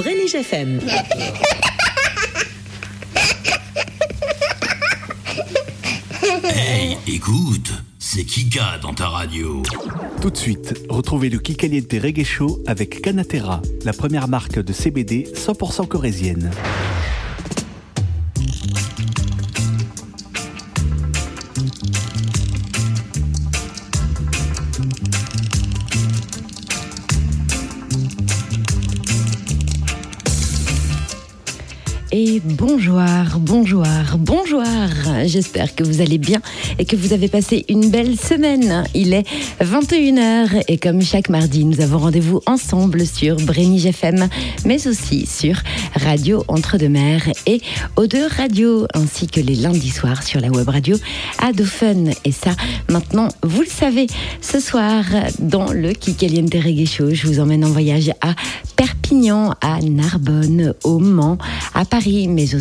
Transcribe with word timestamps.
Brélige 0.00 0.34
FM. 0.34 0.80
Hey, 6.42 6.96
écoute, 7.06 7.70
c'est 7.98 8.24
Kika 8.24 8.78
dans 8.80 8.94
ta 8.94 9.08
radio. 9.08 9.62
Tout 10.22 10.30
de 10.30 10.38
suite, 10.38 10.86
retrouvez 10.88 11.28
le 11.28 11.38
Kikaliente 11.38 11.92
Reggae 12.02 12.24
Show 12.24 12.62
avec 12.66 13.02
Canatera, 13.02 13.60
la 13.84 13.92
première 13.92 14.26
marque 14.26 14.58
de 14.58 14.72
CBD 14.72 15.28
100% 15.34 15.86
corésienne. 15.86 16.50
Bonjour, 32.70 33.02
bonjour, 33.40 33.84
bonjour. 34.18 34.62
J'espère 35.24 35.74
que 35.74 35.82
vous 35.82 36.00
allez 36.00 36.18
bien 36.18 36.40
et 36.78 36.84
que 36.84 36.94
vous 36.94 37.12
avez 37.12 37.26
passé 37.26 37.64
une 37.68 37.90
belle 37.90 38.16
semaine. 38.16 38.84
Il 38.94 39.12
est 39.12 39.26
21h 39.60 40.62
et 40.68 40.78
comme 40.78 41.02
chaque 41.02 41.30
mardi, 41.30 41.64
nous 41.64 41.80
avons 41.80 41.98
rendez-vous 41.98 42.40
ensemble 42.46 43.06
sur 43.06 43.36
Brénige 43.36 43.86
FM, 43.86 44.28
mais 44.66 44.86
aussi 44.86 45.26
sur 45.26 45.56
Radio 45.96 46.44
Entre-deux-Mers 46.46 47.28
et 47.46 47.60
O2 47.96 48.28
Radio, 48.36 48.86
ainsi 48.94 49.26
que 49.26 49.40
les 49.40 49.56
lundis 49.56 49.90
soirs 49.90 50.22
sur 50.22 50.40
la 50.40 50.48
web 50.48 50.68
radio 50.68 50.96
Adophone. 51.40 52.12
Et 52.24 52.32
ça, 52.32 52.52
maintenant, 52.88 53.28
vous 53.42 53.62
le 53.62 53.68
savez, 53.68 54.06
ce 54.40 54.60
soir, 54.60 55.04
dans 55.40 55.72
le 55.72 55.92
Kikaliente 55.92 56.54
Reggae 56.54 56.86
Show, 56.86 57.10
je 57.14 57.26
vous 57.26 57.40
emmène 57.40 57.64
en 57.64 57.70
voyage 57.70 58.10
à 58.20 58.34
Perpignan, 58.76 59.54
à 59.60 59.80
Narbonne, 59.80 60.74
au 60.84 60.98
Mans, 60.98 61.36
à 61.74 61.84
Paris, 61.84 62.28
mais 62.28 62.54
aussi 62.54 62.59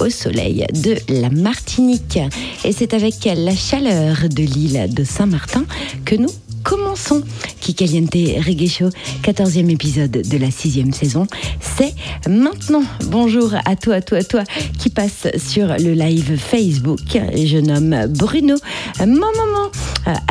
au 0.00 0.10
soleil 0.10 0.66
de 0.72 0.96
la 1.08 1.30
Martinique. 1.30 2.18
Et 2.64 2.72
c'est 2.72 2.94
avec 2.94 3.24
la 3.24 3.54
chaleur 3.54 4.28
de 4.28 4.42
l'île 4.42 4.92
de 4.92 5.04
Saint-Martin 5.04 5.64
que 6.04 6.14
nous 6.14 6.32
commençons 6.62 7.22
Kikaliente 7.60 8.14
Reggae 8.46 8.68
Show, 8.68 8.88
14e 9.22 9.70
épisode 9.70 10.10
de 10.10 10.38
la 10.38 10.50
sixième 10.50 10.92
saison. 10.92 11.26
C'est 11.60 11.94
maintenant. 12.28 12.82
Bonjour 13.06 13.54
à 13.64 13.76
toi, 13.76 13.96
à 13.96 14.00
toi, 14.00 14.18
à 14.18 14.24
toi 14.24 14.44
qui 14.78 14.90
passe 14.90 15.28
sur 15.36 15.68
le 15.68 15.92
live 15.92 16.36
Facebook. 16.36 17.00
Je 17.12 17.58
nomme 17.58 18.06
Bruno, 18.08 18.56
mon 19.00 19.06
maman, 19.06 19.70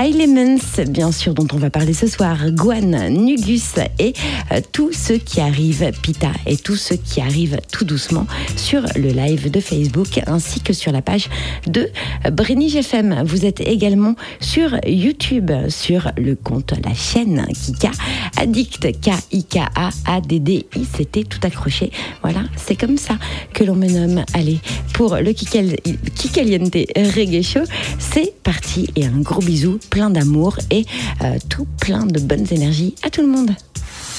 Elements, 0.04 0.58
bien 0.90 1.12
sûr, 1.12 1.34
dont 1.34 1.48
on 1.54 1.58
va 1.58 1.70
parler 1.70 1.94
ce 1.94 2.08
soir, 2.08 2.38
Gwen, 2.52 3.10
Nugus 3.10 3.76
et 4.00 4.14
euh, 4.52 4.62
tous 4.72 4.92
ceux 4.92 5.18
qui 5.18 5.40
arrivent, 5.40 5.92
Pita, 6.02 6.32
et 6.46 6.58
tous 6.58 6.76
ceux 6.76 6.96
qui 6.96 7.22
arrivent 7.22 7.60
tout 7.72 7.86
doucement 7.86 8.26
sur 8.56 8.82
le 8.96 9.10
live 9.10 9.52
de 9.52 9.60
Facebook 9.60 10.20
ainsi 10.26 10.62
que 10.62 10.74
sur 10.74 10.92
la 10.92 11.02
page 11.02 11.30
de 11.68 11.90
Brénige 12.32 12.76
FM. 12.76 13.24
Vous 13.26 13.46
êtes 13.46 13.62
également 13.62 14.16
sur 14.40 14.78
YouTube, 14.88 15.52
sur 15.70 16.12
le 16.18 16.36
compte, 16.36 16.74
la 16.84 16.94
chaîne 16.94 17.46
Kika 17.54 17.92
Addict, 18.38 19.00
K-I-K-A-A-D-D-I, 19.02 20.66
tout 21.26 21.40
accroché. 21.44 21.92
Voilà, 22.22 22.44
c'est 22.56 22.76
comme 22.76 22.98
ça 22.98 23.18
que 23.54 23.64
l'on 23.64 23.76
me 23.76 23.88
nomme. 23.88 24.24
Allez, 24.34 24.60
pour 24.94 25.16
le 25.16 25.34
Kikal, 25.34 25.76
Kikaliente 26.16 26.88
Reggae 26.96 27.42
Show, 27.42 27.64
c'est 28.00 28.34
parti 28.44 28.90
et 28.96 29.06
un 29.06 29.20
gros 29.20 29.42
bisou, 29.42 29.80
plein 29.90 30.10
d'amour 30.10 30.58
et 30.72 30.86
euh, 31.24 31.38
tout 31.50 31.68
plein 31.80 32.06
de 32.06 32.20
bonnes 32.20 32.48
énergies 32.52 32.96
à 33.04 33.10
tout 33.10 33.22
le 33.22 33.28
monde. 33.28 33.52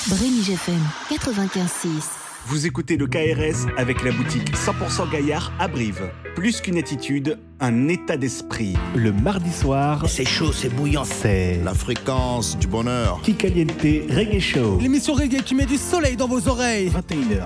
Brénige 0.08 0.50
FM 0.50 0.80
95.6. 1.10 2.27
Vous 2.50 2.66
écoutez 2.66 2.96
le 2.96 3.06
KRS 3.06 3.68
avec 3.76 4.02
la 4.02 4.10
boutique 4.10 4.54
100% 4.54 5.10
Gaillard 5.10 5.52
à 5.58 5.68
Brive. 5.68 6.10
Plus 6.34 6.60
qu'une 6.62 6.78
attitude, 6.78 7.38
un 7.60 7.88
état 7.88 8.16
d'esprit. 8.16 8.74
Le 8.96 9.12
mardi 9.12 9.52
soir, 9.52 10.04
C'est 10.08 10.24
chaud, 10.24 10.52
c'est 10.52 10.70
bouillant. 10.70 11.04
c'est 11.04 11.60
La 11.62 11.74
fréquence 11.74 12.56
du 12.58 12.66
bonheur. 12.66 13.20
Kikaliente 13.22 13.82
Reggae 14.10 14.40
Show. 14.40 14.78
L'émission 14.80 15.12
reggae 15.14 15.42
qui 15.42 15.54
met 15.54 15.66
du 15.66 15.76
soleil 15.76 16.16
dans 16.16 16.28
vos 16.28 16.48
oreilles. 16.48 16.88
21h, 16.90 17.44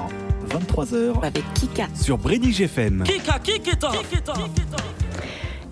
23h 0.50 1.25
Avec 1.25 1.43
Kika. 1.54 1.88
sur 1.94 2.16
Brédige 2.19 2.60
FM. 2.60 3.03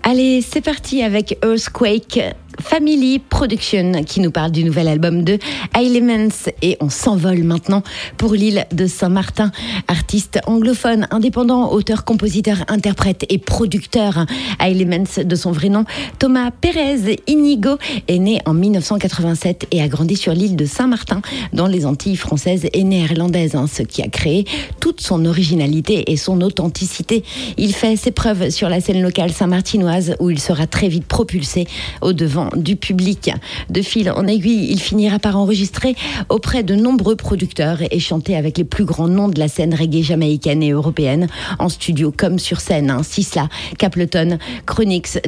Allez, 0.03 0.41
c'est 0.41 0.61
parti 0.61 1.03
avec 1.03 1.37
Earthquake 1.43 2.19
Family 2.59 3.19
Production 3.19 4.03
qui 4.05 4.19
nous 4.19 4.31
parle 4.31 4.51
du 4.51 4.63
nouvel 4.63 4.87
album 4.87 5.23
de 5.23 5.37
Elements 5.77 6.49
et 6.61 6.77
on 6.79 6.89
s'envole 6.89 7.43
maintenant 7.43 7.83
pour 8.17 8.33
l'île 8.33 8.65
de 8.71 8.87
Saint-Martin. 8.87 9.51
Artiste 9.87 10.39
anglophone, 10.47 11.07
indépendant, 11.11 11.71
auteur, 11.71 12.03
compositeur, 12.03 12.57
interprète 12.67 13.25
et 13.29 13.37
producteur. 13.37 14.25
Elements 14.59 15.23
de 15.23 15.35
son 15.35 15.51
vrai 15.51 15.69
nom, 15.69 15.85
Thomas 16.19 16.51
Pérez 16.51 17.19
Inigo 17.27 17.77
est 18.07 18.19
né 18.19 18.41
en 18.45 18.53
1987 18.53 19.67
et 19.71 19.81
a 19.81 19.87
grandi 19.87 20.15
sur 20.15 20.33
l'île 20.33 20.55
de 20.55 20.65
Saint-Martin 20.65 21.21
dans 21.53 21.67
les 21.67 21.85
Antilles 21.85 22.17
françaises 22.17 22.67
et 22.73 22.83
néerlandaises, 22.83 23.55
hein, 23.55 23.67
ce 23.71 23.83
qui 23.83 24.01
a 24.01 24.07
créé 24.07 24.45
toute 24.79 25.01
son 25.01 25.25
originalité 25.25 26.11
et 26.11 26.17
son 26.17 26.41
authenticité. 26.41 27.23
Il 27.57 27.73
fait 27.73 27.95
ses 27.95 28.11
preuves 28.11 28.49
sur 28.49 28.69
la 28.69 28.81
scène 28.81 29.01
locale 29.01 29.31
saint-martinoise 29.31 30.15
où 30.19 30.29
il 30.29 30.39
sera 30.39 30.67
très 30.67 30.87
vite 30.87 31.05
propulsé 31.05 31.67
au 32.01 32.13
devant 32.13 32.40
du 32.55 32.75
public. 32.75 33.31
De 33.69 33.81
fil 33.81 34.09
en 34.11 34.27
aiguille, 34.27 34.67
il 34.71 34.79
finira 34.79 35.19
par 35.19 35.37
enregistrer 35.37 35.95
auprès 36.29 36.63
de 36.63 36.75
nombreux 36.75 37.15
producteurs 37.15 37.79
et 37.89 37.99
chanter 37.99 38.35
avec 38.35 38.57
les 38.57 38.63
plus 38.63 38.85
grands 38.85 39.07
noms 39.07 39.27
de 39.27 39.39
la 39.39 39.47
scène 39.47 39.73
reggae 39.73 40.01
jamaïcaine 40.03 40.63
et 40.63 40.71
européenne, 40.71 41.27
en 41.59 41.69
studio 41.69 42.13
comme 42.15 42.39
sur 42.39 42.59
scène. 42.59 42.89
Hein. 42.89 43.03
Sisla, 43.03 43.49
Capleton, 43.77 44.37
Chronix, 44.65 45.19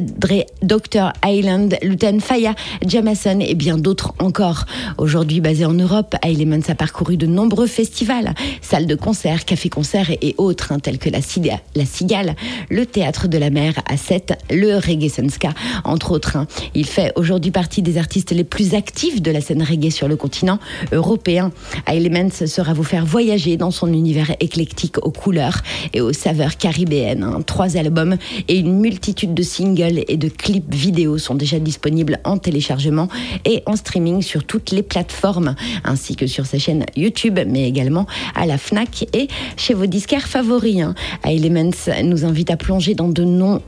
Dr. 0.62 1.12
Island, 1.24 1.76
Lutan 1.82 2.18
Faya, 2.20 2.54
Jamason 2.86 3.40
et 3.40 3.54
bien 3.54 3.76
d'autres 3.78 4.14
encore. 4.18 4.64
Aujourd'hui 4.98 5.40
basé 5.40 5.64
en 5.64 5.72
Europe, 5.74 6.14
Elements 6.24 6.60
a 6.68 6.74
parcouru 6.74 7.16
de 7.16 7.26
nombreux 7.26 7.66
festivals, 7.66 8.34
salles 8.62 8.86
de 8.86 8.94
concert, 8.94 9.44
cafés-concerts 9.44 10.10
et 10.22 10.34
autres, 10.38 10.72
hein, 10.72 10.78
tels 10.78 10.98
que 10.98 11.10
la, 11.10 11.20
Ciga- 11.20 11.60
la 11.74 11.84
Cigale, 11.84 12.34
le 12.70 12.86
Théâtre 12.86 13.28
de 13.28 13.38
la 13.38 13.50
Mer 13.50 13.74
à 13.88 13.96
7, 13.96 14.34
le 14.50 14.76
Reggae 14.76 15.08
Sunska, 15.10 15.52
entre 15.84 16.12
autres. 16.12 16.36
hein. 16.36 16.46
Il 16.74 16.86
fait 16.86 17.03
aujourd'hui 17.16 17.50
partie 17.50 17.82
des 17.82 17.98
artistes 17.98 18.32
les 18.32 18.44
plus 18.44 18.74
actifs 18.74 19.22
de 19.22 19.30
la 19.30 19.40
scène 19.40 19.62
reggae 19.62 19.90
sur 19.90 20.08
le 20.08 20.16
continent 20.16 20.58
européen. 20.92 21.50
Elements 21.86 22.30
sera 22.46 22.72
vous 22.72 22.84
faire 22.84 23.06
voyager 23.06 23.56
dans 23.56 23.70
son 23.70 23.92
univers 23.92 24.34
éclectique 24.40 24.98
aux 25.04 25.10
couleurs 25.10 25.62
et 25.92 26.00
aux 26.00 26.12
saveurs 26.12 26.56
caribéennes. 26.56 27.22
hein. 27.22 27.42
Trois 27.46 27.76
albums 27.76 28.16
et 28.48 28.58
une 28.58 28.78
multitude 28.80 29.34
de 29.34 29.42
singles 29.42 30.04
et 30.08 30.16
de 30.16 30.28
clips 30.28 30.72
vidéo 30.74 31.18
sont 31.18 31.34
déjà 31.34 31.58
disponibles 31.58 32.18
en 32.24 32.38
téléchargement 32.38 33.08
et 33.44 33.62
en 33.66 33.76
streaming 33.76 34.22
sur 34.22 34.44
toutes 34.44 34.70
les 34.70 34.82
plateformes, 34.82 35.54
ainsi 35.84 36.16
que 36.16 36.26
sur 36.26 36.46
sa 36.46 36.58
chaîne 36.58 36.84
YouTube, 36.96 37.38
mais 37.46 37.68
également 37.68 38.06
à 38.34 38.46
la 38.46 38.58
FNAC 38.58 39.06
et 39.12 39.28
chez 39.56 39.74
vos 39.74 39.86
disquaires 39.86 40.26
favoris. 40.26 40.80
hein. 40.80 40.94
Elements 41.24 41.70
nous 42.02 42.24
invite 42.24 42.50
à 42.50 42.56
plonger 42.56 42.94
dans 42.94 43.08
de 43.08 43.24
non, 43.24 43.60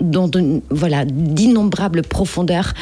voilà, 0.70 1.04
d'innombrables 1.04 2.02
profondeurs 2.02 2.72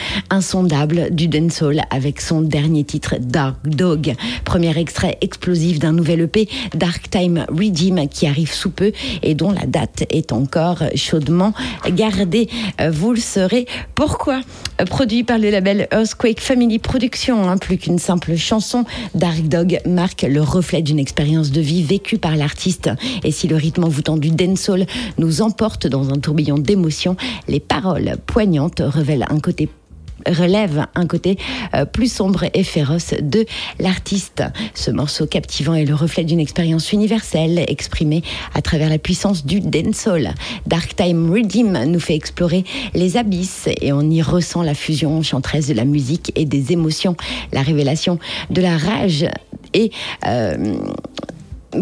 insondables 0.44 1.08
du 1.10 1.26
dancehall 1.26 1.84
avec 1.88 2.20
son 2.20 2.42
dernier 2.42 2.84
titre 2.84 3.14
Dark 3.18 3.56
Dog, 3.64 4.12
premier 4.44 4.76
extrait 4.78 5.16
explosif 5.22 5.78
d'un 5.78 5.92
nouvel 5.92 6.20
EP 6.20 6.50
Dark 6.74 7.08
Time 7.08 7.46
Redeem 7.48 8.06
qui 8.10 8.26
arrive 8.26 8.52
sous 8.52 8.68
peu 8.68 8.92
et 9.22 9.34
dont 9.34 9.52
la 9.52 9.64
date 9.64 10.04
est 10.10 10.32
encore 10.32 10.82
chaudement 10.96 11.54
gardée. 11.88 12.50
Euh, 12.82 12.90
Vous 12.90 13.12
le 13.12 13.20
saurez 13.20 13.64
pourquoi. 13.94 14.42
Euh, 14.82 14.84
Produit 14.84 15.24
par 15.24 15.38
le 15.38 15.48
label 15.48 15.88
Earthquake 15.90 16.40
Family 16.40 16.78
Productions, 16.78 17.48
hein, 17.48 17.56
plus 17.56 17.78
qu'une 17.78 17.98
simple 17.98 18.36
chanson, 18.36 18.84
Dark 19.14 19.48
Dog 19.48 19.78
marque 19.86 20.26
le 20.28 20.42
reflet 20.42 20.82
d'une 20.82 20.98
expérience 20.98 21.52
de 21.52 21.62
vie 21.62 21.82
vécue 21.82 22.18
par 22.18 22.36
l'artiste. 22.36 22.90
Et 23.22 23.30
si 23.30 23.48
le 23.48 23.56
rythme 23.56 23.84
envoûtant 23.84 24.18
du 24.18 24.30
dancehall 24.30 24.84
nous 25.16 25.40
emporte 25.40 25.86
dans 25.86 26.10
un 26.10 26.18
tourbillon 26.18 26.58
d'émotions, 26.58 27.16
les 27.48 27.60
paroles 27.60 28.18
poignantes 28.26 28.82
révèlent 28.84 29.26
un 29.30 29.40
côté 29.40 29.70
relève 30.26 30.86
un 30.94 31.06
côté 31.06 31.38
euh, 31.74 31.84
plus 31.84 32.12
sombre 32.12 32.44
et 32.54 32.64
féroce 32.64 33.14
de 33.20 33.44
l'artiste. 33.78 34.42
Ce 34.74 34.90
morceau 34.90 35.26
captivant 35.26 35.74
est 35.74 35.84
le 35.84 35.94
reflet 35.94 36.24
d'une 36.24 36.40
expérience 36.40 36.92
universelle 36.92 37.64
exprimée 37.68 38.22
à 38.54 38.62
travers 38.62 38.88
la 38.88 38.98
puissance 38.98 39.44
du 39.44 39.60
dancehall. 39.60 40.34
Dark 40.66 40.96
Time 40.96 41.32
Redeem 41.32 41.84
nous 41.84 42.00
fait 42.00 42.14
explorer 42.14 42.64
les 42.94 43.16
abysses 43.16 43.68
et 43.80 43.92
on 43.92 44.02
y 44.02 44.22
ressent 44.22 44.62
la 44.62 44.74
fusion 44.74 45.18
enchanteresse 45.18 45.68
de 45.68 45.74
la 45.74 45.84
musique 45.84 46.32
et 46.36 46.44
des 46.44 46.72
émotions, 46.72 47.16
la 47.52 47.62
révélation 47.62 48.18
de 48.50 48.62
la 48.62 48.76
rage 48.76 49.26
et 49.72 49.90
euh, 50.26 50.76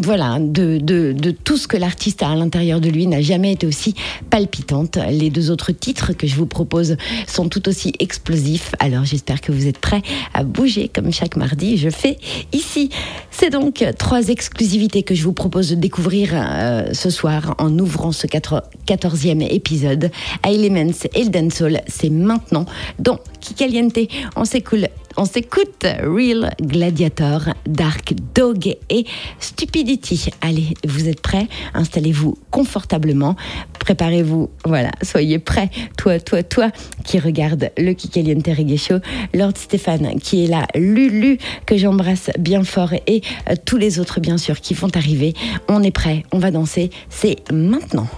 voilà, 0.00 0.39
de, 0.41 0.79
de, 0.79 1.31
tout 1.31 1.56
ce 1.56 1.67
que 1.67 1.77
l'artiste 1.77 2.23
a 2.23 2.31
à 2.31 2.35
l'intérieur 2.35 2.81
de 2.81 2.89
lui 2.89 3.06
n'a 3.06 3.21
jamais 3.21 3.53
été 3.53 3.67
aussi 3.67 3.94
palpitante. 4.31 4.99
Les 5.11 5.31
deux 5.31 5.50
autres 5.50 5.73
titres 5.73 6.12
que 6.12 6.27
je 6.27 6.37
vous 6.37 6.47
propose 6.47 6.97
sont 7.27 7.49
tout 7.49 7.69
aussi 7.69 7.93
explosifs. 7.99 8.75
Alors 8.79 9.05
j'espère 9.05 9.41
que 9.41 9.53
vous 9.53 9.67
êtes 9.67 9.79
prêts 9.79 10.03
à 10.35 10.44
bouger 10.44 10.89
comme 10.89 11.12
chaque 11.12 11.37
mardi. 11.37 11.77
Je 11.77 11.91
fais 11.91 12.19
ici. 12.53 12.91
C'est 13.31 13.50
donc 13.50 13.85
trois 13.99 14.29
exclusivités 14.29 15.03
que 15.03 15.15
je 15.15 15.25
vous 15.25 15.33
propose 15.33 15.71
de 15.71 15.75
découvrir 15.75 16.31
euh, 16.35 16.93
ce 16.93 17.11
soir 17.11 17.55
en 17.59 17.77
ouvrant 17.79 18.12
ce 18.12 18.27
14e 18.27 19.47
épisode. 19.50 20.11
Elements 20.47 20.93
et 21.15 21.25
le 21.25 21.31
dancehall, 21.31 21.81
c'est 21.87 22.11
maintenant 22.11 22.67
dans 22.99 23.19
Kikaliente. 23.41 23.99
On 24.37 24.44
s'écoule 24.44 24.89
on 25.17 25.25
s'écoute 25.25 25.85
Real 25.85 26.55
Gladiator, 26.61 27.50
Dark 27.67 28.14
Dog 28.35 28.76
et 28.88 29.05
Stupidity. 29.38 30.31
Allez, 30.41 30.75
vous 30.87 31.09
êtes 31.09 31.20
prêts? 31.20 31.49
Installez-vous 31.75 32.38
confortablement. 32.50 33.37
Préparez-vous. 33.79 34.50
Voilà, 34.64 34.91
soyez 35.03 35.38
prêts. 35.38 35.70
Toi, 35.97 36.20
toi, 36.20 36.43
toi 36.43 36.70
qui 37.05 37.19
regarde 37.19 37.70
le 37.79 37.93
Kikaliente 37.93 38.47
Reggae 38.47 38.76
Show. 38.76 38.99
Lord 39.35 39.56
Stéphane 39.56 40.19
qui 40.20 40.44
est 40.44 40.49
là. 40.49 40.67
Lulu 40.75 41.38
que 41.67 41.76
j'embrasse 41.76 42.31
bien 42.38 42.65
fort 42.65 42.93
et 43.06 43.23
euh, 43.49 43.55
tous 43.65 43.76
les 43.76 43.99
autres 43.99 44.20
bien 44.20 44.38
sûr 44.38 44.61
qui 44.61 44.75
vont 44.75 44.91
arriver. 44.94 45.35
On 45.69 45.82
est 45.82 45.91
prêts. 45.91 46.25
On 46.32 46.38
va 46.38 46.50
danser. 46.50 46.91
C'est 47.08 47.37
maintenant. 47.53 48.08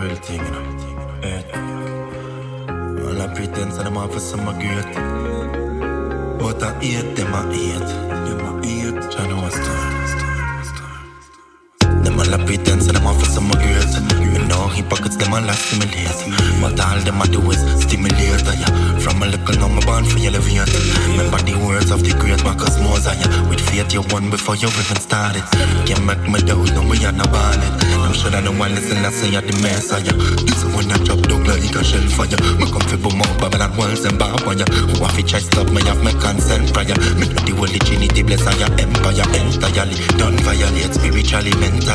Real 0.00 0.16
thing, 0.16 0.44
you 0.44 0.50
know. 0.50 0.64
Yeah. 1.22 1.42
All 3.06 3.22
I 3.22 3.26
pretend 3.34 3.72
that 3.72 3.86
I'm 3.86 4.10
for 4.10 4.20
some 4.20 4.44
great. 4.44 4.94
But 6.38 6.62
I 6.62 6.72
hate 6.80 7.16
them, 7.16 7.34
I 7.34 7.42
hate. 7.52 7.88
Them 8.26 8.40
I 8.46 8.66
hate. 8.66 9.10
Try 9.12 9.26
to 9.28 10.03
Them 12.04 12.20
all 12.20 12.34
I 12.34 12.38
pretend 12.44 12.82
that 12.84 13.00
I'm 13.00 13.16
for 13.16 13.24
some 13.24 13.48
great. 13.48 13.88
You 14.20 14.44
know, 14.44 14.68
he 14.68 14.82
pockets 14.84 15.16
them 15.16 15.32
all 15.32 15.40
I 15.40 15.56
stimulate. 15.56 16.20
But 16.60 16.76
all 16.76 17.00
them 17.00 17.22
I 17.22 17.26
do 17.26 17.40
is 17.50 17.60
stimulate, 17.80 18.44
yeah. 18.44 19.00
From 19.00 19.22
a 19.22 19.26
little 19.26 19.56
now, 19.56 19.72
my 19.72 19.80
born 19.88 20.04
for 20.04 20.20
elevate. 20.20 20.68
Remember 21.08 21.40
the 21.40 21.56
words 21.64 21.90
of 21.90 22.04
the 22.04 22.12
great 22.20 22.44
Marcus 22.44 22.76
Mosiah. 22.76 23.24
With 23.48 23.60
faith 23.64 23.92
you 23.96 24.04
won 24.12 24.28
before 24.28 24.56
you 24.60 24.68
even 24.68 25.00
started. 25.00 25.44
Can't 25.88 26.04
make 26.04 26.20
me 26.28 26.44
doubt, 26.44 26.68
no 26.76 26.84
we 26.84 27.00
are 27.08 27.12
not 27.12 27.32
it. 27.32 27.72
sure 28.12 28.36
I 28.36 28.40
know 28.44 28.52
one 28.52 28.76
listen, 28.76 29.00
I 29.00 29.08
say 29.08 29.32
you're 29.32 29.40
the 29.40 29.56
messiah. 29.64 30.12
This 30.44 30.60
one 30.76 30.92
I 30.92 31.00
drop 31.08 31.24
down 31.24 31.44
like 31.48 31.64
a 31.72 31.80
shell 31.80 32.04
fire. 32.12 32.36
Me 32.60 32.68
come 32.68 32.84
fi 32.84 32.96
boom 33.00 33.20
up 33.24 33.32
Babylon 33.40 33.72
walls 33.80 34.04
and 34.04 34.20
bar 34.20 34.36
wire. 34.44 34.68
Who 34.92 35.00
have 35.00 35.16
to 35.16 35.22
try 35.24 35.40
stop 35.40 35.72
me 35.72 35.80
have 35.88 36.04
my 36.04 36.12
consent 36.20 36.68
prior. 36.76 36.96
Me 37.16 37.24
the 37.32 37.52
holy 37.56 37.80
trinity 37.80 38.22
bless 38.22 38.44
on 38.44 38.60
your 38.60 38.72
empire 38.76 39.24
entirely. 39.40 39.96
Don't 40.20 40.38
violate 40.44 40.92
spiritually, 40.92 41.52
mentally. 41.60 41.93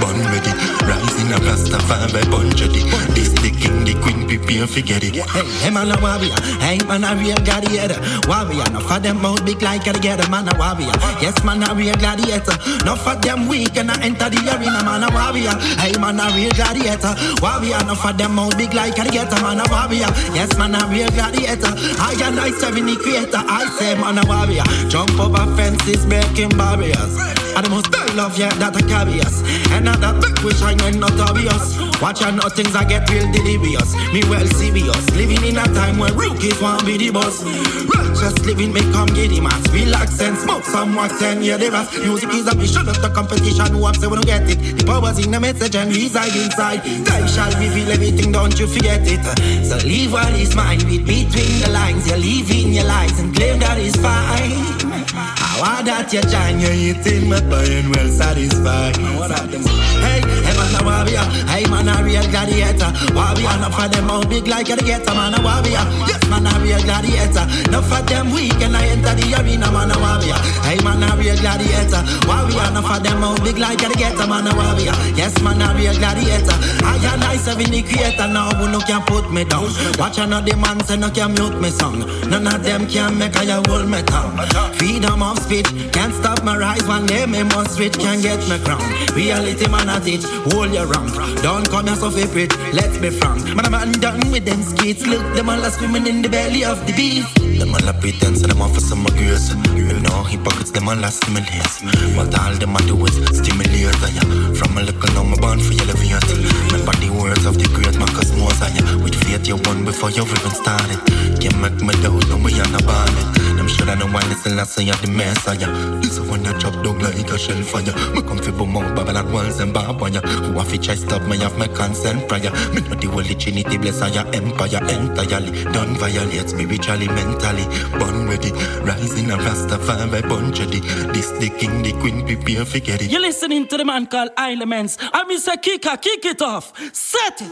Born 0.00 0.18
ready, 0.30 0.52
rising 0.86 1.32
a 1.32 1.38
Rastafari 1.42 2.30
bunch 2.30 2.60
of 2.62 2.72
This 3.14 3.32
the 3.42 3.50
king, 3.50 3.84
the 3.84 3.94
queen, 4.02 4.26
prepare 4.26 4.66
for 4.66 4.80
get 4.80 5.02
it. 5.02 5.16
Hey, 5.16 5.44
hey 5.62 5.70
man 5.70 5.90
a 5.90 5.98
warrior, 6.00 6.38
hey 6.60 6.78
man 6.86 7.04
a 7.04 7.16
real 7.16 7.36
gladiator. 7.42 7.98
Warrior, 8.28 8.70
no 8.70 8.80
for 8.80 9.00
them 9.00 9.20
mouth 9.20 9.44
big 9.44 9.62
like 9.62 9.86
a 9.86 9.92
together, 9.92 10.28
man 10.30 10.48
a 10.48 10.56
warrior. 10.58 10.94
Yes 11.20 11.42
man 11.44 11.62
a 11.62 11.74
real 11.74 11.94
gladiator. 11.96 12.56
No 12.84 12.94
for 12.96 13.16
them 13.16 13.48
weak 13.48 13.76
and 13.76 13.90
I 13.90 14.00
enter 14.02 14.30
the 14.30 14.38
arena, 14.54 14.84
man 14.84 15.02
a 15.02 15.10
warrior. 15.10 15.54
Hey 15.82 15.98
man, 15.98 16.20
a 16.20 16.30
real 16.34 16.52
gladiator. 16.52 17.14
Warrior, 17.42 17.80
enough 17.82 18.04
of 18.04 18.16
them 18.16 18.38
out 18.38 18.56
big 18.56 18.72
like 18.74 18.98
a 18.98 19.04
getter, 19.10 19.40
man 19.42 19.60
a 19.60 19.66
warrior. 19.68 20.10
Yes 20.32 20.56
man, 20.58 20.74
a 20.74 20.86
real 20.88 21.10
gladiator. 21.10 21.74
I 21.98 22.14
and 22.22 22.38
I 22.38 22.50
seven 22.52 22.86
the 22.86 22.96
creator. 22.96 23.42
I 23.42 23.66
say 23.78 23.94
man 23.98 24.18
a 24.18 24.24
warrior. 24.26 24.64
Jump 24.88 25.18
over 25.18 25.44
fences, 25.56 26.06
breaking 26.06 26.54
barriers. 26.56 27.14
And 27.56 27.66
the 27.66 27.70
most 27.70 27.90
love, 28.14 28.38
yeah, 28.38 28.48
that 28.62 28.76
I 28.76 28.82
carry 28.82 29.20
us. 29.20 29.39
And 29.72 29.84
not 29.84 30.00
that 30.00 30.20
big 30.20 30.38
wish 30.44 30.62
I 30.62 30.74
know 30.74 30.90
not 30.90 31.18
obvious. 31.20 31.78
Watch 32.00 32.22
out, 32.22 32.34
no 32.34 32.48
things 32.48 32.74
I 32.74 32.84
get 32.84 33.08
real 33.10 33.30
delirious. 33.32 33.94
Me 34.12 34.22
well 34.28 34.46
serious. 34.56 35.04
Living 35.16 35.42
in 35.44 35.58
a 35.58 35.66
time 35.74 35.98
where 35.98 36.12
rookies 36.12 36.60
want 36.60 36.84
be 36.86 36.96
the 36.96 37.10
boss. 37.10 37.44
Righteous 37.88 38.38
living 38.44 38.72
may 38.72 38.84
come 38.92 39.08
the 39.08 39.40
mass. 39.40 39.62
Relax 39.72 40.20
and 40.20 40.36
smoke 40.36 40.64
some 40.64 40.94
wax 40.94 41.22
and 41.22 41.44
yeah, 41.44 41.56
the 41.56 41.70
rest. 41.70 41.92
Music 42.00 42.30
is 42.34 42.46
a 42.48 42.54
mission 42.54 42.88
of 42.88 43.00
the 43.00 43.10
competition. 43.10 43.72
Who 43.76 43.84
say 43.94 44.06
we 44.06 44.16
don't 44.16 44.26
get 44.26 44.48
it. 44.48 44.78
The 44.78 44.84
power's 44.84 45.18
in 45.24 45.30
the 45.30 45.40
message 45.40 45.76
and 45.76 45.94
reside 45.94 46.34
inside. 46.36 46.82
Time 47.04 47.26
shall 47.28 47.52
reveal 47.60 47.90
everything, 47.90 48.32
don't 48.32 48.58
you 48.58 48.66
forget 48.66 49.00
it. 49.04 49.22
So 49.66 49.76
leave 49.86 50.12
what 50.12 50.32
is 50.34 50.54
mine, 50.54 50.78
read 50.80 51.04
between 51.06 51.60
the 51.60 51.70
lines. 51.72 52.08
You're 52.08 52.18
leaving 52.18 52.72
your 52.72 52.84
lies 52.84 53.18
and 53.20 53.34
claim 53.34 53.58
that 53.60 53.78
is 53.78 53.96
fine. 53.96 55.49
How 55.60 55.82
that 55.82 56.10
you 56.12 56.22
join, 56.22 56.58
you're 56.58 56.72
eating 56.72 57.28
my 57.28 57.40
brain 57.40 57.92
well 57.92 58.08
satisfied. 58.08 58.96
Hey, 58.96 60.20
hey 60.44 60.49
man 60.70 60.82
a 60.82 60.84
warrior, 60.84 61.24
hey 61.48 61.64
man 61.70 61.88
a 61.88 62.02
real 62.02 62.22
gladiator. 62.30 62.90
Warrior, 63.14 63.54
enough 63.58 63.78
of 63.78 63.90
them 63.90 64.10
out 64.10 64.28
big 64.28 64.46
like 64.46 64.70
a 64.70 64.76
getter, 64.76 65.14
man 65.14 65.34
a 65.34 65.42
warrior. 65.42 65.84
Yes, 66.06 66.22
man 66.28 66.46
a 66.46 66.52
real 66.60 66.80
gladiator. 66.82 67.44
Enough 67.68 67.92
of 67.92 68.06
them 68.06 68.30
weak 68.32 68.60
and 68.62 68.76
I 68.76 68.86
enter 68.86 69.14
the 69.14 69.34
arena, 69.40 69.70
man 69.70 69.90
a 69.90 69.98
warrior. 69.98 70.38
Hey 70.62 70.78
man 70.84 71.02
a 71.02 71.16
real 71.16 71.36
gladiator. 71.38 72.02
Warrior, 72.26 72.66
enough 72.70 72.90
of 72.90 73.02
them 73.02 73.22
out 73.22 73.42
big 73.42 73.58
like 73.58 73.82
a 73.82 73.90
getter, 73.94 74.26
man 74.26 74.46
a 74.46 74.54
warrior. 74.54 74.94
Yes, 75.16 75.34
man 75.42 75.60
a 75.62 75.74
real 75.74 75.94
gladiator. 75.94 76.56
I 76.84 77.00
and 77.00 77.24
I 77.24 77.36
seven 77.36 77.70
the 77.70 77.82
creator 77.82 78.28
now, 78.28 78.50
who 78.54 78.70
no 78.70 78.80
can 78.80 79.02
put 79.02 79.32
me 79.32 79.44
down. 79.44 79.70
Watch 79.98 80.18
another 80.18 80.56
man 80.56 80.80
say 80.84 80.96
no 80.96 81.10
can 81.10 81.34
mute 81.34 81.60
me 81.60 81.70
song. 81.70 81.98
None 82.28 82.46
of 82.46 82.62
them 82.62 82.86
can 82.86 83.18
make 83.18 83.36
I 83.36 83.46
hold 83.66 83.88
me 83.88 84.02
down. 84.02 84.36
Freedom 84.76 85.22
of 85.22 85.38
speech 85.38 85.66
can't 85.92 86.14
stop 86.14 86.44
my 86.44 86.56
rise. 86.56 86.86
One 86.86 87.06
day 87.06 87.26
me 87.26 87.42
must 87.42 87.78
reach, 87.78 87.98
can 87.98 88.20
get 88.20 88.40
me 88.48 88.58
crown. 88.62 88.82
Reality 89.14 89.66
man 89.68 89.88
a 89.88 90.00
teach, 90.00 90.24
hold 90.60 90.74
your 90.74 90.86
rank. 90.86 91.08
Don't 91.42 91.66
come 91.70 91.86
here 91.86 91.96
so 91.96 92.10
favorite, 92.10 92.52
let's 92.76 92.98
be 92.98 93.08
frank. 93.08 93.40
Man 93.56 93.64
a 93.64 93.70
man 93.70 93.92
done 94.04 94.20
with 94.30 94.44
them 94.44 94.60
skates. 94.62 95.06
Look, 95.06 95.24
them 95.34 95.48
all 95.48 95.64
are 95.64 95.70
swimming 95.70 96.06
in 96.06 96.20
the 96.20 96.28
belly 96.28 96.64
of 96.64 96.78
the 96.86 96.92
beast. 96.92 97.32
Them 97.58 97.74
all 97.74 97.88
a 97.88 97.92
pretense, 97.94 98.42
them 98.42 98.60
all 98.60 98.68
for 98.68 98.80
some 98.80 99.04
grace. 99.16 99.48
You 99.74 99.98
know 100.04 100.22
hypocrites, 100.24 100.70
them 100.70 100.88
all 100.88 101.02
are 101.02 101.10
stimulate. 101.10 101.72
But 102.16 102.36
all 102.38 102.54
them 102.60 102.76
a 102.76 102.80
do 102.84 102.96
is 103.06 103.16
stimulate. 103.32 103.96
Yeah. 104.12 104.52
From 104.58 104.76
a 104.76 104.82
little 104.84 105.12
now, 105.16 105.24
my 105.24 105.36
born 105.40 105.60
for 105.60 105.72
your 105.72 105.88
elevate. 105.88 106.28
Remember 106.68 106.94
the 107.00 107.08
words 107.16 107.44
of 107.46 107.56
the 107.56 107.68
great 107.72 107.96
Marcus 107.98 108.36
Mosiah. 108.36 108.84
With 109.00 109.16
faith 109.24 109.48
you 109.48 109.56
won 109.64 109.84
before 109.84 110.10
you 110.10 110.24
even 110.24 110.52
started. 110.52 111.00
Can't 111.40 111.56
make 111.56 111.80
me 111.80 111.94
doubt, 112.04 112.28
no 112.28 112.36
we 112.36 112.52
are 112.60 112.68
not 112.68 112.84
it. 112.84 113.56
Them 113.56 113.68
sure 113.68 113.88
I 113.88 113.94
know 113.96 114.08
why 114.12 114.20
listen, 114.28 114.58
I 114.58 114.64
say 114.64 114.84
you're 114.84 115.00
the 115.00 115.08
messiah. 115.08 115.68
This 116.00 116.18
is 116.18 116.20
when 116.28 116.44
I 116.46 116.52
drop 116.58 116.76
down 116.84 116.98
like 117.00 117.16
a 117.16 117.38
shell 117.38 117.60
fire. 117.62 117.92
Me 118.12 118.20
come 118.20 118.38
fi 118.38 118.50
boom 118.52 118.76
out 118.76 118.96
Babylon 118.96 119.32
walls 119.32 119.60
and 119.60 119.72
barbed 119.72 120.00
wire. 120.00 120.20
Who 120.50 120.58
have 120.58 120.68
to 120.70 120.78
try 120.78 120.96
stop 120.96 121.22
me 121.28 121.38
have 121.38 121.56
my 121.58 121.68
consent 121.68 122.26
prior. 122.28 122.50
Me 122.74 122.80
know 122.80 122.96
the 122.96 123.06
holy 123.06 123.36
trinity 123.36 123.78
bless 123.78 124.02
on 124.02 124.12
your 124.12 124.26
empire 124.34 124.82
entirely. 124.90 125.62
Don't 125.72 125.96
violate 125.96 126.48
spiritually, 126.48 127.06
mentally. 127.06 127.64
Born 127.98 128.26
ready, 128.26 128.50
rising 128.82 129.30
a 129.30 129.36
Rastafari 129.36 130.28
bunch 130.28 130.58
of 130.58 130.70
This 130.72 131.30
the 131.38 131.50
king, 131.50 131.82
the 131.82 131.92
queen, 132.00 132.26
prepare 132.26 132.64
for 132.64 132.80
get 132.80 133.02
it. 133.02 133.12
You're 133.12 133.20
listening 133.20 133.68
to 133.68 133.76
the 133.76 133.84
man 133.84 134.06
called 134.06 134.30
Elements. 134.36 134.98
I'm 135.12 135.28
Mr. 135.28 135.54
Kika, 135.54 136.02
kick 136.02 136.24
it 136.24 136.42
off. 136.42 136.72
Set 136.92 137.42
it. 137.42 137.50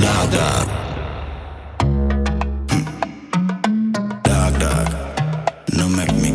Dog, 0.00 0.30
dog. 0.30 0.68
Hmm. 1.82 2.92
Dog, 4.22 4.60
dog. 4.60 4.88
No 5.76 5.88
make 5.88 6.14
me 6.14 6.31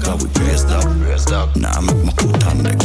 this 0.00 0.04
trigger 0.04 0.24
we 0.24 0.30
praise 0.34 0.64
dog. 0.64 1.56
Nah, 1.56 1.80
make 1.80 1.96
me 1.96 2.10
put 2.16 2.46
on 2.46 2.58
the 2.58 2.70
kill 2.70 2.78
man. 2.78 2.83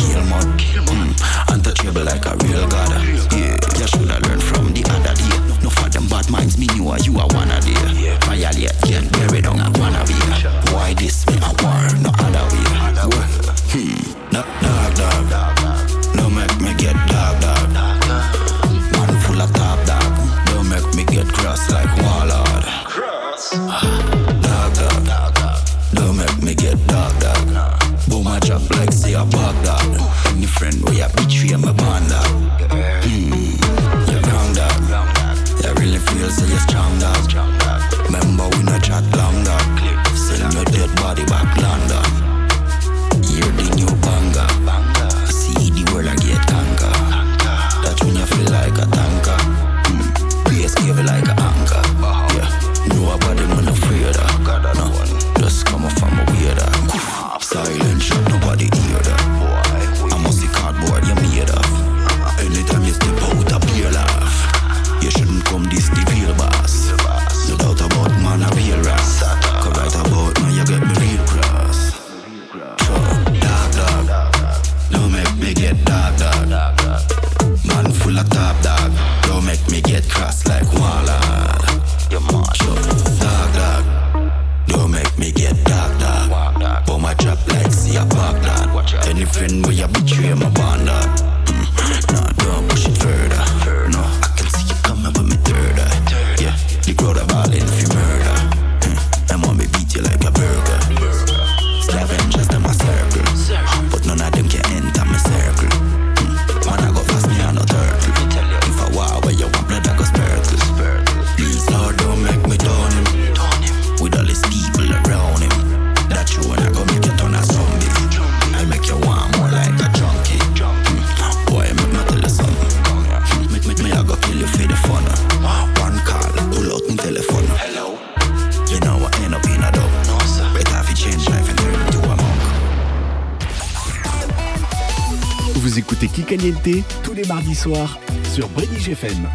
Vous 135.79 135.85
écoutez 135.85 136.07
Kikaliente 136.09 136.83
tous 137.03 137.13
les 137.13 137.23
mardis 137.23 137.55
soirs 137.55 137.97
sur 138.33 138.49
Brédige 138.49 138.89
FM. 138.89 139.29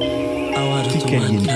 I 0.00 0.88
Kikaliente. 0.92 1.50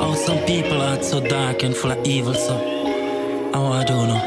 Oh, 0.00 0.14
some 0.14 0.38
people 0.46 0.80
are 0.80 1.02
so 1.02 1.18
dark 1.18 1.64
and 1.64 1.74
full 1.74 1.90
of 1.90 1.98
evil, 2.04 2.32
so 2.34 2.54
I 2.54 3.58
want 3.58 3.88
to 3.88 3.92
know? 3.92 4.20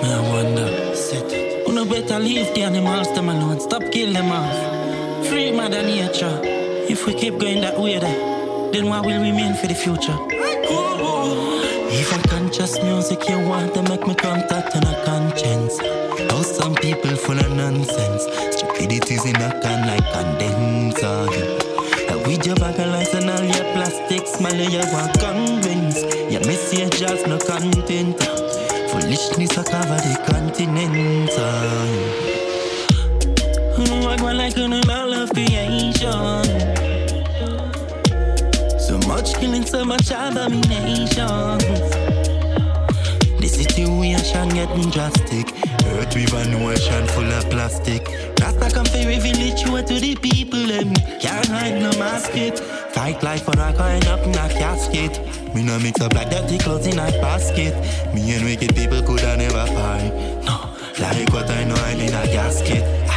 Me, 0.00 0.08
I 0.08 0.20
wonder. 0.32 0.94
Sit. 0.94 1.30
You 1.66 1.74
know 1.74 1.84
better 1.84 2.18
leave 2.18 2.54
the 2.54 2.62
animals 2.62 3.12
them 3.12 3.28
alone. 3.28 3.60
Stop 3.60 3.82
killing 3.92 4.14
them 4.14 4.32
off. 4.32 5.26
Free 5.26 5.52
mother 5.52 5.82
nature. 5.82 6.40
If 6.88 7.04
we 7.04 7.12
keep 7.12 7.36
going 7.36 7.60
that 7.60 7.78
way, 7.78 7.98
then, 7.98 8.72
then 8.72 8.86
what 8.86 9.04
will 9.04 9.20
remain 9.20 9.52
for 9.52 9.66
the 9.66 9.74
future? 9.74 10.16
Even 11.92 12.22
conscious 12.22 12.82
music 12.82 13.28
you 13.28 13.38
want 13.38 13.74
to 13.74 13.82
make 13.82 14.06
me 14.06 14.14
contact 14.14 14.74
in 14.74 14.84
a 14.84 15.04
conscience. 15.04 16.07
How 16.30 16.42
some 16.42 16.74
people 16.74 17.14
full 17.16 17.38
of 17.38 17.50
nonsense. 17.54 18.24
Stupidity's 18.56 19.24
in 19.24 19.36
a 19.36 19.60
can 19.60 19.86
like 19.86 20.04
condenser. 20.12 21.28
And 22.10 22.26
with 22.26 22.44
your 22.46 22.56
bag 22.56 22.78
of 22.80 22.88
lies 22.88 23.14
and 23.14 23.30
all 23.30 23.44
your 23.44 23.64
plastic 23.74 24.26
smile, 24.26 24.54
you 24.54 24.80
want 24.92 25.18
convince. 25.20 26.02
Your 26.32 26.44
message 26.46 26.98
just 26.98 27.26
no 27.26 27.38
content. 27.38 28.18
Foolishness 28.90 29.56
a 29.56 29.64
cover 29.64 29.96
the 29.96 30.16
continent. 30.26 31.30
I 34.08 34.16
go 34.16 34.32
like 34.32 34.56
an 34.56 34.72
all 34.90 35.12
of 35.12 35.30
creation. 35.30 36.44
So 38.78 38.98
much 39.06 39.34
killing, 39.34 39.64
so 39.64 39.84
much 39.84 40.10
abomination. 40.10 41.58
The 43.38 43.46
situation 43.46 44.48
getting 44.48 44.90
drastic. 44.90 45.67
Earth 45.96 46.14
with 46.14 46.34
an 46.34 46.54
ocean 46.54 47.06
full 47.08 47.32
of 47.32 47.48
plastic. 47.50 48.06
Rasta 48.40 48.70
come 48.74 48.86
for 48.86 48.98
reveal 48.98 49.34
the 49.34 49.50
truth 49.60 49.86
to 49.86 50.00
the 50.00 50.14
people. 50.16 50.66
Them 50.66 50.94
can't 51.20 51.46
hide 51.46 51.80
no 51.80 51.90
mask 51.98 52.36
it. 52.36 52.58
Fight 52.94 53.22
life 53.22 53.44
for 53.44 53.58
a 53.58 53.72
coin 53.72 54.04
up 54.06 54.20
in 54.26 54.34
a 54.34 54.48
casket. 54.48 55.20
Me 55.54 55.62
no 55.62 55.78
mix 55.78 56.00
up 56.00 56.14
like 56.14 56.30
dirty 56.30 56.58
clothes 56.58 56.86
in 56.86 56.98
a 56.98 57.10
basket. 57.20 57.74
Me 58.14 58.34
and 58.34 58.44
wicked 58.44 58.74
people 58.74 59.02
coulda 59.02 59.36
never 59.36 59.66
fight. 59.66 60.12
No, 60.44 60.56
like 61.00 61.32
what 61.32 61.50
I 61.50 61.64
know 61.64 61.74
I'm 61.74 62.00
in 62.00 62.14
a 62.14 62.26
gasket. 62.26 63.07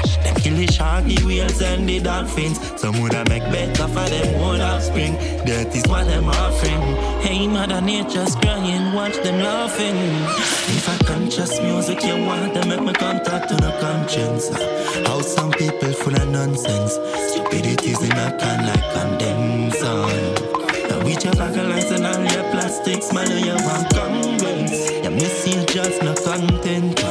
Kill 0.41 0.55
the 0.55 0.65
sharky 0.65 1.23
whales 1.23 1.61
and 1.61 1.87
the 1.87 1.99
dolphins. 1.99 2.59
Some 2.79 2.99
woulda 2.99 3.23
make 3.29 3.43
better 3.43 3.87
for 3.87 4.09
them 4.09 4.41
own 4.41 4.59
offspring. 4.59 5.13
That 5.45 5.75
is 5.75 5.85
what 5.87 6.07
them 6.07 6.29
offering. 6.29 6.81
Hey, 7.21 7.47
mother 7.47 7.81
nature's 7.81 8.35
crying, 8.35 8.93
watch 8.93 9.15
them 9.17 9.39
laughing. 9.39 9.97
If 10.77 10.89
I 10.89 10.97
conscious 11.05 11.61
music 11.61 12.03
you 12.03 12.25
want 12.25 12.53
to 12.55 12.67
make 12.67 12.81
me 12.81 12.93
contact 12.93 13.49
to 13.49 13.55
the 13.55 13.71
conscience. 13.79 14.49
How 15.07 15.21
some 15.21 15.51
people 15.51 15.93
full 15.93 16.15
of 16.15 16.27
nonsense. 16.29 16.93
Stupidity's 17.31 18.01
in 18.01 18.11
a 18.11 18.37
can 18.39 18.65
like 18.65 18.91
on. 19.83 20.11
Now 20.89 21.03
with 21.05 21.23
your 21.23 21.33
bag 21.33 21.57
of 21.57 21.67
lies 21.67 21.91
and 21.91 22.05
all 22.05 22.19
your 22.19 22.51
plastics, 22.51 23.13
man, 23.13 23.29
you 23.29 23.53
want 23.53 23.89
convince. 23.93 24.91
Your 25.03 25.11
message 25.11 25.73
just 25.73 26.01
no 26.01 26.13
content. 26.15 27.10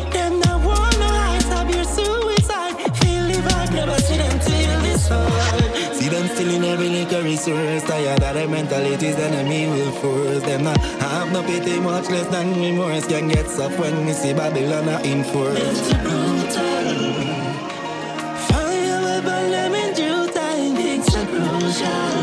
resource. 7.47 7.83
Tired 7.83 8.23
of 8.23 8.33
their 8.33 8.47
mentalities, 8.47 9.15
enemy 9.15 9.67
will 9.67 9.91
force 9.91 10.43
them 10.43 10.63
not 10.63 10.77
have 10.77 11.31
no 11.31 11.41
pity, 11.43 11.79
much 11.79 12.09
less 12.09 12.27
than 12.27 12.59
remorse. 12.59 13.07
Can 13.07 13.27
get 13.27 13.49
soft 13.49 13.77
when 13.79 14.05
we 14.05 14.13
see 14.13 14.33
Babylon 14.33 14.87
in 15.05 15.23
force. 15.23 15.91
Fire 18.47 19.01
will 19.01 19.21
burn 19.21 19.51
them 19.51 19.73
in 19.75 19.93
due 19.93 20.31
time. 20.31 20.75
It's 20.77 21.15
a 21.15 21.25
crucial. 21.25 22.21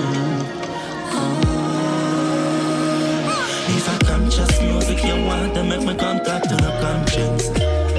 If 3.77 3.89
I 3.89 3.99
conscious 4.07 4.61
music 4.61 5.05
you 5.05 5.25
want 5.25 5.55
to 5.55 5.65
make 5.65 5.83
me 5.83 5.95
contact 5.97 6.49
to 6.49 6.57
the 6.57 6.73
conscience. 6.81 7.49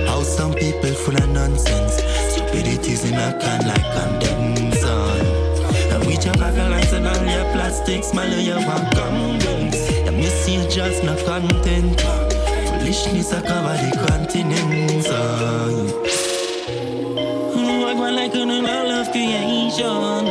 How 0.08 0.24
some 0.24 0.54
people 0.54 0.94
full 0.94 1.16
of 1.16 1.30
nonsense. 1.30 2.02
Stupidity's 2.34 3.04
in 3.06 3.16
a 3.16 3.38
can 3.40 3.68
like. 3.68 3.80
And 4.00 4.39
with 6.20 6.26
your 6.26 6.36
bag 6.36 6.58
of 6.58 6.94
and 6.94 7.08
all 7.08 7.26
your 7.26 7.54
plastic 7.54 8.04
smile, 8.04 8.40
you 8.40 8.56
want 8.56 8.94
convince. 8.94 9.92
Your 9.92 10.12
message 10.12 10.76
just 10.76 11.04
no 11.04 11.16
content. 11.24 12.02
Foolishness 12.02 13.32
I 13.34 13.42
cover 13.42 13.78
the 13.78 14.08
continents. 14.08 15.08
Uh. 15.08 15.16
on. 17.56 17.84
I 17.88 17.94
go 17.94 18.10
like 18.12 18.36
an 18.36 18.52
all 18.66 18.92
of 18.92 19.12
creation. 19.12 20.26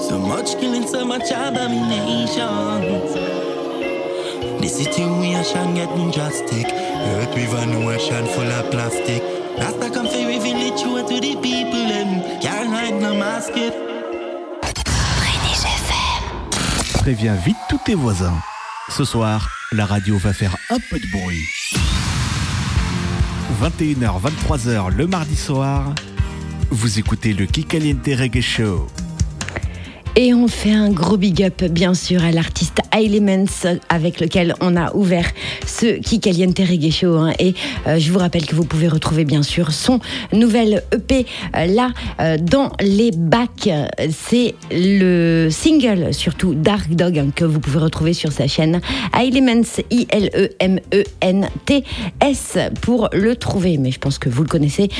So 0.00 0.18
much 0.18 0.58
killing, 0.58 0.86
so 0.86 1.04
much 1.04 1.30
abomination. 1.30 2.82
The 4.60 4.68
situation 4.68 5.74
getting 5.74 6.10
drastic. 6.10 6.66
Earth 6.66 7.34
with 7.34 7.54
an 7.54 7.74
ocean 7.74 8.26
full 8.26 8.50
of 8.50 8.70
plastic. 8.72 9.22
Rasta 9.58 9.90
come 9.90 10.06
for 10.06 10.26
reveal 10.26 10.76
truth 10.78 11.08
to 11.08 11.20
the 11.20 11.36
people. 11.40 11.81
Préviens 17.00 17.34
vite 17.34 17.56
tous 17.68 17.80
tes 17.84 17.94
voisins. 17.96 18.38
Ce 18.88 19.04
soir, 19.04 19.50
la 19.72 19.86
radio 19.86 20.18
va 20.18 20.32
faire 20.32 20.56
un 20.70 20.78
peu 20.88 21.00
de 21.00 21.06
bruit. 21.10 21.42
21h, 23.60 24.20
23h 24.20 24.94
le 24.94 25.06
mardi 25.08 25.36
soir, 25.36 25.94
vous 26.70 27.00
écoutez 27.00 27.32
le 27.32 27.46
Kikaliente 27.46 28.06
Reggae 28.06 28.40
Show. 28.40 28.86
Et 30.14 30.34
on 30.34 30.46
fait 30.46 30.72
un 30.72 30.90
gros 30.90 31.16
big 31.16 31.42
up, 31.42 31.64
bien 31.64 31.94
sûr, 31.94 32.22
à 32.22 32.32
l'artiste 32.32 32.80
Elements 32.94 33.46
avec 33.88 34.20
lequel 34.20 34.54
on 34.60 34.76
a 34.76 34.94
ouvert 34.94 35.24
ce 35.66 35.98
Kikaliente 35.98 36.58
Reggae 36.58 36.90
Show. 36.90 37.14
hein. 37.14 37.32
Et 37.38 37.54
euh, 37.86 37.98
je 37.98 38.12
vous 38.12 38.18
rappelle 38.18 38.44
que 38.44 38.54
vous 38.54 38.66
pouvez 38.66 38.88
retrouver, 38.88 39.24
bien 39.24 39.42
sûr, 39.42 39.72
son 39.72 40.00
nouvel 40.34 40.82
EP 40.92 41.24
euh, 41.56 41.64
là, 41.64 41.92
euh, 42.20 42.36
dans 42.36 42.72
les 42.80 43.10
bacs. 43.10 43.70
C'est 44.10 44.54
le 44.70 45.48
single, 45.50 46.12
surtout 46.12 46.52
Dark 46.52 46.90
Dog, 46.90 47.18
hein, 47.18 47.30
que 47.34 47.46
vous 47.46 47.60
pouvez 47.60 47.78
retrouver 47.78 48.12
sur 48.12 48.32
sa 48.32 48.46
chaîne 48.46 48.82
Elements, 49.18 49.62
I-L-E-M-E-N-T-S, 49.90 50.98
pour 52.82 53.08
le 53.14 53.34
trouver. 53.34 53.78
Mais 53.78 53.90
je 53.90 53.98
pense 53.98 54.18
que 54.18 54.28
vous 54.28 54.42
le 54.42 54.48
connaissez 54.48 54.90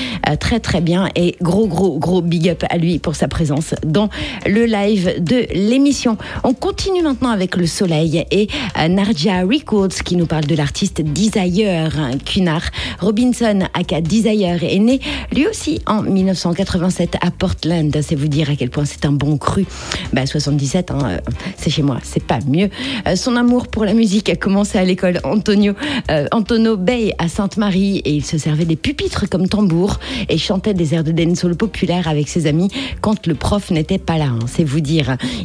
très 0.41 0.59
très 0.59 0.81
bien. 0.81 1.11
Et 1.17 1.37
gros, 1.43 1.67
gros, 1.67 1.99
gros 1.99 2.23
big 2.23 2.49
up 2.49 2.65
à 2.71 2.79
lui 2.79 2.99
pour 2.99 3.15
sa 3.15 3.29
présence 3.29 3.75
dans 3.85 4.09
le 4.47 4.65
live 4.65 5.02
de 5.19 5.47
l'émission. 5.55 6.17
On 6.45 6.55
continue 6.55 7.03
maintenant 7.03 7.31
avec 7.31 7.57
le 7.57 7.67
soleil 7.67 8.25
et 8.31 8.49
euh, 8.79 8.89
Narja 8.89 9.43
Records 9.43 10.03
qui 10.05 10.17
nous 10.17 10.27
parle 10.27 10.45
de 10.45 10.55
l'artiste 10.55 11.01
Desire 11.01 11.91
Cunard. 12.25 12.63
Robinson, 13.01 13.61
aka 13.75 14.01
Desire, 14.01 14.63
est 14.65 14.79
né 14.79 15.01
lui 15.33 15.47
aussi 15.47 15.81
en 15.87 16.03
1987 16.03 17.17
à 17.21 17.31
Portland. 17.31 17.97
C'est 18.03 18.15
vous 18.15 18.29
dire 18.29 18.51
à 18.51 18.57
quel 18.57 18.71
point 18.71 18.85
c'est 18.85 19.05
un 19.05 19.13
bon 19.13 19.37
cru. 19.39 19.65
Bah, 20.13 20.27
77, 20.27 20.91
hein, 20.91 20.99
euh, 21.05 21.19
c'est 21.57 21.71
chez 21.71 21.83
moi, 21.83 21.99
c'est 22.03 22.23
pas 22.23 22.39
mieux. 22.47 22.69
Euh, 23.07 23.17
son 23.17 23.37
amour 23.37 23.69
pour 23.69 23.85
la 23.85 23.95
musique 23.95 24.29
a 24.29 24.37
commencé 24.37 24.79
à 24.79 24.85
l'école 24.85 25.21
Antonio, 25.25 25.75
euh, 26.11 26.27
Antonio 26.33 26.77
Bay 26.77 27.15
à 27.19 27.29
Sainte-Marie 27.29 27.99
et 28.05 28.13
il 28.13 28.25
se 28.25 28.39
servait 28.39 28.65
des 28.65 28.77
pupitres 28.77 29.29
comme 29.29 29.49
tambour 29.49 29.99
et 30.29 30.39
chantait 30.39 30.75
des 30.75 30.95
airs 30.95 31.05
de 31.05 31.13
dancehall 31.13 31.57
populaires 31.57 32.09
avec 32.09 32.29
ses 32.29 32.47
amis 32.47 32.69
quand 33.01 33.27
le 33.27 33.35
prof 33.35 33.71
n'était 33.71 33.99
pas 33.99 34.19
là. 34.19 34.27
hein, 34.27 34.39
c'est 34.47 34.65
vous 34.65 34.81
dire. 34.81 34.92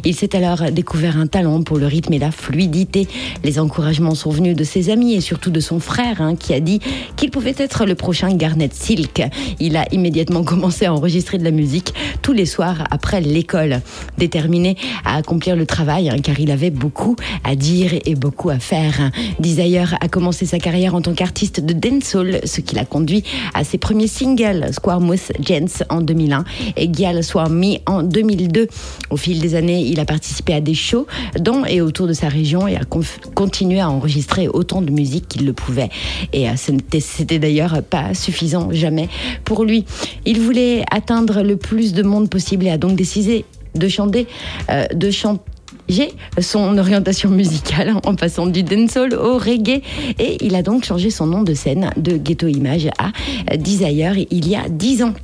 Il 0.04 0.14
s'est 0.14 0.36
alors 0.36 0.70
découvert 0.70 1.18
un 1.18 1.26
talent 1.26 1.62
pour 1.62 1.78
le 1.78 1.86
rythme 1.86 2.12
et 2.12 2.18
la 2.18 2.30
fluidité. 2.30 3.08
Les 3.44 3.58
encouragements 3.58 4.14
sont 4.14 4.30
venus 4.30 4.56
de 4.56 4.64
ses 4.64 4.90
amis 4.90 5.14
et 5.14 5.20
surtout 5.20 5.50
de 5.50 5.60
son 5.60 5.80
frère 5.80 6.20
hein, 6.20 6.36
qui 6.36 6.54
a 6.54 6.60
dit 6.60 6.80
qu'il 7.16 7.30
pouvait 7.30 7.54
être 7.56 7.86
le 7.86 7.94
prochain 7.94 8.34
Garnet 8.34 8.70
Silk. 8.72 9.22
Il 9.60 9.76
a 9.76 9.86
immédiatement 9.92 10.44
commencé 10.44 10.86
à 10.86 10.94
enregistrer 10.94 11.38
de 11.38 11.44
la 11.44 11.50
musique 11.50 11.94
tous 12.22 12.32
les 12.32 12.46
soirs 12.46 12.84
après 12.90 13.20
l'école, 13.20 13.80
déterminé 14.18 14.76
à 15.04 15.16
accomplir 15.16 15.56
le 15.56 15.66
travail 15.66 16.10
hein, 16.10 16.16
car 16.22 16.38
il 16.40 16.50
avait 16.50 16.70
beaucoup 16.70 17.16
à 17.44 17.54
dire 17.54 17.92
et 18.04 18.14
beaucoup 18.14 18.50
à 18.50 18.58
faire. 18.58 19.10
Desire 19.38 19.96
a 20.00 20.08
commencé 20.08 20.46
sa 20.46 20.58
carrière 20.58 20.94
en 20.94 21.02
tant 21.02 21.14
qu'artiste 21.14 21.60
de 21.60 21.72
dancehall, 21.72 22.40
ce 22.44 22.60
qui 22.60 22.74
l'a 22.74 22.84
conduit 22.84 23.24
à 23.54 23.64
ses 23.64 23.78
premiers 23.78 24.06
singles 24.06 24.72
Squarmouth 24.72 25.32
Gents 25.40 25.84
en 25.88 26.00
2001 26.00 26.44
et 26.76 26.92
Gial 26.92 27.22
Swarm 27.22 27.54
Me 27.54 27.76
en 27.86 28.02
2002. 28.02 28.68
Au 29.10 29.16
fil 29.16 29.37
des 29.40 29.54
années, 29.54 29.80
il 29.80 30.00
a 30.00 30.04
participé 30.04 30.54
à 30.54 30.60
des 30.60 30.74
shows 30.74 31.06
dans 31.38 31.64
et 31.64 31.80
autour 31.80 32.06
de 32.06 32.12
sa 32.12 32.28
région 32.28 32.66
et 32.66 32.76
a 32.76 32.84
continué 33.34 33.80
à 33.80 33.90
enregistrer 33.90 34.48
autant 34.48 34.82
de 34.82 34.90
musique 34.90 35.28
qu'il 35.28 35.46
le 35.46 35.52
pouvait. 35.52 35.90
Et 36.32 36.48
euh, 36.48 36.52
c'était 36.56 37.38
d'ailleurs 37.38 37.82
pas 37.82 38.14
suffisant 38.14 38.68
jamais 38.72 39.08
pour 39.44 39.64
lui. 39.64 39.84
Il 40.24 40.40
voulait 40.40 40.84
atteindre 40.90 41.42
le 41.42 41.56
plus 41.56 41.92
de 41.92 42.02
monde 42.02 42.28
possible 42.30 42.66
et 42.66 42.70
a 42.70 42.78
donc 42.78 42.96
décidé 42.96 43.44
de 43.74 43.88
chanter, 43.88 44.26
euh, 44.70 44.86
de 44.94 45.10
chanter 45.10 45.42
son 46.40 46.76
orientation 46.78 47.30
musicale 47.30 47.94
en 48.04 48.14
passant 48.14 48.46
du 48.46 48.62
dancehall 48.62 49.14
au 49.14 49.38
reggae 49.38 49.82
et 50.18 50.44
il 50.44 50.54
a 50.54 50.62
donc 50.62 50.84
changé 50.84 51.10
son 51.10 51.26
nom 51.26 51.42
de 51.42 51.54
scène 51.54 51.90
de 51.96 52.16
Ghetto 52.16 52.46
Image 52.46 52.88
à 52.98 53.56
Desire 53.56 54.16
il 54.30 54.48
y 54.48 54.54
a 54.54 54.68
10 54.68 55.02
ans. 55.02 55.14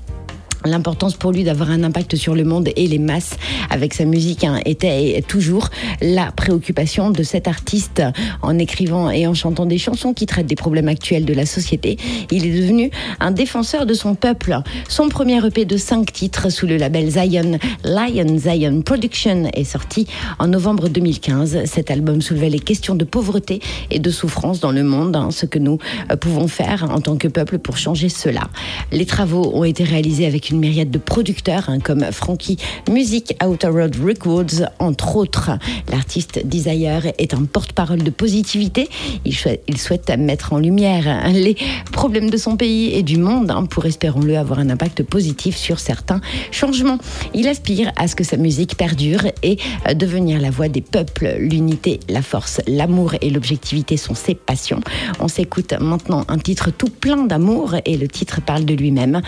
L'importance 0.66 1.14
pour 1.14 1.30
lui 1.30 1.44
d'avoir 1.44 1.70
un 1.70 1.82
impact 1.82 2.16
sur 2.16 2.34
le 2.34 2.42
monde 2.42 2.70
et 2.74 2.86
les 2.86 2.98
masses 2.98 3.36
avec 3.68 3.92
sa 3.92 4.06
musique 4.06 4.44
hein, 4.44 4.60
était 4.64 5.22
toujours 5.28 5.68
la 6.00 6.32
préoccupation 6.32 7.10
de 7.10 7.22
cet 7.22 7.48
artiste 7.48 8.02
en 8.40 8.58
écrivant 8.58 9.10
et 9.10 9.26
en 9.26 9.34
chantant 9.34 9.66
des 9.66 9.76
chansons 9.76 10.14
qui 10.14 10.24
traitent 10.24 10.46
des 10.46 10.54
problèmes 10.54 10.88
actuels 10.88 11.26
de 11.26 11.34
la 11.34 11.44
société. 11.44 11.98
Il 12.30 12.46
est 12.46 12.62
devenu 12.62 12.90
un 13.20 13.30
défenseur 13.30 13.84
de 13.84 13.92
son 13.92 14.14
peuple. 14.14 14.58
Son 14.88 15.10
premier 15.10 15.44
EP 15.46 15.66
de 15.66 15.76
5 15.76 16.10
titres 16.10 16.48
sous 16.50 16.66
le 16.66 16.78
label 16.78 17.10
Zion, 17.10 17.58
Lion 17.84 18.38
Zion 18.38 18.80
Production 18.80 19.50
est 19.52 19.64
sorti 19.64 20.06
en 20.38 20.46
novembre 20.46 20.88
2015. 20.88 21.64
Cet 21.66 21.90
album 21.90 22.22
soulevait 22.22 22.48
les 22.48 22.58
questions 22.58 22.94
de 22.94 23.04
pauvreté 23.04 23.60
et 23.90 23.98
de 23.98 24.10
souffrance 24.10 24.60
dans 24.60 24.72
le 24.72 24.82
monde, 24.82 25.14
hein, 25.14 25.28
ce 25.30 25.44
que 25.44 25.58
nous 25.58 25.78
euh, 26.10 26.16
pouvons 26.16 26.48
faire 26.48 26.86
en 26.90 27.00
tant 27.00 27.16
que 27.16 27.28
peuple 27.28 27.58
pour 27.58 27.76
changer 27.76 28.08
cela. 28.08 28.48
Les 28.92 29.04
travaux 29.04 29.50
ont 29.54 29.64
été 29.64 29.84
réalisés 29.84 30.24
avec 30.24 30.48
une 30.48 30.53
myriade 30.58 30.90
de 30.90 30.98
producteurs 30.98 31.68
hein, 31.68 31.78
comme 31.78 32.04
Frankie 32.12 32.58
Music, 32.90 33.36
Outer 33.44 33.68
Road 33.68 33.96
Records, 34.02 34.68
entre 34.78 35.16
autres. 35.16 35.50
L'artiste 35.90 36.40
Desire 36.44 37.12
est 37.18 37.34
un 37.34 37.44
porte-parole 37.44 38.02
de 38.02 38.10
positivité. 38.10 38.88
Il 39.24 39.34
souhaite, 39.34 40.10
mettre 40.18 40.52
en 40.52 40.58
lumière 40.58 41.08
hein, 41.08 41.32
les 41.32 41.56
problèmes 41.92 42.30
de 42.30 42.36
son 42.36 42.56
pays 42.56 42.94
et 42.94 43.02
du 43.02 43.16
monde 43.16 43.50
hein, 43.50 43.64
pour, 43.66 43.86
espérons-le, 43.86 44.36
avoir 44.36 44.58
un 44.58 44.70
impact 44.70 45.02
positif 45.02 45.56
sur 45.56 45.78
certains 45.78 46.20
changements. 46.50 46.98
Il 47.34 47.48
aspire 47.48 47.92
à 47.96 48.08
ce 48.08 48.14
que 48.14 48.24
sa 48.24 48.36
musique 48.36 48.76
perdure 48.76 49.26
et 49.42 49.58
euh, 49.88 49.94
devenir 49.94 50.40
la 50.40 50.50
voix 50.50 50.68
des 50.68 50.80
peuples. 50.80 51.36
L'unité, 51.38 52.00
la 52.08 52.22
force, 52.22 52.60
l'amour 52.66 53.14
et 53.20 53.30
l'objectivité 53.30 53.96
sont 53.96 54.14
ses 54.14 54.34
passions. 54.34 54.80
On 55.20 55.28
s'écoute 55.28 55.74
maintenant 55.80 56.24
un 56.28 56.38
titre 56.38 56.70
tout 56.70 56.88
plein 56.88 57.24
d'amour 57.24 57.74
et 57.84 57.96
le 57.96 58.08
titre 58.08 58.40
parle 58.40 58.64
de 58.64 58.74
lui-même. 58.74 59.20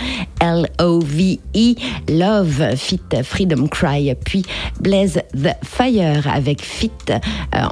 L-O-V-E, 1.17 1.75
Love, 2.09 2.77
Fit, 2.77 3.01
Freedom 3.23 3.67
Cry, 3.69 4.15
puis 4.25 4.45
Blaze 4.81 5.21
the 5.35 5.55
Fire 5.65 6.27
avec 6.29 6.63
Fit, 6.63 6.91
euh, 7.11 7.19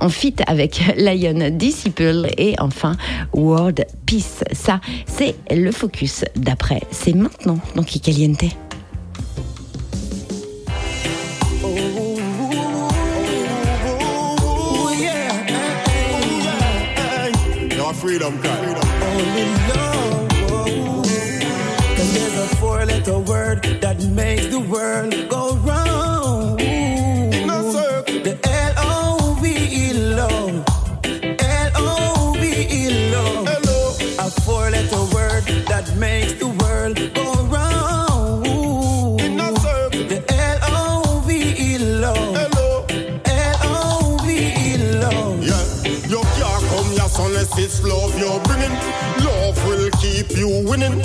en 0.00 0.08
fit 0.08 0.36
avec 0.46 0.80
Lion 0.96 1.50
Disciple 1.50 2.28
et 2.38 2.54
enfin 2.58 2.96
World 3.32 3.86
Peace. 4.06 4.44
Ça, 4.52 4.80
c'est 5.06 5.34
le 5.50 5.70
focus 5.72 6.24
d'après. 6.36 6.80
C'est 6.90 7.14
maintenant 7.14 7.58
cry. 7.74 8.54
only 19.16 19.63
a 23.04 23.06
four 23.06 23.20
letter 23.20 23.30
word 23.30 23.62
that 23.80 24.02
makes 24.06 24.46
the 24.46 24.60
world 24.60 25.12
go 25.28 25.56
round. 25.56 26.58
The 26.58 28.38
L 28.44 28.74
O 28.78 29.38
V 29.40 29.46
E 29.48 29.92
love. 29.92 30.64
L 31.40 31.70
O 31.76 32.34
V 32.38 32.44
E 32.70 33.10
love. 33.10 33.46
A 34.18 34.30
four 34.40 34.70
letter 34.70 35.04
word 35.14 35.44
that 35.66 35.94
makes 35.96 36.32
the 36.34 36.46
world 36.46 36.96
go 37.14 37.34
round. 37.44 38.44
The 39.92 40.24
L 40.28 40.58
O 40.62 41.22
V 41.26 41.30
E 41.58 41.78
love. 41.78 42.36
L 43.26 43.56
O 43.62 44.18
V 44.24 44.28
E 44.32 44.76
love. 45.00 45.42
Yeah, 45.42 45.64
you 46.08 46.20
can't 46.38 46.64
come 46.70 46.90
here 46.90 47.10
unless 47.20 47.58
it's 47.58 47.82
love 47.84 48.18
you're 48.18 48.40
bringing. 48.44 48.74
Love 49.24 49.56
will 49.66 49.90
keep 50.00 50.36
you 50.36 50.64
winning. 50.66 51.02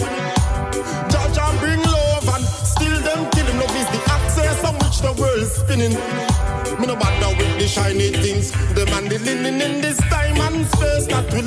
The 5.01 5.13
world 5.13 5.47
spinning. 5.47 5.93
Me 6.79 6.85
no 6.88 6.95
bother 6.95 7.35
with 7.38 7.59
the 7.59 7.67
shiny 7.67 8.09
things. 8.09 8.51
The 8.73 8.85
man 8.88 9.09
linen 9.09 9.62
in 9.62 9.81
this 9.81 9.97
time 10.09 10.39
and 10.41 10.65
space 10.67 11.07
that 11.07 11.31
we 11.33 11.41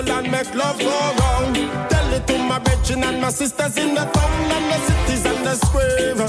snuggle 0.00 0.24
and 0.24 0.30
make 0.30 0.54
love 0.54 0.78
go 0.78 1.14
round. 1.18 1.54
Tell 1.90 2.12
it 2.12 2.26
to 2.26 2.38
my 2.38 2.58
brethren 2.58 3.04
and 3.04 3.20
my 3.20 3.30
sisters 3.30 3.76
in 3.76 3.94
the 3.94 4.04
town 4.04 4.50
and 4.50 4.72
the 4.72 4.78
cities 4.78 5.26
and 5.26 5.46
the 5.46 5.54
square. 5.54 6.22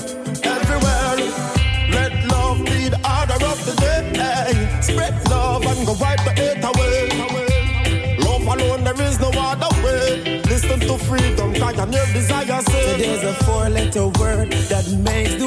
Everywhere. 0.43 1.17
Let 1.91 2.25
love 2.27 2.57
be 2.65 2.89
the 2.89 2.97
order 2.97 3.45
of 3.45 3.65
the 3.65 3.75
day. 3.79 4.81
Spread 4.81 5.29
love 5.29 5.65
and 5.65 5.85
go 5.85 5.93
wipe 5.93 6.23
the 6.23 6.31
hate 6.31 6.63
away. 6.63 8.17
Love 8.19 8.43
alone, 8.43 8.83
there 8.83 9.01
is 9.01 9.19
no 9.19 9.31
other 9.35 9.69
way. 9.83 10.41
Listen 10.45 10.79
to 10.79 10.97
freedom, 10.97 11.53
I 11.61 11.71
am 11.73 11.91
your 11.91 12.05
desire. 12.13 12.61
Say. 12.61 12.97
Today's 12.97 13.23
a 13.23 13.33
four-letter 13.45 14.07
word 14.19 14.51
that 14.69 14.87
makes 14.99 15.40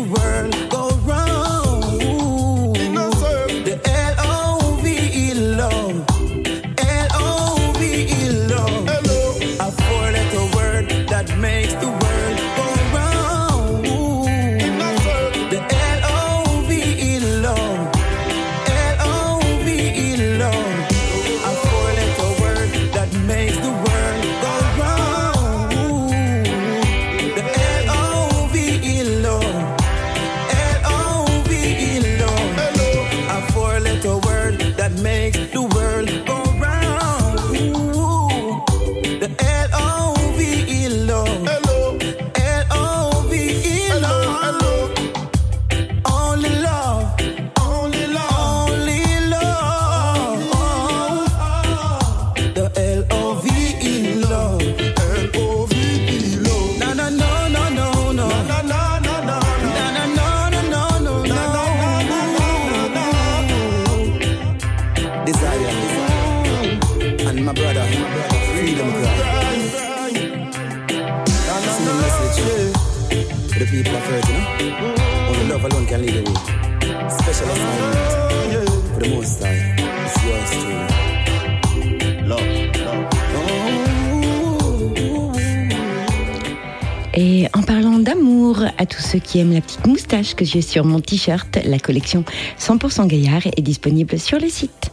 la 89.42 89.61
petite 89.61 89.87
moustache 89.87 90.37
que 90.37 90.44
j'ai 90.44 90.62
sur 90.62 90.85
mon 90.85 91.01
t-shirt, 91.01 91.59
la 91.64 91.81
collection 91.81 92.25
100% 92.61 93.09
Gaillard 93.09 93.47
est 93.47 93.62
disponible 93.62 94.18
sur 94.18 94.38
le 94.38 94.49
site. 94.49 94.84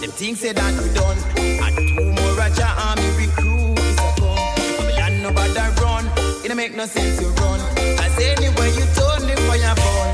Them 0.00 0.12
things 0.12 0.38
say 0.38 0.52
that 0.52 0.72
we 0.78 0.94
done. 0.94 1.18
And 1.36 1.74
two 1.74 2.06
more 2.06 2.34
Raja 2.38 2.70
army 2.86 3.02
recruit 3.18 3.74
come. 3.98 4.06
a 4.06 4.14
come. 4.14 4.88
land 4.94 5.22
no 5.24 5.32
bother 5.32 5.74
run. 5.82 6.06
It 6.44 6.48
don't 6.48 6.56
make 6.56 6.76
no 6.76 6.86
sense 6.86 7.18
to 7.18 7.26
run. 7.42 7.58
As 7.98 8.14
anywhere 8.14 8.70
you 8.78 8.86
turn, 8.94 9.26
the 9.26 9.34
fire 9.50 9.74
burn. 9.74 10.10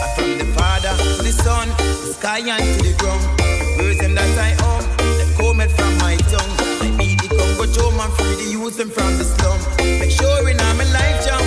And 0.00 0.10
from 0.16 0.30
the 0.40 0.46
Father 0.56 0.96
to 0.96 1.22
the 1.22 1.32
Son, 1.32 1.68
the 1.68 2.16
sky 2.16 2.38
and 2.38 2.64
to 2.64 2.88
the 2.88 2.96
ground. 2.96 3.20
The 3.36 3.84
words 3.84 4.00
them 4.00 4.14
that 4.14 4.38
I 4.40 4.56
own, 4.72 4.88
them 4.96 5.30
comment 5.36 5.70
from 5.72 5.92
my 5.98 6.16
tongue. 6.32 6.54
I 6.80 6.88
be 6.96 7.16
the 7.20 7.28
Congo 7.28 7.66
Joe 7.68 7.90
man, 7.92 8.10
free 8.16 8.36
the 8.40 8.50
youth 8.50 8.78
them 8.78 8.88
from 8.88 9.18
the 9.18 9.24
slum. 9.24 9.60
Make 10.00 10.12
sure 10.12 10.48
in 10.48 10.58
all 10.58 10.74
my 10.80 10.84
life, 10.96 11.26
John. 11.26 11.39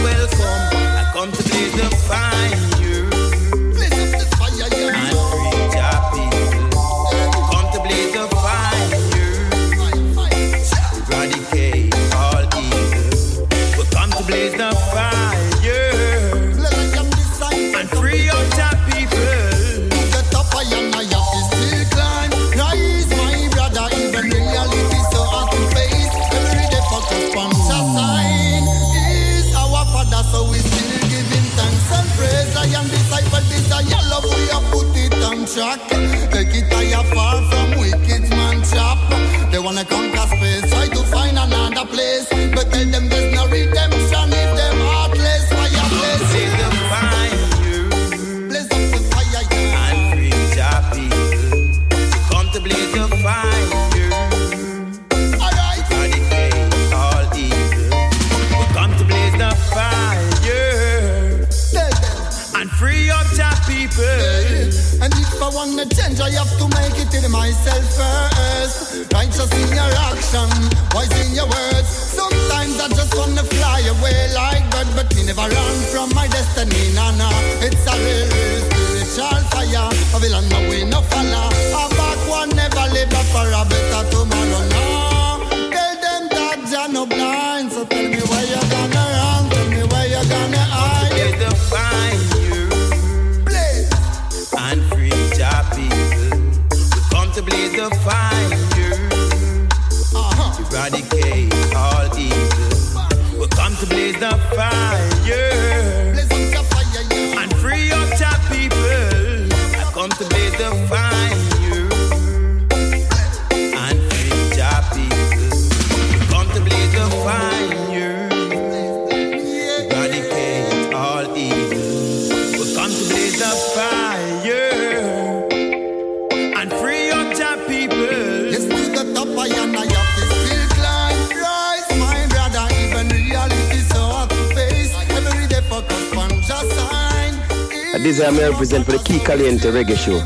This 138.14 138.22
is 138.22 138.40
I 138.40 138.48
represent 138.48 138.86
for 138.86 138.92
the 138.92 139.00
Key 139.00 139.18
Caliente 139.18 139.72
Reggae 139.72 139.98
Show. 139.98 140.22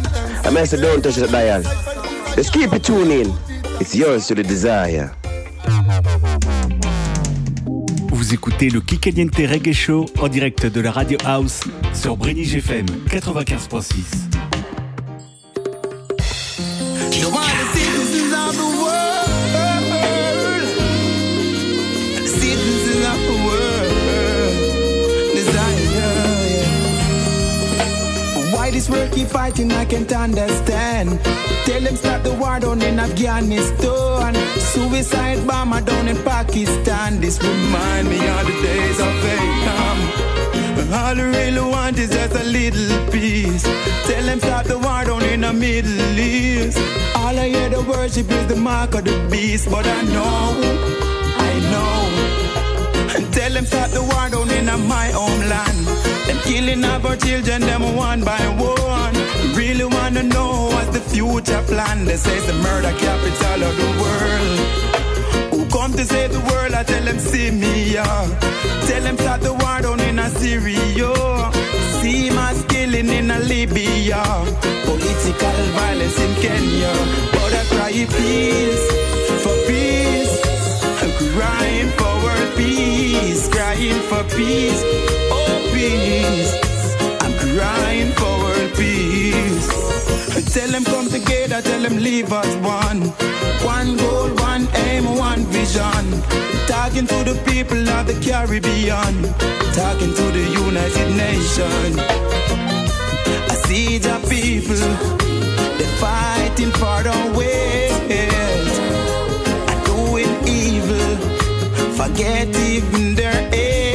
It's 3.80 3.96
yours 3.96 4.28
to. 4.28 4.36
Vous 8.12 8.34
écoutez 8.34 8.70
le 8.70 8.82
Kikaliente 8.82 9.38
Reggae 9.38 9.72
Show 9.72 10.06
en 10.20 10.28
direct 10.28 10.66
de 10.66 10.82
la 10.82 10.92
Radio 10.92 11.18
House 11.24 11.62
sur 11.94 12.18
Brénig 12.18 12.54
FM 12.58 12.88
95.6. 13.10 14.27
fighting, 29.28 29.72
I 29.72 29.86
can't 29.86 30.12
understand. 30.12 31.20
Tell 31.66 31.82
them 31.82 31.96
stop 31.96 32.24
the 32.24 32.34
war 32.34 32.60
down 32.60 32.82
in 32.82 33.00
Afghanistan. 33.00 34.34
Suicide 34.60 35.46
bomber 35.46 35.82
down 35.82 36.08
in 36.08 36.18
Pakistan. 36.24 37.20
This 37.20 37.42
remind 37.42 38.10
me 38.10 38.18
of 38.18 38.46
the 38.48 38.56
days 38.68 39.00
of 39.00 39.14
Vietnam. 39.24 39.98
All 40.94 41.20
I 41.20 41.26
really 41.38 41.62
want 41.62 41.98
is 42.00 42.10
just 42.10 42.34
a 42.36 42.44
little 42.44 43.12
peace. 43.12 43.64
Tell 44.08 44.24
them 44.24 44.40
stop 44.40 44.66
the 44.66 44.78
war 44.78 45.04
down 45.06 45.24
in 45.24 45.42
the 45.42 45.54
Middle 45.54 46.20
East. 46.20 46.78
All 47.16 47.38
I 47.38 47.50
hear 47.50 47.70
the 47.70 47.82
worship 47.82 48.32
is 48.32 48.48
the 48.48 48.56
mark 48.56 48.96
of 48.96 49.04
the 49.04 49.18
beast. 49.30 49.70
But 49.70 49.86
I 49.86 50.02
know, 50.16 50.56
I 51.50 51.54
know. 51.72 53.32
Tell 53.32 53.52
them 53.52 53.66
stop 53.66 53.90
the 53.92 54.02
war 54.02 54.30
down 54.30 54.50
in 54.50 54.66
my 54.88 55.08
homeland. 55.12 55.77
Them 56.28 56.40
killing 56.44 56.84
of 56.84 57.06
our 57.06 57.16
children, 57.16 57.62
them 57.62 57.96
one 57.96 58.24
by 58.24 58.40
one. 58.58 59.16
Really 59.56 59.86
wanna 59.86 60.24
know 60.24 60.70
what's 60.74 60.90
the 60.90 61.02
future 61.02 61.62
plan. 61.64 62.06
They 62.06 62.18
say 62.18 62.40
the 62.48 62.54
murder 62.54 62.94
capital 62.98 63.64
of 63.70 63.76
the 63.84 63.92
world. 64.02 64.60
Who 65.54 65.66
come 65.70 65.94
to 65.94 66.06
save 66.06 66.32
the 66.32 66.40
world? 66.42 66.74
I 66.74 66.84
tell 66.84 67.04
them, 67.04 67.20
see 67.20 67.52
me, 67.52 67.94
yeah. 67.94 68.28
Tell 68.88 69.02
them 69.02 69.18
start 69.18 69.42
the 69.42 69.54
war 69.54 69.82
down 69.82 70.00
in 70.02 70.20
a 70.20 70.30
Syria. 70.30 71.14
See 72.00 72.30
mass 72.30 72.64
killing 72.66 73.10
in 73.10 73.32
a 73.32 73.40
Libya. 73.40 74.24
Political 74.86 75.58
violence 75.76 76.20
in 76.20 76.34
Kenya. 76.42 76.94
But 77.34 77.54
I 77.54 77.64
cry 77.74 77.92
peace 77.92 78.86
for 79.44 79.56
peace. 79.68 80.34
Crying 81.36 81.90
for 81.98 82.14
world 82.24 82.56
peace. 82.56 83.48
Crying 83.50 84.02
for 84.10 84.24
peace. 84.36 84.82
Oh, 85.32 85.67
peace. 85.78 86.54
I'm 87.24 87.34
crying 87.44 88.12
for 88.20 88.34
world 88.44 88.72
peace. 88.82 89.68
I 90.38 90.42
tell 90.56 90.70
them 90.76 90.84
come 90.84 91.08
together, 91.18 91.62
tell 91.62 91.82
them 91.82 91.98
leave 91.98 92.32
us 92.42 92.52
one. 92.78 93.02
One 93.76 93.90
goal, 94.02 94.30
one 94.52 94.66
aim, 94.88 95.06
one 95.30 95.44
vision. 95.58 96.04
Talking 96.74 97.08
to 97.14 97.18
the 97.30 97.36
people 97.50 97.82
of 97.98 98.04
the 98.10 98.18
Caribbean. 98.26 99.16
Talking 99.82 100.14
to 100.20 100.26
the 100.38 100.46
United 100.66 101.10
Nations. 101.26 101.96
I 103.52 103.56
see 103.68 104.00
the 104.08 104.18
people, 104.34 104.84
they're 105.78 105.98
fighting 106.06 106.72
for 106.82 106.98
the 107.08 107.18
ways. 107.38 107.96
And 109.70 109.80
doing 109.90 110.34
evil, 110.64 111.12
forget 112.00 112.48
even 112.72 113.16
their 113.16 113.38
age. 113.54 113.87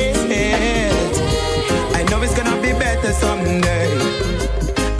Someday. 3.12 3.88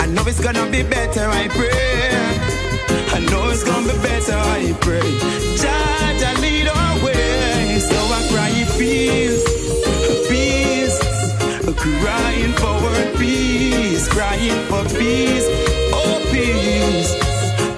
I 0.01 0.07
know 0.07 0.23
it's 0.27 0.41
gonna 0.41 0.71
be 0.71 0.83
better, 0.83 1.27
I 1.29 1.49
pray. 1.49 2.11
I 3.17 3.19
know 3.31 3.51
it's 3.51 3.65
gonna 3.65 3.93
be 3.93 3.99
better, 4.03 4.37
I 4.37 4.73
pray. 4.81 5.11
Judge, 5.63 6.23
I 6.31 6.35
lead 6.41 6.69
our 6.69 7.05
way. 7.05 7.79
So 7.81 7.97
I 7.97 8.21
cry 8.31 8.53
peace, 8.79 9.45
peace. 10.29 10.99
Crying 12.03 12.53
for 12.53 13.19
peace, 13.19 14.09
crying 14.09 14.61
for 14.69 14.85
peace, 14.99 15.47
oh 15.93 16.21
peace. 16.31 17.13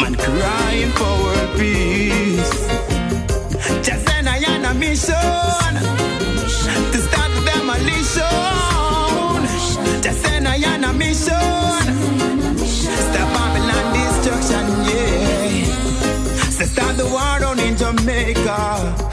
Man, 0.01 0.15
crying 0.15 0.93
for 0.99 1.59
peace. 1.59 2.53
Just 3.87 4.05
then 4.07 4.29
I 4.29 4.43
on 4.53 4.65
a 4.65 4.75
mission 4.75 5.94
in 18.27 19.04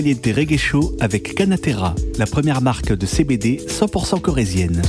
Kikaliente 0.00 0.32
Reggae 0.34 0.56
Show 0.56 0.96
avec 0.98 1.34
Canatera, 1.34 1.94
la 2.16 2.24
première 2.24 2.62
marque 2.62 2.94
de 2.94 3.04
CBD 3.04 3.60
100% 3.68 4.18
corésienne. 4.22 4.80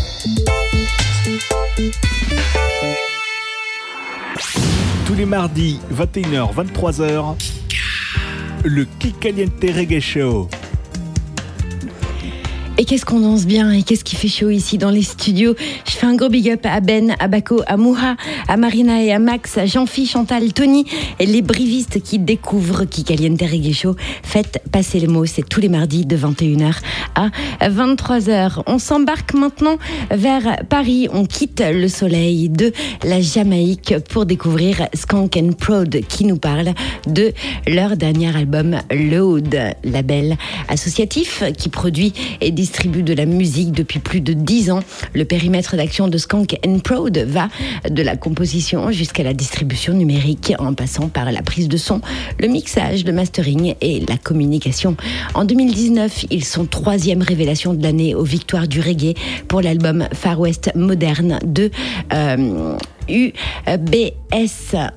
Tous 5.06 5.14
les 5.14 5.26
mardis, 5.26 5.80
21h, 5.94 6.54
23h, 6.56 7.36
le 8.64 8.86
Kikaliente 9.00 9.52
Reggae 9.62 10.00
Show. 10.00 10.48
Et 12.78 12.86
qu'est-ce 12.86 13.06
qu'on 13.06 13.20
danse 13.20 13.46
bien 13.46 13.70
et 13.72 13.84
qu'est-ce 13.84 14.06
qui 14.06 14.16
fait 14.16 14.30
chaud 14.30 14.50
ici 14.50 14.78
dans 14.78 14.92
les 14.92 15.04
studios. 15.04 15.56
Un 16.04 16.16
gros 16.16 16.30
big 16.30 16.50
up 16.50 16.66
à 16.66 16.80
Ben, 16.80 17.16
à 17.20 17.28
Bako, 17.28 17.62
à 17.68 17.78
Moura, 17.78 18.16
à 18.48 18.58
Marina 18.58 19.04
et 19.04 19.12
à 19.12 19.20
Max, 19.20 19.60
à 19.60 19.68
Jean-Phi, 19.68 20.08
Chantal, 20.08 20.52
Tony 20.52 20.84
et 21.20 21.28
les 21.28 21.44
brivistes 21.44 22.02
qui 22.02 22.18
découvrent 22.18 22.86
qui 22.86 23.04
Caliente 23.04 23.40
Reggae 23.40 23.72
Show. 23.72 23.96
Faites 24.24 24.64
passer 24.72 25.00
les 25.00 25.06
mots, 25.06 25.28
c'est 25.28 25.48
tous 25.48 25.60
les 25.60 25.70
mardis 25.70 26.08
de 26.08 26.18
21h 26.18 26.74
à 27.14 27.30
23h. 27.70 28.64
On 28.66 28.80
s'embarque 28.80 29.36
maintenant 29.36 29.78
vers 30.10 30.66
Paris. 30.70 31.08
On 31.14 31.26
quitte 31.26 31.64
le 31.72 31.88
soleil 31.88 32.50
de 32.50 32.74
la 33.04 33.22
Jamaïque 33.22 33.94
pour 34.10 34.26
découvrir 34.26 34.88
Skank 34.96 35.38
and 35.38 35.52
Proud 35.60 36.02
qui 36.08 36.26
nous 36.26 36.38
parle 36.38 36.74
de 37.06 37.32
leur 37.68 37.96
dernier 37.96 38.36
album 38.36 38.80
Load, 38.90 39.56
label 39.84 40.36
associatif 40.68 41.44
qui 41.56 41.70
produit 41.70 42.14
et 42.42 42.50
distribue 42.50 43.04
de 43.04 43.14
la 43.14 43.28
musique 43.28 43.72
depuis 43.72 44.00
plus 44.00 44.22
de 44.22 44.34
dix 44.34 44.72
ans. 44.72 44.80
Le 45.14 45.26
périmètre 45.26 45.76
d'action 45.76 45.91
de 45.92 46.18
Skank 46.18 46.58
and 46.66 46.80
Proud 46.80 47.18
va 47.18 47.50
de 47.90 48.02
la 48.02 48.16
composition 48.16 48.92
jusqu'à 48.92 49.24
la 49.24 49.34
distribution 49.34 49.94
numérique 49.94 50.54
en 50.58 50.74
passant 50.74 51.10
par 51.10 51.30
la 51.34 51.42
prise 51.42 51.68
de 51.68 51.76
son, 51.76 52.00
le 52.40 52.48
mixage, 52.48 53.04
le 53.04 53.12
mastering 53.12 53.76
et 53.82 54.00
la 54.08 54.18
communication. 54.18 54.96
En 55.34 55.44
2019, 55.44 56.28
ils 56.32 56.46
sont 56.46 56.66
troisième 56.66 57.22
révélation 57.22 57.74
de 57.74 57.84
l'année 57.84 58.16
aux 58.16 58.24
victoires 58.24 58.70
du 58.70 58.80
reggae 58.80 59.16
pour 59.50 59.62
l'album 59.62 60.08
Far 60.14 60.40
West 60.40 60.72
moderne 60.76 61.40
de 61.44 61.70
euh, 62.14 62.78
UBS 63.10 64.21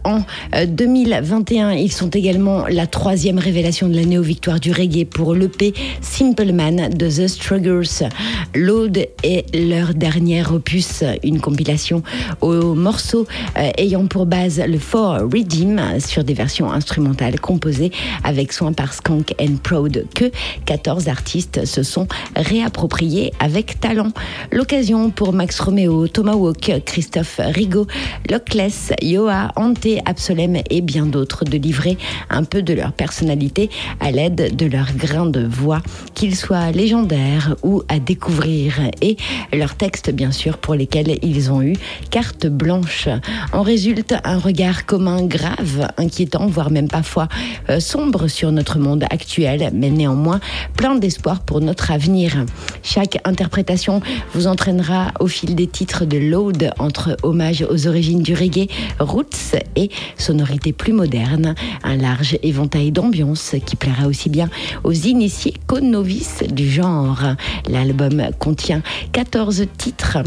en 0.05 0.23
2021. 0.67 1.71
Euh, 1.71 1.75
Ils 1.75 1.93
sont 1.93 2.11
également 2.11 2.67
la 2.69 2.87
troisième 2.87 3.39
révélation 3.39 3.89
de 3.89 3.97
la 3.97 4.05
néo-victoire 4.05 4.61
du 4.61 4.73
reggae 4.73 5.05
pour 5.05 5.35
l'EP 5.35 5.75
Simple 6.01 6.53
Man 6.53 6.91
de 6.91 7.09
The 7.09 7.27
Struggles. 7.27 8.09
L'Aude 8.55 9.07
est 9.23 9.55
leur 9.55 9.95
dernier 9.95 10.47
opus, 10.47 11.03
une 11.23 11.41
compilation 11.41 12.03
aux 12.41 12.75
morceaux 12.75 13.27
euh, 13.59 13.71
ayant 13.79 14.07
pour 14.07 14.27
base 14.27 14.61
le 14.61 14.79
For 14.79 15.21
Redeem 15.21 15.81
sur 15.99 16.25
des 16.25 16.35
versions 16.35 16.71
instrumentales 16.71 17.41
composées 17.41 17.91
avec 18.23 18.53
soin 18.53 18.73
par 18.73 18.95
Skunk 18.95 19.35
and 19.41 19.57
Proud 19.63 20.07
que 20.15 20.31
14 20.67 21.09
artistes 21.09 21.65
se 21.65 21.83
sont 21.83 22.07
réappropriés 22.37 23.33
avec 23.41 23.81
talent. 23.81 24.13
L'occasion 24.53 25.11
pour 25.11 25.33
Max 25.33 25.59
Romeo, 25.61 26.09
Thomas 26.09 26.35
Walk, 26.35 26.73
Christophe 26.85 27.41
Rigaud, 27.43 27.87
Lockless, 28.31 28.93
Yoa, 29.25 29.53
Ante, 29.57 29.87
Absolem 30.05 30.59
et 30.69 30.81
bien 30.83 31.07
d'autres 31.07 31.45
de 31.45 31.57
livrer 31.57 31.97
un 32.29 32.45
peu 32.45 32.63
de 32.63 32.75
leur 32.75 32.93
personnalité 32.93 33.71
à 34.01 34.11
l'aide 34.11 34.55
de 34.55 34.67
leur 34.67 34.93
grain 34.95 35.25
de 35.25 35.47
voix, 35.47 35.81
qu'ils 36.15 36.37
soient 36.37 36.71
légendaires 36.73 37.57
ou 37.63 37.83
à 37.89 37.99
découvrir, 37.99 38.75
et 39.01 39.17
leurs 39.53 39.77
textes 39.77 40.11
bien 40.11 40.31
sûr 40.31 40.59
pour 40.59 40.75
lesquels 40.75 41.19
ils 41.23 41.51
ont 41.51 41.63
eu 41.63 41.75
carte 42.11 42.47
blanche. 42.47 43.09
En 43.53 43.63
résulte 43.63 44.15
un 44.25 44.39
regard 44.39 44.85
commun 44.85 45.23
grave, 45.23 45.89
inquiétant, 45.97 46.47
voire 46.47 46.71
même 46.71 46.89
parfois 46.89 47.29
euh, 47.71 47.81
sombre 47.81 48.29
sur 48.29 48.53
notre 48.53 48.79
monde 48.79 49.05
actuel, 49.05 49.71
mais 49.73 49.91
néanmoins 49.91 50.41
plein 50.77 50.97
d'espoir 50.97 51.41
pour 51.41 51.61
notre 51.61 51.91
avenir. 51.91 52.45
Chaque 52.83 53.19
interprétation 53.25 54.03
vous 54.35 54.47
entraînera 54.47 55.13
au 55.21 55.29
fil 55.29 55.55
des 55.55 55.67
titres 55.67 56.05
de 56.05 56.19
Load 56.19 56.71
entre 56.79 57.17
hommage 57.23 57.65
aux 57.69 57.87
origines 57.87 58.23
du 58.23 58.35
reggae, 58.35 58.69
roots 59.15 59.55
et 59.77 59.91
sonorités 60.19 60.73
plus 60.73 60.93
modernes. 60.93 61.55
Un 61.85 61.97
large 61.97 62.37
éventail 62.43 62.91
d'ambiance 62.91 63.55
qui 63.65 63.77
plaira 63.77 64.09
aussi 64.09 64.29
bien 64.29 64.51
aux 64.83 64.93
initiés 64.93 65.55
qu'aux 65.67 65.81
novices 65.81 66.43
du 66.43 66.69
genre. 66.69 67.23
L'album 67.69 68.31
contient 68.41 68.83
14 69.13 69.67
titres 69.79 70.19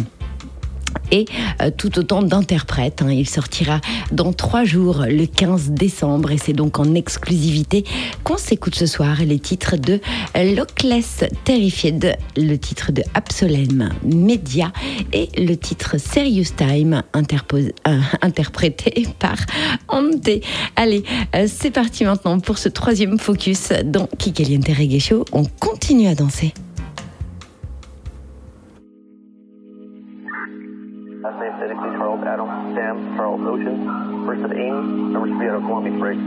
et 1.11 1.25
euh, 1.61 1.71
tout 1.75 1.97
autant 1.99 2.21
d'interprètes. 2.21 3.01
Hein. 3.01 3.11
Il 3.11 3.27
sortira 3.27 3.79
dans 4.11 4.33
trois 4.33 4.63
jours, 4.63 5.05
le 5.07 5.25
15 5.25 5.71
décembre, 5.71 6.31
et 6.31 6.37
c'est 6.37 6.53
donc 6.53 6.79
en 6.79 6.93
exclusivité 6.95 7.83
qu'on 8.23 8.37
s'écoute 8.37 8.75
ce 8.75 8.85
soir 8.85 9.17
les 9.25 9.39
titres 9.39 9.77
de 9.77 9.99
Lockless 10.35 11.23
Terrified, 11.43 12.17
le 12.35 12.55
titre 12.57 12.91
de 12.91 13.03
Absolem 13.13 13.89
Media 14.03 14.71
et 15.13 15.29
le 15.37 15.55
titre 15.55 15.97
Serious 15.97 16.53
Time 16.55 17.03
euh, 17.13 17.99
interprété 18.21 19.07
par 19.19 19.37
Ante. 19.87 20.29
Allez, 20.75 21.03
euh, 21.35 21.47
c'est 21.47 21.71
parti 21.71 22.05
maintenant 22.05 22.39
pour 22.39 22.57
ce 22.57 22.69
troisième 22.69 23.19
focus 23.19 23.69
dans 23.85 24.07
Kikeliente 24.17 24.67
Reggae 24.67 24.99
Show. 24.99 25.25
On 25.31 25.43
continue 25.59 26.07
à 26.07 26.15
danser. 26.15 26.53
First 33.57 34.43
of 34.43 34.51
Amy, 34.51 35.11
number 35.11 35.29
three 35.29 35.49
out 35.49 35.55
of 35.55 35.63
Columbia 35.63 35.97
Springs. 35.97 36.21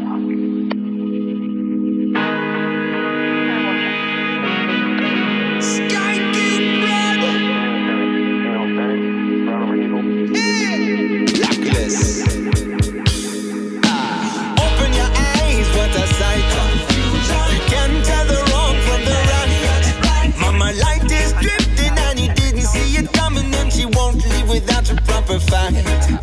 Open 14.59 14.93
your 14.93 15.11
eyes, 15.15 15.69
what 15.77 15.95
a 15.95 16.07
sight. 16.19 16.45
You 16.91 17.61
can 17.69 18.03
tell 18.03 18.27
the 18.27 18.43
wrong 18.51 18.75
from 18.83 19.05
the 19.05 19.15
right. 19.31 20.35
Mama 20.41 20.73
light 20.83 21.05
is 21.13 21.33
drifting 21.35 21.97
and 21.97 22.35
didn't 22.35 22.63
see 22.63 22.97
it 22.97 23.13
coming 23.13 23.55
and 23.55 23.73
she 23.73 23.87
won't 23.87 24.17
leave 24.17 24.49
without 24.49 24.91
a 24.91 24.97
proper 25.03 25.39
fight. 25.39 26.20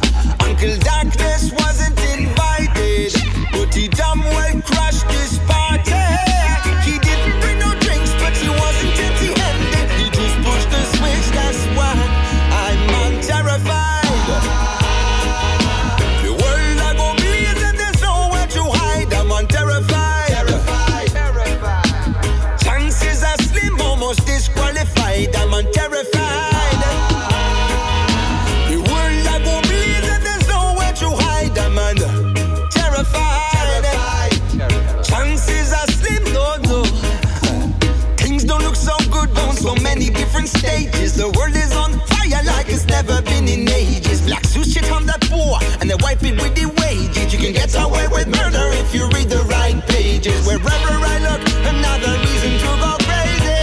Never 42.87 43.21
been 43.21 43.47
in 43.47 43.67
ages. 43.69 44.21
Black 44.21 44.45
suits 44.45 44.71
shit 44.71 44.91
on 44.91 45.05
the 45.05 45.17
poor 45.29 45.59
and 45.79 45.89
they 45.89 45.95
wipe 46.01 46.23
it 46.23 46.35
with 46.41 46.55
the 46.55 46.67
wages. 46.81 47.33
You 47.33 47.39
can 47.39 47.53
get 47.53 47.73
away 47.75 48.07
with 48.07 48.27
murder 48.27 48.67
if 48.81 48.93
you 48.93 49.07
read 49.09 49.29
the 49.29 49.43
right 49.49 49.79
pages. 49.87 50.45
Wherever 50.45 50.93
I 51.13 51.17
look, 51.27 51.41
another 51.73 52.13
reason 52.25 52.53
to 52.63 52.69
go 52.83 52.91
crazy. 53.07 53.61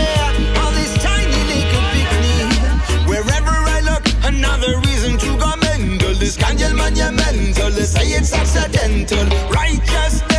All 0.60 0.72
this 0.72 0.92
tiny 1.02 1.40
little 1.52 1.84
picnic. 1.94 3.08
Wherever 3.08 3.54
I 3.76 3.80
look, 3.80 4.04
another 4.24 4.78
reason 4.86 5.18
to 5.18 5.30
go 5.38 5.50
mental. 5.56 6.14
This 6.14 6.36
candle 6.36 6.74
monumental. 6.74 7.70
They 7.70 7.88
say 7.88 8.06
it's 8.18 8.32
accidental. 8.32 9.24
Righteousness 9.50 10.33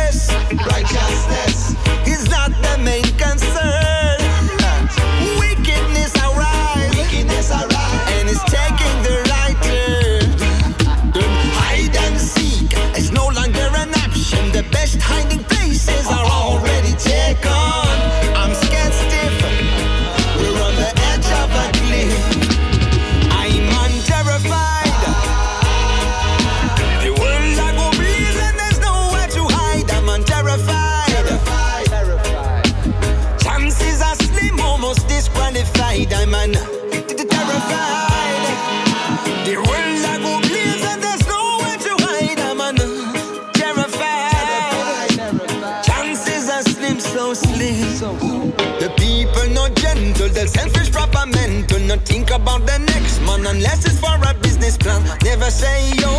think 52.06 52.30
about 52.30 52.64
the 52.66 52.78
next 52.78 53.20
man 53.20 53.46
unless 53.46 53.84
it's 53.84 53.98
for 53.98 54.14
a 54.30 54.32
business 54.34 54.76
plan. 54.78 55.02
Never 55.24 55.50
say 55.50 55.90
yo, 56.02 56.10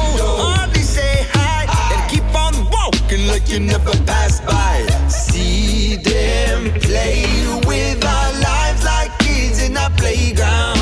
hardly 0.43 0.81
say 0.81 1.25
hi. 1.31 1.65
Then 1.89 2.01
keep 2.11 2.27
on 2.35 2.53
walking 2.69 3.27
like 3.27 3.49
you 3.49 3.59
never 3.59 3.95
pass 4.05 4.41
by. 4.41 4.85
See 5.07 5.95
them 5.95 6.71
play 6.81 7.25
with 7.65 8.03
our 8.05 8.31
lives 8.47 8.83
like 8.83 9.17
kids 9.19 9.61
in 9.61 9.77
a 9.77 9.89
playground. 9.97 10.76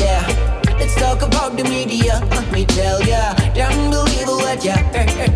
Yeah. 0.00 0.26
Let's 0.78 0.94
talk 0.94 1.22
about 1.22 1.56
the 1.56 1.64
media. 1.64 2.20
Let 2.30 2.50
me 2.52 2.64
tell 2.64 3.02
ya, 3.02 3.34
unbelievable 3.54 4.38
what 4.38 4.64
ya 4.64 4.76
heard. 4.92 5.30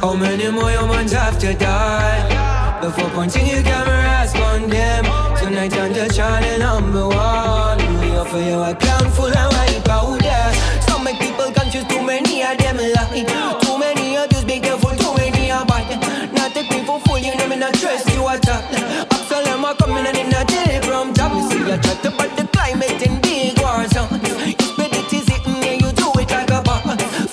How 0.00 0.14
many 0.14 0.50
more 0.50 0.70
humans 0.70 1.12
have 1.12 1.38
to 1.40 1.54
die 1.54 2.80
before 2.80 3.10
pointing 3.10 3.46
your 3.46 3.62
cameras 3.62 4.34
on 4.36 4.70
them? 4.70 5.04
Tonight 5.36 5.76
on 5.78 5.92
the 5.92 6.08
channel 6.14 6.58
number 6.58 7.08
one, 7.08 7.78
we 8.00 8.16
offer 8.16 8.38
you 8.38 8.60
a 8.62 8.74
crown 8.74 9.10
full 9.10 9.26
of 9.26 9.52
white 9.52 9.82
powder. 9.84 10.42
Some 10.86 11.04
make 11.04 11.18
people 11.18 11.50
confuse 11.52 11.84
too 11.86 12.02
many 12.02 12.42
of 12.42 12.56
them 12.58 12.76
lie. 12.76 13.58
Too 13.62 13.78
many 13.78 14.16
of 14.16 14.28
those 14.30 14.44
be 14.44 14.60
careful, 14.60 14.94
too 14.96 15.14
many 15.16 15.50
are 15.50 15.66
bad. 15.66 16.32
Not 16.32 16.52
take 16.54 16.70
me 16.70 16.84
fool, 16.84 17.18
you 17.18 17.34
know 17.36 17.48
me 17.48 17.56
not 17.56 17.74
trust 17.74 18.08
you 18.14 18.28
at. 18.28 19.07
Absalom 19.38 19.64
are 19.64 19.74
coming 19.76 20.06
and 20.06 20.16
in 20.16 20.34
a 20.34 20.44
day 20.46 20.80
from 20.82 21.14
top. 21.14 21.32
You 21.32 21.48
see, 21.50 21.72
I 21.72 21.78
chat 21.78 22.04
about 22.04 22.36
the 22.36 22.44
climate 22.48 23.00
in 23.06 23.20
big 23.20 23.58
war 23.60 23.86
zones. 23.86 24.18
You 24.26 24.66
spread 24.66 24.92
it 24.92 25.12
easy, 25.14 25.38
mm, 25.46 25.62
yeah, 25.64 25.74
you 25.74 25.92
do 25.92 26.10
it 26.18 26.30
like 26.30 26.50
a 26.50 26.60
boss. 26.60 26.82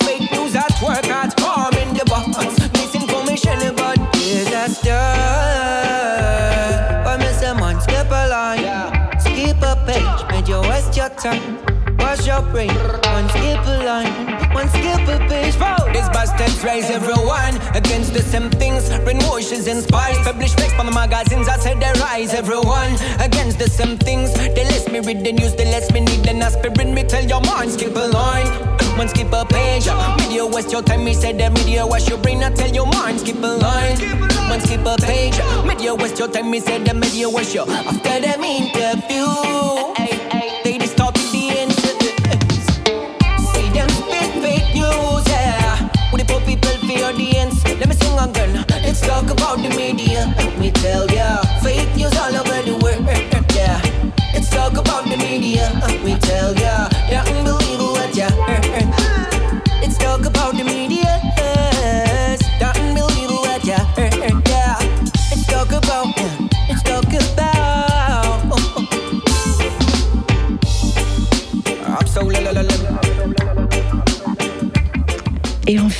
Fake 0.05 0.31
news 0.31 0.55
at 0.55 0.69
work, 0.83 1.07
at 1.07 1.39
home 1.39 1.73
in 1.81 1.95
the 1.97 2.05
box. 2.05 2.29
Misinformation 2.73 3.59
about 3.67 3.97
disaster. 4.13 5.01
Miss 7.17 7.41
a 7.41 7.55
man 7.55 7.81
skip 7.81 8.11
a 8.11 8.29
line? 8.29 9.19
Skip 9.19 9.63
a 9.63 9.75
page, 9.87 10.29
made 10.29 10.47
you 10.47 10.61
waste 10.61 10.95
your 10.95 11.09
time. 11.09 11.57
Wash 11.97 12.27
your 12.27 12.41
brain, 12.51 12.69
one 12.69 13.27
skip 13.29 13.65
a 13.65 13.83
line, 13.83 14.14
These 16.33 16.63
raise 16.63 16.89
everyone 16.89 17.55
against 17.75 18.13
the 18.13 18.21
same 18.21 18.49
things. 18.49 18.89
Brainwashes 19.05 19.71
and 19.71 19.81
spies, 19.83 20.17
publish 20.19 20.53
facts 20.55 20.73
from 20.73 20.87
the 20.87 20.91
magazines. 20.91 21.47
I 21.47 21.57
said 21.57 21.79
they 21.79 21.93
rise 22.01 22.33
everyone 22.33 22.93
against 23.19 23.59
the 23.59 23.69
same 23.69 23.97
things. 23.97 24.33
They 24.33 24.65
let 24.65 24.91
me 24.91 24.99
read 24.99 25.23
the 25.23 25.31
news, 25.31 25.55
they 25.55 25.65
let 25.65 25.91
me 25.93 26.01
need 26.01 26.27
an 26.27 26.41
aspirin. 26.41 26.93
Me 26.93 27.03
tell 27.03 27.23
your 27.23 27.41
mind, 27.41 27.71
skip 27.71 27.95
a 27.95 28.07
line, 28.07 28.47
one 28.97 29.07
skip 29.07 29.31
a 29.31 29.45
page. 29.45 29.87
Media 30.19 30.45
waste 30.45 30.71
your 30.71 30.81
time, 30.81 31.05
me 31.05 31.13
said 31.13 31.37
the 31.37 31.49
media 31.51 31.85
wash 31.85 32.09
your 32.09 32.17
brain. 32.17 32.43
I 32.43 32.49
tell 32.49 32.73
your 32.73 32.87
mind, 32.87 33.19
skip 33.19 33.37
a 33.37 33.47
line, 33.47 33.97
one 34.49 34.61
skip 34.61 34.85
a 34.85 34.97
page. 34.97 35.37
Media 35.65 35.93
waste 35.93 36.19
your 36.19 36.27
time, 36.27 36.49
me 36.49 36.59
said 36.59 36.85
the 36.85 36.93
media 36.93 37.29
wash 37.29 37.53
your. 37.53 37.69
After 37.69 38.19
them 38.19 38.43
interview, 38.43 39.27
about 49.35 49.57
the 49.57 49.69
media, 49.75 50.33
let 50.37 50.57
me 50.59 50.71
tell 50.71 51.07
ya. 51.11 51.41
Fake 51.61 51.95
news 51.95 52.15
all 52.17 52.35
over 52.35 52.61
the 52.63 52.77
world, 52.81 53.05
yeah. 53.55 53.81
it's 54.33 54.49
talk 54.49 54.73
about 54.73 55.05
the 55.05 55.17
media, 55.17 55.71
let 55.81 56.03
me 56.03 56.17
tell 56.19 56.53
ya. 56.55 56.94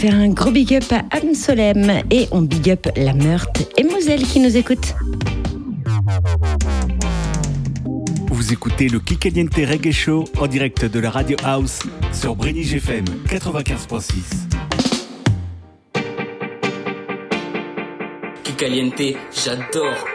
un 0.08 0.30
gros 0.30 0.52
big 0.52 0.74
up 0.74 0.92
à 0.92 1.04
Amsolem 1.16 2.02
et 2.12 2.28
on 2.32 2.42
big 2.42 2.70
up 2.70 2.88
la 2.96 3.14
Meurthe 3.14 3.72
et 3.78 3.84
Moselle 3.84 4.24
qui 4.24 4.40
nous 4.40 4.56
écoutent. 4.58 4.96
Vous 8.30 8.54
écoutez 8.54 8.90
le 8.90 9.00
Kikaliente 9.00 9.56
Reggae 9.56 9.92
Show 9.92 10.26
en 10.38 10.48
direct 10.48 10.86
de 10.86 11.00
la 11.00 11.10
Radio 11.10 11.38
House 11.44 11.80
sur 12.12 12.36
Brénig 12.36 12.74
FM 12.74 13.06
95.6. 13.28 14.12
Kikaliente, 18.44 19.18
j'adore 19.32 20.15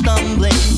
stumbling. 0.00 0.69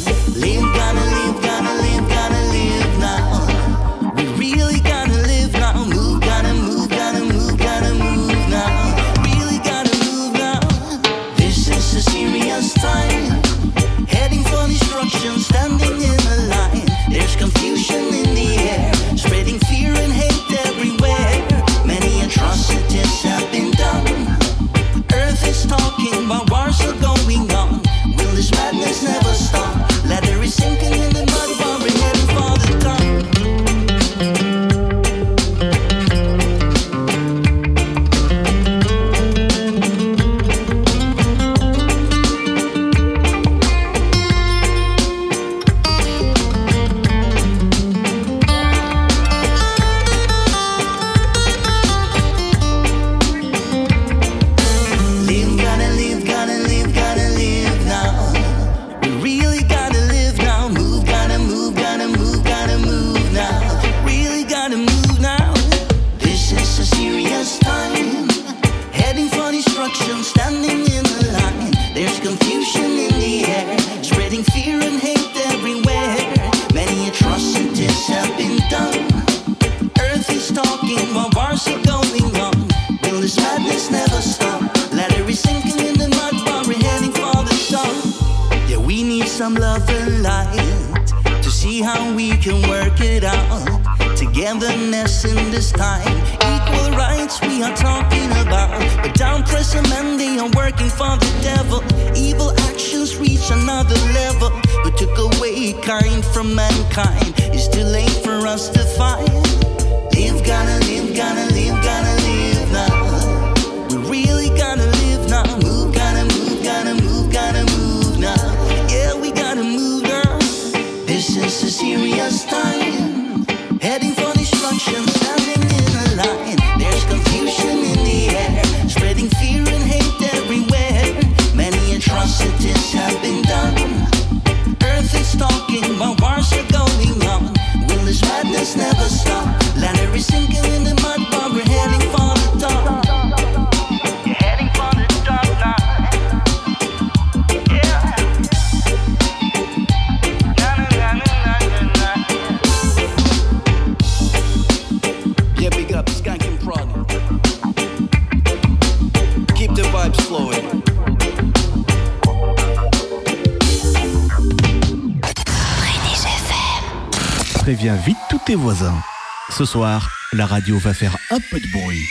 la 170.43 170.47
radio 170.47 170.77
va 170.77 170.93
faire 170.93 171.17
un 171.31 171.39
peu 171.53 171.61
de 171.61 171.69
bruit. 171.69 172.03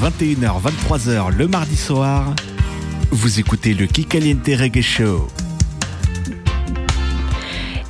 21h, 0.00 0.62
23h 0.62 1.32
le 1.32 1.48
mardi 1.48 1.76
soir, 1.76 2.32
vous 3.10 3.40
écoutez 3.40 3.74
le 3.74 3.86
Kikaliente 3.86 4.46
Reggae 4.46 4.82
Show. 4.82 5.26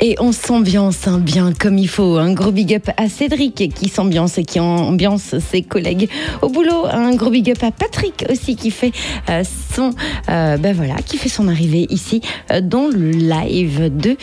Et 0.05 0.17
on 0.19 0.33
s'ambiance 0.33 1.07
hein, 1.07 1.21
bien 1.21 1.53
comme 1.53 1.79
il 1.79 1.89
faut. 1.89 2.17
Un 2.17 2.33
gros 2.33 2.51
big 2.51 2.75
up 2.75 2.91
à 2.97 3.09
Cédric 3.09 3.73
qui 3.73 3.89
s'ambiance 3.89 4.37
et 4.37 4.45
qui 4.45 4.59
ambiance 4.59 5.39
ses 5.39 5.63
collègues 5.63 6.11
au 6.43 6.49
boulot. 6.49 6.87
Un 6.91 7.15
gros 7.15 7.31
big 7.31 7.53
up 7.53 7.63
à 7.63 7.71
Patrick 7.71 8.25
aussi 8.29 8.57
qui 8.57 8.73
fait 8.73 8.91
euh, 9.31 9.45
son 9.73 9.91
euh, 10.29 10.57
ben 10.57 10.75
voilà 10.75 10.97
qui 10.97 11.19
fait 11.19 11.29
son 11.29 11.47
arrivée 11.47 11.87
ici 11.89 12.21
euh, 12.51 12.61
dans 12.61 12.89
le 12.89 13.11
live 13.11 13.97
de 13.97 14.17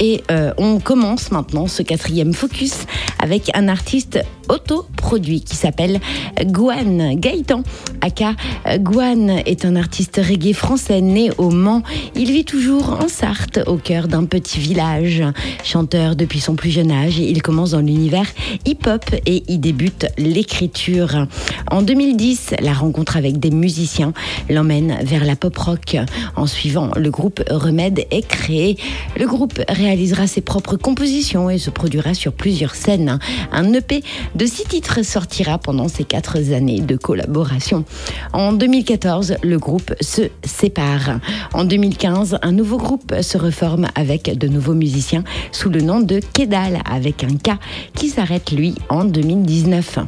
et 0.00 0.22
on 0.58 0.78
commence 0.78 1.30
maintenant 1.30 1.66
ce 1.66 1.82
quatrième 1.82 2.32
focus 2.32 2.86
avec 3.18 3.50
un 3.54 3.68
artiste 3.68 4.20
autoproduit 4.48 5.42
qui 5.42 5.56
s'appelle 5.56 6.00
Guan 6.44 7.14
Gaëtan. 7.14 7.62
Aka 8.06 8.34
Guan 8.78 9.28
est 9.46 9.64
un 9.64 9.74
artiste 9.74 10.20
reggae 10.22 10.52
français 10.52 11.00
né 11.00 11.30
au 11.38 11.50
Mans. 11.50 11.82
Il 12.14 12.30
vit 12.30 12.44
toujours 12.44 13.00
en 13.02 13.08
Sarthe 13.08 13.58
au 13.66 13.76
cœur 13.76 14.06
d'un 14.06 14.16
un 14.16 14.24
petit 14.24 14.58
village. 14.58 15.22
Chanteur 15.62 16.16
depuis 16.16 16.40
son 16.40 16.54
plus 16.54 16.70
jeune 16.70 16.90
âge, 16.90 17.18
il 17.18 17.42
commence 17.42 17.72
dans 17.72 17.80
l'univers 17.80 18.26
hip-hop 18.64 19.04
et 19.26 19.42
y 19.46 19.58
débute 19.58 20.06
l'écriture. 20.16 21.26
En 21.70 21.82
2010, 21.82 22.54
la 22.60 22.72
rencontre 22.72 23.16
avec 23.16 23.38
des 23.38 23.50
musiciens 23.50 24.12
l'emmène 24.48 24.96
vers 25.02 25.24
la 25.24 25.36
pop 25.36 25.56
rock. 25.58 25.96
En 26.34 26.46
suivant, 26.46 26.90
le 26.96 27.10
groupe 27.10 27.42
Remède 27.50 28.06
est 28.10 28.26
créé. 28.26 28.78
Le 29.18 29.26
groupe 29.26 29.60
réalisera 29.68 30.26
ses 30.26 30.40
propres 30.40 30.76
compositions 30.76 31.50
et 31.50 31.58
se 31.58 31.70
produira 31.70 32.14
sur 32.14 32.32
plusieurs 32.32 32.74
scènes. 32.74 33.18
Un 33.52 33.72
EP 33.74 34.02
de 34.34 34.46
six 34.46 34.64
titres 34.64 35.04
sortira 35.04 35.58
pendant 35.58 35.88
ces 35.88 36.04
quatre 36.04 36.52
années 36.52 36.80
de 36.80 36.96
collaboration. 36.96 37.84
En 38.32 38.52
2014, 38.52 39.36
le 39.42 39.58
groupe 39.58 39.94
se 40.00 40.22
sépare. 40.44 41.20
En 41.54 41.64
2015, 41.64 42.38
un 42.42 42.52
nouveau 42.52 42.78
groupe 42.78 43.14
se 43.22 43.38
reforme 43.38 43.86
avec 43.94 44.36
de 44.36 44.48
nouveaux 44.48 44.74
musiciens 44.74 45.24
sous 45.52 45.70
le 45.70 45.80
nom 45.80 46.00
de 46.00 46.20
Kedal, 46.34 46.80
avec 46.90 47.24
un 47.24 47.36
K 47.36 47.58
qui 47.94 48.08
s'arrête 48.08 48.52
lui 48.52 48.74
en 48.88 49.04
2019. 49.04 49.98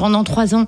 Pendant 0.00 0.24
trois 0.24 0.54
ans, 0.54 0.64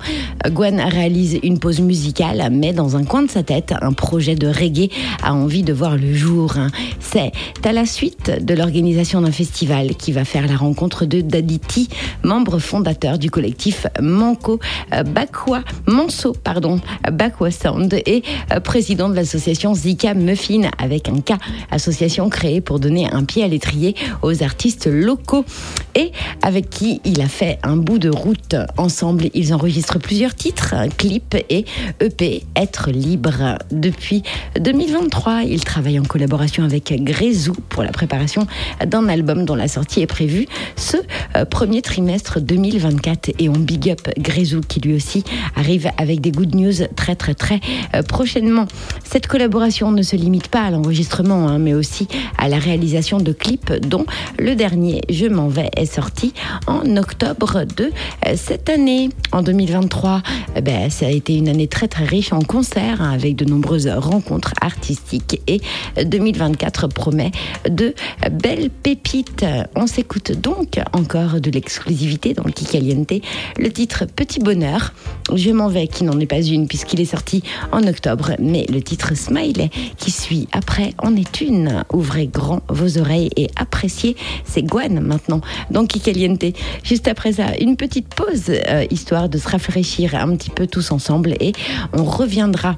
Gwen 0.47 0.79
réalise 0.79 1.39
une 1.43 1.59
pause 1.59 1.81
musicale, 1.81 2.51
mais 2.53 2.75
dans 2.75 2.99
un 2.99 3.05
coin 3.05 3.23
de 3.23 3.31
sa 3.31 3.43
tête, 3.43 3.73
un 3.81 3.95
projet 3.95 4.35
de 4.35 4.47
reggae 4.47 4.91
a 5.23 5.33
envie 5.33 5.63
de 5.63 5.73
voir 5.73 5.97
le 5.97 6.13
jour. 6.13 6.53
C'est 7.01 7.33
à 7.65 7.73
la 7.73 7.87
suite 7.87 8.45
de 8.45 8.53
l'organisation 8.53 9.23
d'un 9.23 9.33
festival 9.33 9.97
qui 9.97 10.13
va 10.13 10.27
faire 10.27 10.47
la 10.47 10.57
rencontre 10.57 11.07
de 11.07 11.23
Daditi, 11.23 11.89
membre 12.23 12.59
fondateur 12.59 13.17
du 13.17 13.31
collectif 13.31 13.87
Manco 14.03 14.61
euh, 14.93 15.03
Bakwa, 15.03 15.63
Manso, 15.87 16.35
pardon, 16.35 16.79
Bakwa 17.11 17.51
Sound 17.51 17.95
et 18.05 18.23
euh, 18.53 18.61
président 18.61 19.09
de 19.09 19.15
l'association 19.15 19.73
Zika 19.73 20.13
Muffin 20.13 20.71
avec 20.77 21.09
un 21.09 21.23
K, 21.23 21.39
association 21.71 22.29
créée 22.29 22.61
pour 22.61 22.81
donner 22.81 23.11
un 23.11 23.25
pied 23.25 23.43
à 23.43 23.49
l'étrier 23.49 23.95
aux 24.21 24.43
artistes 24.43 24.87
locaux 24.87 25.47
et 25.95 26.13
avec 26.43 26.69
qui 26.69 27.01
il 27.07 27.23
a 27.23 27.29
fait 27.29 27.59
un 27.63 27.77
bout 27.77 27.99
de 27.99 28.11
route 28.11 28.57
ensemble 28.77 29.22
ils 29.35 29.55
enregistrent 29.55 29.99
plusieurs 29.99 30.35
titres, 30.35 30.75
clips 30.97 31.37
et 31.49 31.65
EP 32.01 32.45
Être 32.57 32.91
libre. 32.91 33.59
Depuis 33.71 34.23
2023, 34.59 35.43
ils 35.43 35.65
travaillent 35.65 36.01
en 36.01 36.05
collaboration 36.05 36.65
avec 36.65 36.93
Grézou 37.03 37.55
pour 37.69 37.83
la 37.83 37.91
préparation 37.91 38.47
d'un 38.87 39.09
album 39.09 39.45
dont 39.45 39.55
la 39.55 39.69
sortie 39.69 40.01
est 40.01 40.07
prévue 40.07 40.47
ce 40.77 40.97
euh, 41.37 41.45
premier 41.45 41.83
trimestre 41.83 42.41
2024. 42.41 43.33
Et 43.39 43.49
on 43.49 43.53
big 43.53 43.91
up 43.91 44.09
Grézou 44.19 44.61
qui 44.61 44.81
lui 44.81 44.95
aussi 44.95 45.25
arrive 45.57 45.91
avec 45.97 46.21
des 46.21 46.31
good 46.31 46.55
news 46.55 46.87
très 46.97 47.17
très 47.17 47.35
très 47.35 47.61
euh, 47.95 48.03
prochainement. 48.03 48.67
Cette 49.05 49.27
collaboration 49.27 49.93
ne 49.93 50.03
se 50.03 50.17
limite 50.17 50.49
pas 50.49 50.63
à 50.63 50.71
l'enregistrement, 50.71 51.49
hein, 51.49 51.59
mais 51.59 51.75
aussi 51.75 52.09
à 52.39 52.49
la 52.49 52.59
réalisation 52.59 53.19
de 53.19 53.33
clips 53.33 53.73
dont 53.73 54.07
le 54.39 54.55
dernier 54.55 55.03
Je 55.11 55.27
m'en 55.27 55.49
vais 55.49 55.71
est 55.77 55.87
sorti 55.87 56.33
en 56.67 56.97
octobre 56.97 57.65
de 57.77 57.91
euh, 58.27 58.35
cette 58.37 58.69
année. 58.69 59.11
En 59.33 59.43
2023, 59.43 60.23
eh 60.57 60.61
ben, 60.61 60.91
ça 60.91 61.07
a 61.07 61.11
été 61.11 61.35
une 61.35 61.49
année 61.49 61.67
très 61.67 61.89
très 61.89 62.05
riche 62.05 62.35
en 62.35 62.41
concerts 62.41 63.01
hein, 63.01 63.13
avec 63.13 63.35
de 63.35 63.47
nombreuses 63.47 63.89
rencontres 63.89 64.53
artistiques 64.61 65.41
et 65.47 65.63
2024 66.05 66.87
promet 66.89 67.31
de 67.69 67.95
belles 68.31 68.69
pépites. 68.69 69.47
On 69.75 69.87
s'écoute 69.87 70.33
donc 70.33 70.79
encore 70.93 71.41
de 71.41 71.51
l'exclusivité 71.51 72.35
dans 72.35 72.45
Kikaliente, 72.45 73.15
le 73.59 73.71
titre 73.71 74.05
Petit 74.05 74.39
Bonheur. 74.39 74.93
Je 75.35 75.51
m'en 75.51 75.69
vais 75.69 75.87
qui 75.87 76.05
n'en 76.05 76.21
est 76.21 76.27
pas 76.27 76.43
une 76.43 76.69
puisqu'il 76.69 77.01
est 77.01 77.07
sorti 77.07 77.43
en 77.73 77.87
octobre, 77.87 78.33
mais 78.39 78.67
le 78.69 78.83
titre 78.83 79.17
Smile 79.17 79.71
qui 79.97 80.11
suit 80.11 80.47
après 80.53 80.93
en 80.99 81.17
est 81.17 81.41
une. 81.41 81.85
Ouvrez 81.91 82.27
grand 82.27 82.61
vos 82.69 82.99
oreilles 82.99 83.31
et 83.37 83.49
appréciez. 83.57 84.15
C'est 84.45 84.63
Gwen 84.63 85.01
maintenant 85.01 85.41
dans 85.71 85.87
Kikaliente. 85.87 86.45
Juste 86.85 87.09
après 87.09 87.33
ça, 87.33 87.57
une 87.59 87.77
petite 87.77 88.15
pause 88.15 88.51
euh, 88.51 88.85
de 89.11 89.39
se 89.39 89.49
rafraîchir 89.49 90.15
un 90.15 90.37
petit 90.37 90.51
peu 90.51 90.67
tous 90.67 90.93
ensemble 90.93 91.35
et 91.41 91.53
on 91.93 92.05
reviendra 92.05 92.77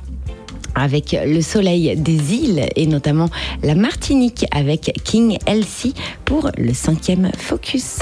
avec 0.75 1.17
le 1.25 1.41
soleil 1.41 1.95
des 1.97 2.35
îles 2.35 2.67
et 2.75 2.87
notamment 2.87 3.29
la 3.63 3.75
Martinique 3.75 4.47
avec 4.51 4.93
King 5.05 5.39
Elsie 5.47 5.95
pour 6.25 6.51
le 6.57 6.73
cinquième 6.73 7.31
focus. 7.37 8.01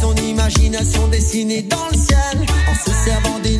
son 0.00 0.14
imagination 0.16 1.08
dessinée 1.08 1.62
dans 1.62 1.88
le 1.88 1.96
ciel 1.96 2.46
en 2.68 2.74
se 2.74 2.90
servant 3.04 3.38
des 3.40 3.59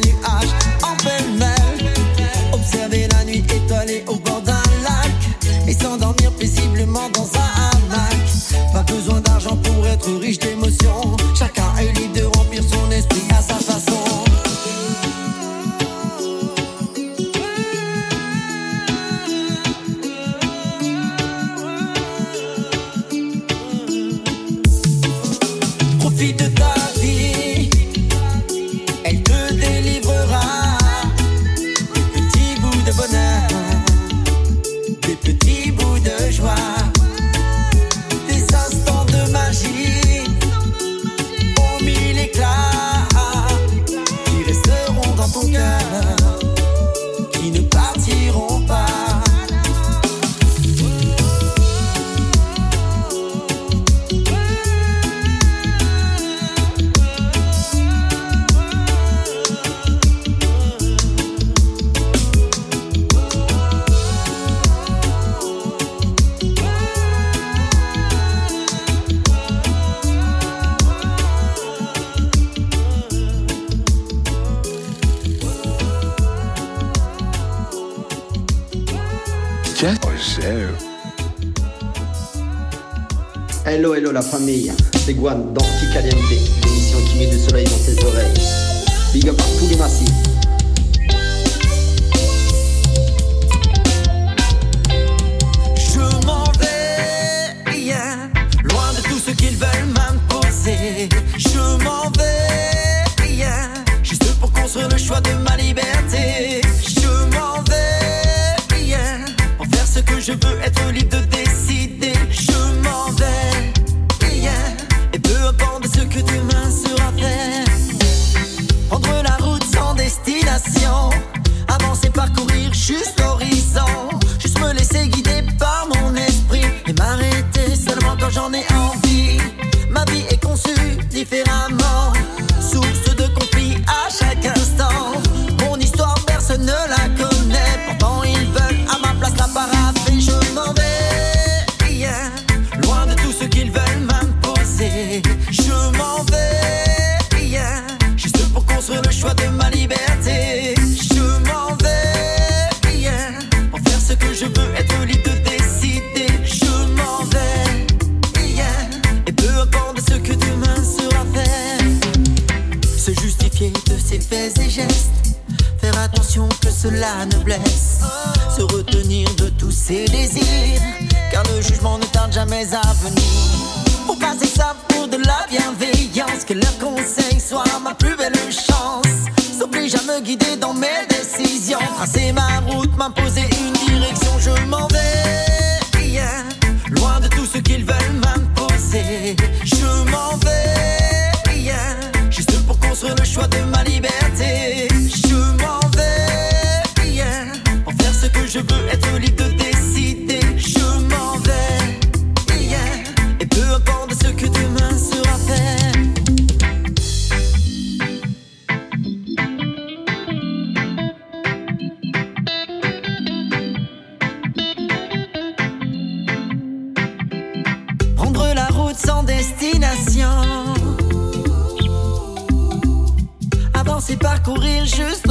Just. 225.01 225.30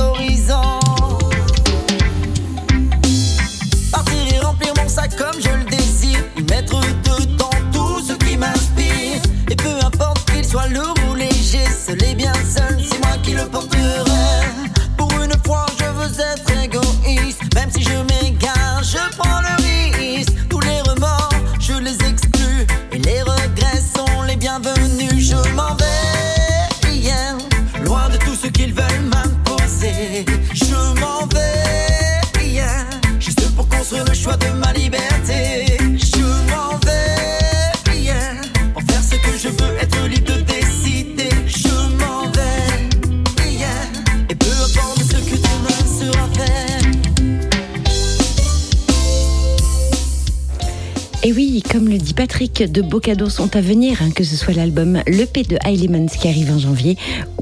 De 52.68 52.82
beaux 52.82 53.00
cadeaux 53.00 53.30
sont 53.30 53.56
à 53.56 53.62
venir, 53.62 54.02
hein, 54.02 54.12
que 54.12 54.24
ce 54.24 54.36
soit 54.36 54.54
l'album 54.54 55.02
L'EP 55.08 55.44
de 55.44 55.58
Lemons 55.66 56.08
qui 56.08 56.28
arrive 56.28 56.52
en 56.52 56.60
janvier 56.60 56.98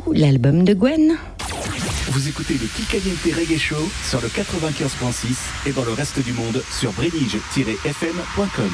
ou 0.05 0.13
l'album 0.13 0.63
de 0.63 0.73
Gwen. 0.73 1.17
Vous 2.09 2.27
écoutez 2.27 2.53
le 2.53 2.67
Kikaliente 2.67 3.17
Reggae 3.23 3.57
Show 3.57 3.89
sur 4.07 4.21
le 4.21 4.27
95.6 4.27 5.69
et 5.69 5.71
dans 5.71 5.85
le 5.85 5.93
reste 5.93 6.23
du 6.23 6.33
monde 6.33 6.61
sur 6.71 6.91
brenige-fm.com. 6.93 8.71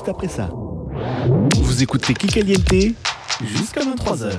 juste 0.00 0.08
après 0.08 0.28
ça. 0.28 0.48
Vous 1.62 1.82
écoutez 1.82 2.14
Kikaliente 2.14 2.96
jusqu'à 3.44 3.82
23h. 3.82 4.32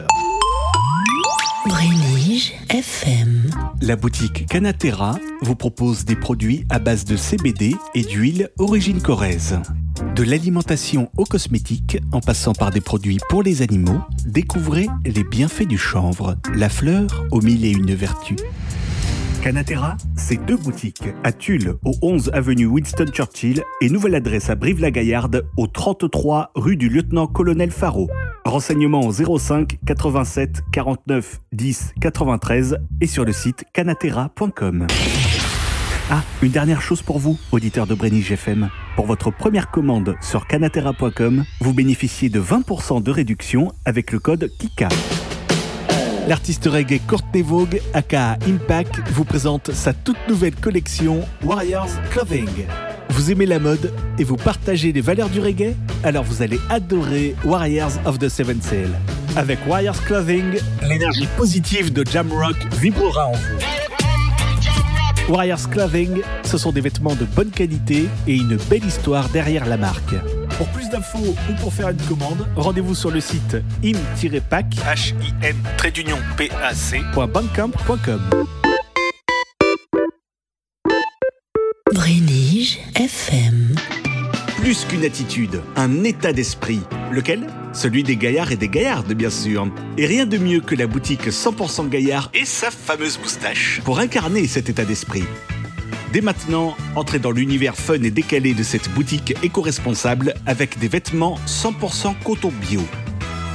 Brénige 1.68 2.54
FM. 2.70 3.52
La 3.82 3.96
boutique 3.96 4.48
Canatera 4.48 5.20
vous 5.44 5.56
propose 5.56 6.04
des 6.04 6.16
produits 6.16 6.66
à 6.72 6.80
base 6.80 7.06
de 7.06 7.16
CBD 7.16 7.76
et 7.94 8.02
d'huile 8.02 8.50
origine 8.58 9.02
corrèze. 9.04 9.60
De 10.16 10.24
l'alimentation 10.24 11.12
aux 11.16 11.26
cosmétiques, 11.26 12.00
en 12.12 12.22
passant 12.22 12.54
par 12.54 12.72
des 12.72 12.82
produits 12.82 13.20
pour 13.30 13.44
les 13.44 13.62
animaux, 13.62 14.02
découvrez 14.26 14.88
les 15.06 15.24
bienfaits 15.24 15.68
du 15.68 15.78
chanvre, 15.78 16.38
la 16.56 16.70
fleur 16.70 17.28
aux 17.30 17.42
mille 17.42 17.66
et 17.66 17.72
une 17.72 17.94
vertus. 17.94 18.40
Canatera, 19.42 19.98
c'est 20.16 20.38
deux 20.46 20.56
boutiques, 20.56 21.10
à 21.24 21.32
Tulle, 21.32 21.74
au 21.84 21.94
11 22.04 22.30
avenue 22.32 22.68
Winston 22.68 23.08
Churchill, 23.12 23.64
et 23.82 23.90
nouvelle 23.90 24.14
adresse 24.14 24.52
à 24.52 24.56
Brive-la-Gaillarde, 24.56 25.48
au 25.58 25.66
33 25.66 26.52
rue 26.54 26.78
du 26.78 26.90
lieutenant-colonel 26.90 27.72
Faro. 27.72 28.08
Renseignements 28.46 29.02
au 29.02 29.12
05 29.12 29.80
87 29.84 30.62
49 30.72 31.42
10 31.54 31.94
93 32.00 32.78
et 33.02 33.08
sur 33.08 33.26
le 33.26 33.34
site 33.34 33.66
canatera.com. 33.74 34.86
Ah, 36.12 36.22
une 36.44 36.52
dernière 36.52 36.82
chose 36.82 37.02
pour 37.02 37.18
vous, 37.18 37.40
auditeurs 37.52 37.88
de 37.88 37.96
Brenny 37.96 38.20
FM. 38.22 38.70
Pour 38.96 39.08
votre 39.08 39.32
première 39.32 39.72
commande 39.72 40.16
sur 40.22 40.46
canatera.com, 40.46 41.46
vous 41.62 41.74
bénéficiez 41.74 42.30
de 42.30 42.40
20% 42.40 43.02
de 43.02 43.10
réduction 43.10 43.72
avec 43.86 44.12
le 44.12 44.20
code 44.20 44.52
KIKA. 44.60 44.90
L'artiste 46.32 46.70
reggae 46.72 47.02
Courtney 47.06 47.42
Vogue, 47.42 47.82
aka 47.94 48.38
Impact, 48.48 49.02
vous 49.10 49.26
présente 49.26 49.74
sa 49.74 49.92
toute 49.92 50.16
nouvelle 50.30 50.56
collection 50.56 51.28
Warriors 51.44 51.90
Clothing. 52.10 52.48
Vous 53.10 53.32
aimez 53.32 53.46
la 53.46 53.60
mode 53.60 53.92
et 54.18 54.24
vous 54.24 54.38
partagez 54.38 54.94
les 54.94 55.02
valeurs 55.02 55.28
du 55.28 55.42
reggae? 55.42 55.76
Alors 56.06 56.24
vous 56.24 56.42
allez 56.42 56.58
adorer 56.70 57.36
Warriors 57.44 57.92
of 58.06 58.18
the 58.18 58.30
Seven 58.30 58.62
Sail. 58.62 58.92
Avec 59.36 59.60
Warriors 59.68 60.02
Clothing, 60.06 60.58
l'énergie 60.88 61.28
positive 61.36 61.92
de 61.92 62.06
Jamrock 62.10 62.56
vibrera 62.80 63.28
en 63.28 63.34
vous. 63.34 65.34
Warriors 65.34 65.70
Clothing, 65.70 66.22
ce 66.46 66.58
sont 66.58 66.72
des 66.72 66.80
vêtements 66.80 67.16
de 67.16 67.26
bonne 67.26 67.52
qualité 67.52 68.08
et 68.26 68.38
une 68.38 68.56
belle 68.70 68.86
histoire 68.86 69.28
derrière 69.28 69.66
la 69.66 69.76
marque. 69.76 70.16
Pour 70.62 70.70
plus 70.70 70.90
d'infos 70.90 71.36
ou 71.50 71.54
pour 71.60 71.74
faire 71.74 71.90
une 71.90 72.02
commande, 72.04 72.48
rendez-vous 72.56 72.94
sur 72.94 73.10
le 73.10 73.20
site 73.20 73.58
im-pac, 73.84 74.68
h 74.86 75.16
FM. 82.94 83.76
Plus 84.58 84.86
qu'une 84.86 85.04
attitude, 85.04 85.64
un 85.76 86.04
état 86.04 86.32
d'esprit. 86.32 86.82
Lequel? 87.12 87.48
Celui 87.74 88.04
des 88.04 88.16
gaillards 88.16 88.52
et 88.52 88.56
des 88.56 88.70
gaillardes, 88.70 89.14
bien 89.14 89.32
sûr. 89.32 89.68
Et 89.98 90.06
rien 90.06 90.28
de 90.28 90.38
mieux 90.38 90.62
que 90.62 90.76
la 90.76 90.86
boutique 90.86 91.30
100% 91.30 91.90
gaillard 91.90 92.30
et 92.36 92.46
sa 92.46 92.70
fameuse 92.70 93.18
moustache 93.18 93.82
pour 93.84 93.98
incarner 93.98 94.46
cet 94.46 94.70
état 94.70 94.86
d'esprit. 94.86 95.24
Dès 96.12 96.20
maintenant, 96.22 96.76
entrez 96.98 97.20
dans 97.20 97.32
l'univers 97.32 97.76
fun 97.76 98.04
et 98.04 98.12
décalé 98.12 98.54
de 98.54 98.64
cette 98.64 98.90
boutique 98.90 99.34
éco-responsable 99.44 100.34
avec 100.46 100.78
des 100.78 100.90
vêtements 100.90 101.40
100% 101.48 102.16
coton 102.26 102.52
bio. 102.70 102.82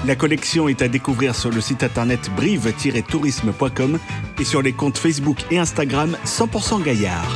La 0.07 0.15
collection 0.15 0.67
est 0.69 0.81
à 0.81 0.89
découvrir 0.89 1.35
sur 1.35 1.51
le 1.51 1.61
site 1.61 1.83
internet 1.83 2.31
brive-tourisme.com 2.35 3.99
et 4.41 4.45
sur 4.45 4.63
les 4.63 4.73
comptes 4.73 4.97
Facebook 4.97 5.39
et 5.51 5.59
Instagram 5.59 6.17
100% 6.25 6.83
Gaillard. 6.83 7.29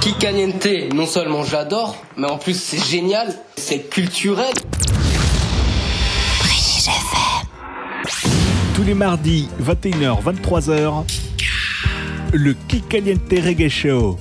Kikaliente, 0.00 0.94
non 0.94 1.06
seulement 1.06 1.42
j'adore, 1.42 1.96
mais 2.16 2.28
en 2.28 2.38
plus 2.38 2.60
c'est 2.60 2.84
génial, 2.84 3.34
c'est 3.56 3.90
culturel. 3.90 4.54
Tous 8.76 8.84
les 8.84 8.94
mardis, 8.94 9.48
21h, 9.60 10.22
23h, 10.22 11.04
le 12.32 12.54
Kikaliente 12.68 13.32
Reggae 13.32 13.68
Show. 13.68 14.16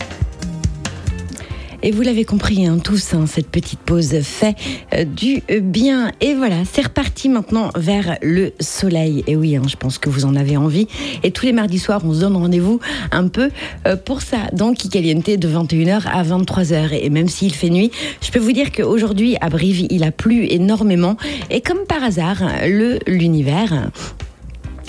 Et 1.84 1.92
vous 1.92 2.02
l'avez 2.02 2.26
compris 2.26 2.66
hein, 2.66 2.80
tous, 2.84 3.14
hein, 3.14 3.26
cette 3.28 3.48
petite 3.48 3.80
pause 3.80 4.20
fait 4.22 4.56
euh, 4.94 5.04
du 5.04 5.44
bien. 5.62 6.12
Et 6.20 6.34
voilà, 6.34 6.64
c'est 6.66 6.84
reparti 6.84 7.30
maintenant 7.30 7.70
vers 7.76 8.18
le 8.24 8.54
soleil. 8.60 9.24
Et 9.28 9.36
oui, 9.36 9.56
hein, 9.56 9.62
je 9.68 9.76
pense 9.76 10.00
que 10.00 10.10
vous 10.10 10.26
en 10.26 10.36
avez 10.36 10.58
envie. 10.58 10.88
Et 11.22 11.30
tous 11.30 11.46
les 11.46 11.54
mardis 11.54 11.78
soirs, 11.78 12.02
on 12.04 12.14
se 12.14 12.22
donne 12.22 12.36
rendez-vous 12.38 12.80
un 13.12 13.28
peu 13.28 13.52
euh, 13.86 13.96
pour 13.96 14.22
ça, 14.24 14.38
dans 14.54 14.74
Kikaliente 14.74 15.30
de 15.30 15.48
21h 15.48 16.08
à 16.08 16.24
23h. 16.24 16.98
Et 17.00 17.10
même 17.12 17.28
s'il 17.28 17.54
fait 17.54 17.70
nuit, 17.70 17.92
je 18.22 18.32
peux 18.32 18.40
vous 18.40 18.52
dire 18.52 18.72
qu'aujourd'hui, 18.72 19.38
à 19.42 19.50
Brive, 19.50 19.86
il 19.92 20.04
a 20.04 20.12
plu 20.12 20.48
énormément. 20.50 21.18
Et 21.52 21.62
comme 21.62 21.86
par 21.88 22.04
hasard, 22.04 22.42
le 22.66 22.98
l'univers 23.06 23.92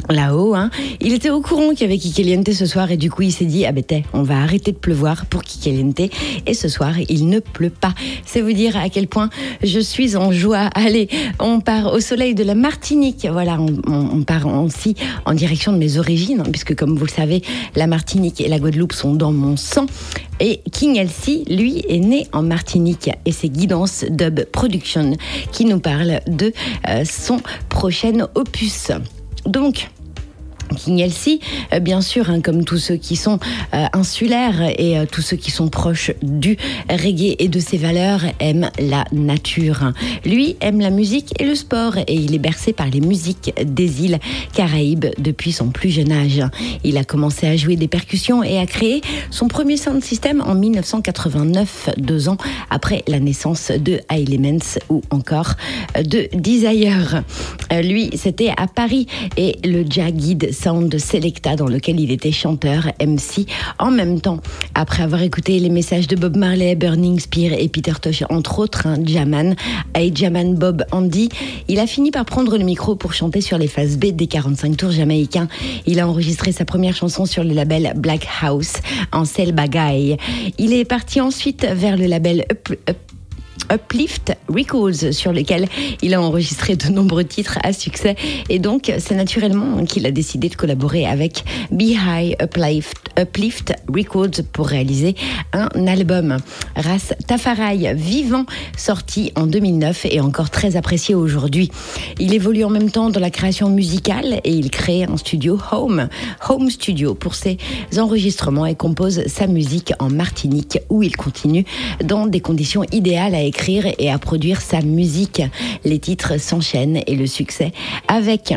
là-haut. 0.08 0.54
Hein. 0.54 0.70
Il 1.00 1.12
était 1.12 1.30
au 1.30 1.40
courant 1.40 1.70
qu'il 1.70 1.82
y 1.82 1.84
avait 1.84 1.98
Kikaliente 1.98 2.52
ce 2.52 2.66
soir 2.66 2.90
et 2.90 2.96
du 2.96 3.10
coup 3.10 3.22
il 3.22 3.32
s'est 3.32 3.44
dit 3.44 3.64
ah 3.66 3.72
ben 3.72 3.84
on 4.12 4.22
va 4.22 4.38
arrêter 4.38 4.72
de 4.72 4.76
pleuvoir 4.76 5.26
pour 5.26 5.42
Kikaliente 5.42 6.00
et 6.46 6.54
ce 6.54 6.68
soir 6.68 6.94
il 7.08 7.28
ne 7.28 7.40
pleut 7.40 7.70
pas. 7.70 7.94
C'est 8.24 8.40
vous 8.40 8.52
dire 8.52 8.76
à 8.76 8.88
quel 8.88 9.08
point 9.08 9.30
je 9.62 9.80
suis 9.80 10.16
en 10.16 10.32
joie. 10.32 10.70
Allez, 10.74 11.08
on 11.40 11.60
part 11.60 11.92
au 11.92 12.00
soleil 12.00 12.34
de 12.34 12.44
la 12.44 12.54
Martinique. 12.54 13.26
Voilà, 13.30 13.58
on, 13.60 13.80
on, 13.86 14.18
on 14.18 14.22
part 14.22 14.46
aussi 14.46 14.94
en 15.24 15.34
direction 15.34 15.72
de 15.72 15.78
mes 15.78 15.98
origines 15.98 16.40
hein, 16.40 16.50
puisque 16.50 16.74
comme 16.74 16.96
vous 16.96 17.06
le 17.06 17.10
savez, 17.10 17.42
la 17.74 17.86
Martinique 17.86 18.40
et 18.40 18.48
la 18.48 18.58
Guadeloupe 18.58 18.92
sont 18.92 19.14
dans 19.14 19.32
mon 19.32 19.56
sang. 19.56 19.86
Et 20.40 20.60
King 20.70 20.96
Elsie, 20.96 21.44
lui, 21.48 21.82
est 21.88 21.98
né 21.98 22.26
en 22.32 22.42
Martinique 22.42 23.10
et 23.24 23.32
c'est 23.32 23.48
Guidance 23.48 24.04
Dub 24.10 24.44
Production 24.52 25.16
qui 25.52 25.64
nous 25.64 25.80
parle 25.80 26.20
de 26.26 26.52
euh, 26.88 27.04
son 27.04 27.40
prochain 27.68 28.28
opus. 28.34 28.90
Donc, 29.46 29.88
King 30.74 31.00
Elsie, 31.00 31.40
euh, 31.72 31.80
bien 31.80 32.00
sûr, 32.00 32.30
hein, 32.30 32.40
comme 32.40 32.64
tous 32.64 32.78
ceux 32.78 32.96
qui 32.96 33.16
sont 33.16 33.38
euh, 33.74 33.86
insulaires 33.92 34.62
et 34.78 34.98
euh, 34.98 35.06
tous 35.10 35.22
ceux 35.22 35.36
qui 35.36 35.50
sont 35.50 35.68
proches 35.68 36.10
du 36.22 36.56
reggae 36.88 37.36
et 37.38 37.48
de 37.48 37.60
ses 37.60 37.76
valeurs, 37.76 38.22
aiment 38.40 38.70
la 38.78 39.04
nature. 39.12 39.92
Lui 40.24 40.56
aime 40.60 40.80
la 40.80 40.90
musique 40.90 41.40
et 41.40 41.44
le 41.44 41.54
sport 41.54 41.96
et 41.98 42.14
il 42.14 42.34
est 42.34 42.38
bercé 42.38 42.72
par 42.72 42.88
les 42.88 43.00
musiques 43.00 43.52
des 43.64 44.04
îles 44.04 44.18
Caraïbes 44.52 45.06
depuis 45.18 45.52
son 45.52 45.68
plus 45.68 45.90
jeune 45.90 46.12
âge. 46.12 46.42
Il 46.84 46.96
a 46.98 47.04
commencé 47.04 47.46
à 47.46 47.56
jouer 47.56 47.76
des 47.76 47.88
percussions 47.88 48.42
et 48.42 48.58
a 48.58 48.66
créé 48.66 49.00
son 49.30 49.48
premier 49.48 49.76
sound 49.76 50.02
system 50.02 50.40
en 50.40 50.54
1989, 50.54 51.90
deux 51.98 52.28
ans 52.28 52.36
après 52.70 53.04
la 53.06 53.20
naissance 53.20 53.70
de 53.70 54.00
Elements 54.10 54.78
ou 54.88 55.02
encore 55.10 55.54
de 55.96 56.28
Desire. 56.32 57.22
Lui, 57.82 58.10
c'était 58.14 58.52
à 58.56 58.66
Paris 58.66 59.06
et 59.36 59.58
le 59.64 59.84
Jagged 59.88 60.52
Sound 60.56 60.98
Selecta 60.98 61.54
dans 61.54 61.66
lequel 61.66 62.00
il 62.00 62.10
était 62.10 62.32
chanteur, 62.32 62.86
MC, 63.00 63.46
en 63.78 63.90
même 63.90 64.20
temps. 64.20 64.40
Après 64.74 65.02
avoir 65.02 65.22
écouté 65.22 65.58
les 65.58 65.68
messages 65.70 66.08
de 66.08 66.16
Bob 66.16 66.36
Marley, 66.36 66.74
Burning 66.74 67.20
Spear 67.20 67.52
et 67.52 67.68
Peter 67.68 67.92
Tosh, 68.00 68.24
entre 68.30 68.58
autres, 68.58 68.86
hein, 68.86 68.96
Jaman, 69.04 69.54
et 69.98 70.10
Jaman 70.14 70.54
Bob 70.54 70.84
Andy, 70.92 71.28
il 71.68 71.78
a 71.78 71.86
fini 71.86 72.10
par 72.10 72.24
prendre 72.24 72.56
le 72.56 72.64
micro 72.64 72.96
pour 72.96 73.12
chanter 73.12 73.40
sur 73.40 73.58
les 73.58 73.68
phases 73.68 73.98
B 73.98 74.06
des 74.06 74.26
45 74.26 74.76
tours 74.76 74.90
jamaïcains. 74.90 75.48
Il 75.86 76.00
a 76.00 76.08
enregistré 76.08 76.52
sa 76.52 76.64
première 76.64 76.96
chanson 76.96 77.26
sur 77.26 77.44
le 77.44 77.52
label 77.52 77.92
Black 77.96 78.26
House 78.42 78.74
en 79.12 79.24
Bagay. 79.52 80.16
Il 80.58 80.72
est 80.72 80.84
parti 80.84 81.20
ensuite 81.20 81.66
vers 81.70 81.96
le 81.96 82.06
label 82.06 82.44
Up 82.50 83.15
Uplift 83.72 84.32
Records 84.48 85.12
sur 85.12 85.32
lequel 85.32 85.66
il 86.02 86.14
a 86.14 86.20
enregistré 86.20 86.76
de 86.76 86.88
nombreux 86.88 87.24
titres 87.24 87.58
à 87.62 87.72
succès 87.72 88.16
et 88.48 88.58
donc 88.58 88.92
c'est 88.98 89.14
naturellement 89.14 89.84
qu'il 89.84 90.06
a 90.06 90.10
décidé 90.10 90.48
de 90.48 90.54
collaborer 90.54 91.06
avec 91.06 91.44
Beehive 91.70 92.36
Uplift, 92.42 93.02
Uplift 93.18 93.74
Records 93.88 94.44
pour 94.52 94.68
réaliser 94.68 95.14
un 95.52 95.86
album. 95.86 96.36
Ras 96.76 97.14
Tafarai 97.26 97.94
vivant 97.94 98.46
sorti 98.76 99.32
en 99.36 99.46
2009 99.46 100.06
et 100.10 100.20
encore 100.20 100.50
très 100.50 100.76
apprécié 100.76 101.14
aujourd'hui. 101.14 101.70
Il 102.18 102.34
évolue 102.34 102.64
en 102.64 102.70
même 102.70 102.90
temps 102.90 103.10
dans 103.10 103.20
la 103.20 103.30
création 103.30 103.70
musicale 103.70 104.40
et 104.44 104.50
il 104.50 104.70
crée 104.70 105.04
un 105.04 105.16
studio 105.16 105.58
Home, 105.72 106.08
Home 106.48 106.70
Studio 106.70 107.14
pour 107.14 107.34
ses 107.34 107.58
enregistrements 107.98 108.66
et 108.66 108.74
compose 108.74 109.26
sa 109.26 109.46
musique 109.46 109.92
en 109.98 110.10
Martinique 110.10 110.78
où 110.88 111.02
il 111.02 111.16
continue 111.16 111.64
dans 112.04 112.26
des 112.26 112.40
conditions 112.40 112.84
idéales 112.92 113.34
à 113.34 113.42
écrire 113.46 113.86
et 113.98 114.10
à 114.10 114.18
produire 114.18 114.60
sa 114.60 114.80
musique. 114.80 115.42
Les 115.84 115.98
titres 115.98 116.38
s'enchaînent 116.38 117.00
et 117.06 117.14
le 117.14 117.26
succès 117.26 117.72
avec. 118.08 118.54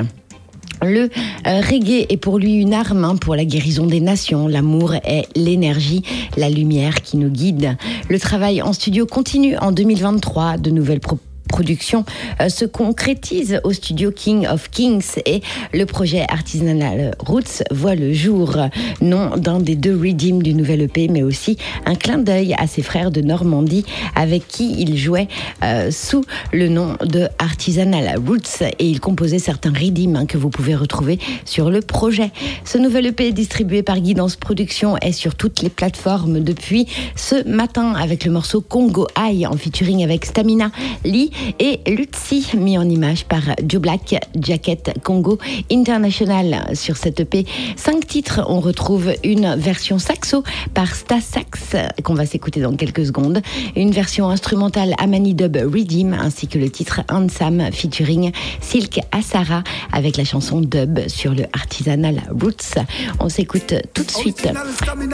Le 0.82 1.10
euh, 1.48 1.62
reggae 1.62 2.06
est 2.10 2.18
pour 2.18 2.40
lui 2.40 2.54
une 2.54 2.74
arme 2.74 3.04
hein, 3.04 3.16
pour 3.18 3.36
la 3.36 3.44
guérison 3.44 3.86
des 3.86 4.00
nations. 4.00 4.48
L'amour 4.48 4.94
est 4.96 5.28
l'énergie, 5.36 6.04
la 6.38 6.50
lumière 6.50 7.02
qui 7.02 7.18
nous 7.18 7.30
guide. 7.30 7.78
Le 8.10 8.20
travail 8.20 8.62
en 8.62 8.72
studio 8.72 9.06
continue 9.06 9.58
en 9.58 9.72
2023. 9.72 10.58
De 10.58 10.72
nouvelles 10.72 11.02
propositions 11.02 11.29
production 11.50 12.06
euh, 12.40 12.48
se 12.48 12.64
concrétise 12.64 13.60
au 13.66 13.74
studio 13.74 14.12
King 14.12 14.48
of 14.48 14.70
Kings 14.70 15.20
et 15.26 15.42
le 15.74 15.86
projet 15.86 16.26
artisanal 16.30 17.16
Roots 17.20 17.64
voit 17.72 17.96
le 17.96 18.14
jour, 18.14 18.56
non 19.02 19.36
d'un 19.36 19.60
des 19.60 19.76
deux 19.76 19.96
redeems 19.96 20.42
du 20.42 20.54
nouvel 20.54 20.84
EP, 20.84 21.10
mais 21.10 21.24
aussi 21.24 21.58
un 21.86 21.96
clin 21.96 22.20
d'œil 22.20 22.56
à 22.58 22.68
ses 22.68 22.82
frères 22.82 23.12
de 23.12 23.22
Normandie 23.22 23.86
avec 24.16 24.48
qui 24.48 24.76
il 24.80 24.98
jouait 24.98 25.28
euh, 25.64 25.92
sous 25.92 26.24
le 26.54 26.70
nom 26.70 26.96
de 27.04 27.28
Artisanal 27.40 28.18
Roots 28.26 28.62
et 28.62 28.86
il 28.88 29.00
composait 29.00 29.40
certains 29.40 29.74
redeems 29.74 30.16
hein, 30.16 30.26
que 30.26 30.38
vous 30.38 30.50
pouvez 30.50 30.76
retrouver 30.76 31.20
sur 31.46 31.70
le 31.70 31.82
projet. 31.82 32.32
Ce 32.64 32.78
nouvel 32.78 33.08
EP 33.08 33.32
distribué 33.32 33.84
par 33.84 34.00
Guidance 34.00 34.36
Production 34.36 34.98
est 34.98 35.12
sur 35.12 35.36
toutes 35.36 35.62
les 35.62 35.70
plateformes 35.70 36.40
depuis 36.40 36.88
ce 37.16 37.48
matin 37.48 37.94
avec 37.96 38.26
le 38.26 38.32
morceau 38.32 38.62
Congo 38.62 39.08
High 39.18 39.48
en 39.48 39.58
featuring 39.58 40.04
avec 40.04 40.26
Stamina 40.26 40.72
Lee 41.04 41.32
et 41.60 41.80
Lutzi, 41.88 42.52
mis 42.58 42.78
en 42.78 42.88
image 42.90 43.26
par 43.26 43.42
Joe 43.68 43.82
Black, 43.82 44.16
Jacket 44.36 44.92
Congo 45.04 45.38
International. 45.72 46.70
Sur 46.74 46.98
cette 46.98 47.20
EP, 47.20 47.46
cinq 47.76 48.08
titres, 48.08 48.42
on 48.48 48.60
retrouve 48.60 49.14
une 49.24 49.56
version 49.56 50.00
saxo 50.00 50.44
par 50.74 50.96
Sta 50.96 51.22
Sax, 51.22 51.76
qu'on 52.04 52.14
va 52.14 52.26
s'écouter 52.26 52.62
dans 52.62 52.76
quelques 52.76 53.06
secondes, 53.06 53.42
une 53.76 53.92
version 53.92 54.30
instrumentale 54.30 54.94
Amani 55.00 55.34
Dub 55.34 55.56
Redeem, 55.56 56.14
ainsi 56.14 56.48
que 56.48 56.58
le 56.58 56.70
titre 56.70 57.02
Handsome 57.10 57.72
featuring 57.72 58.32
Silk 58.62 59.00
Asara 59.12 59.64
avec 59.92 60.18
la 60.18 60.26
chanson 60.26 60.62
Dub 60.62 61.00
sur 61.08 61.34
le 61.34 61.44
Artisanal 61.54 62.24
Roots. 62.30 62.76
On 63.20 63.30
s'écoute 63.30 63.74
tout 63.94 64.04
de 64.04 64.12
suite 64.12 64.48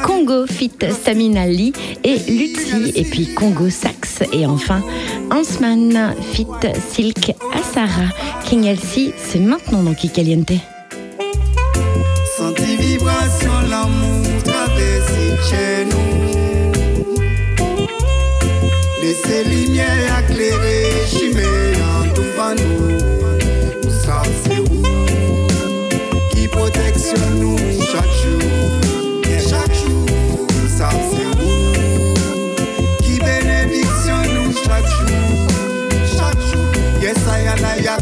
Congo 0.03 0.45
Fit 0.47 0.71
Stamina 0.91 1.47
Lee 1.47 1.73
et 2.03 2.17
Lutzi, 2.31 2.91
et 2.95 3.03
puis 3.03 3.33
Congo 3.33 3.69
Sax, 3.69 4.23
et 4.31 4.45
enfin 4.45 4.81
Hansman 5.31 6.14
Fit 6.21 6.47
Silk 6.91 7.33
Asara. 7.53 8.07
King 8.45 8.65
Elsie, 8.65 9.13
c'est 9.17 9.39
maintenant 9.39 9.83
dans 9.83 9.93
Kikaliente. 9.93 10.53
Senti 12.37 12.75
vibration, 12.77 13.51
l'amour 13.69 14.25
traverser 14.43 15.35
chez 15.49 15.85
nous. 15.85 16.05
Laissez 19.01 19.43
lumière 19.43 20.14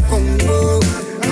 Congo. 0.08 0.80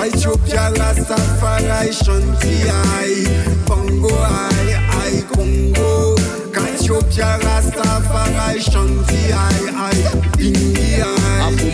Ethiopia, 0.05 0.69
Rastafari, 0.75 1.91
Shanti, 1.91 2.67
I, 2.69 3.25
Congo, 3.67 4.09
I, 4.09 4.75
I, 4.89 5.23
Congo. 5.33 6.15
Ethiopia, 6.55 7.39
Rastafari, 7.41 8.59
Shanti, 8.59 9.31
I, 9.31 9.69
I, 9.75 10.41
India. 10.41 11.22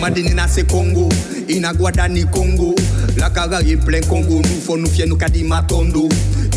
Afuma 0.00 0.14
dini 0.14 0.34
na 0.34 0.48
se 0.48 0.62
Congo, 0.64 1.10
inagwada 1.46 2.08
ni 2.08 2.24
Congo. 2.24 2.74
La 3.18 3.26
in 3.26 3.76
plein 3.84 4.00
Congo, 4.00 4.40
nous 4.40 4.60
faut 4.64 4.78
nous 4.78 4.88
fier 4.88 5.06
nous 5.06 5.18
kadi 5.18 5.44
matondo. 5.44 6.08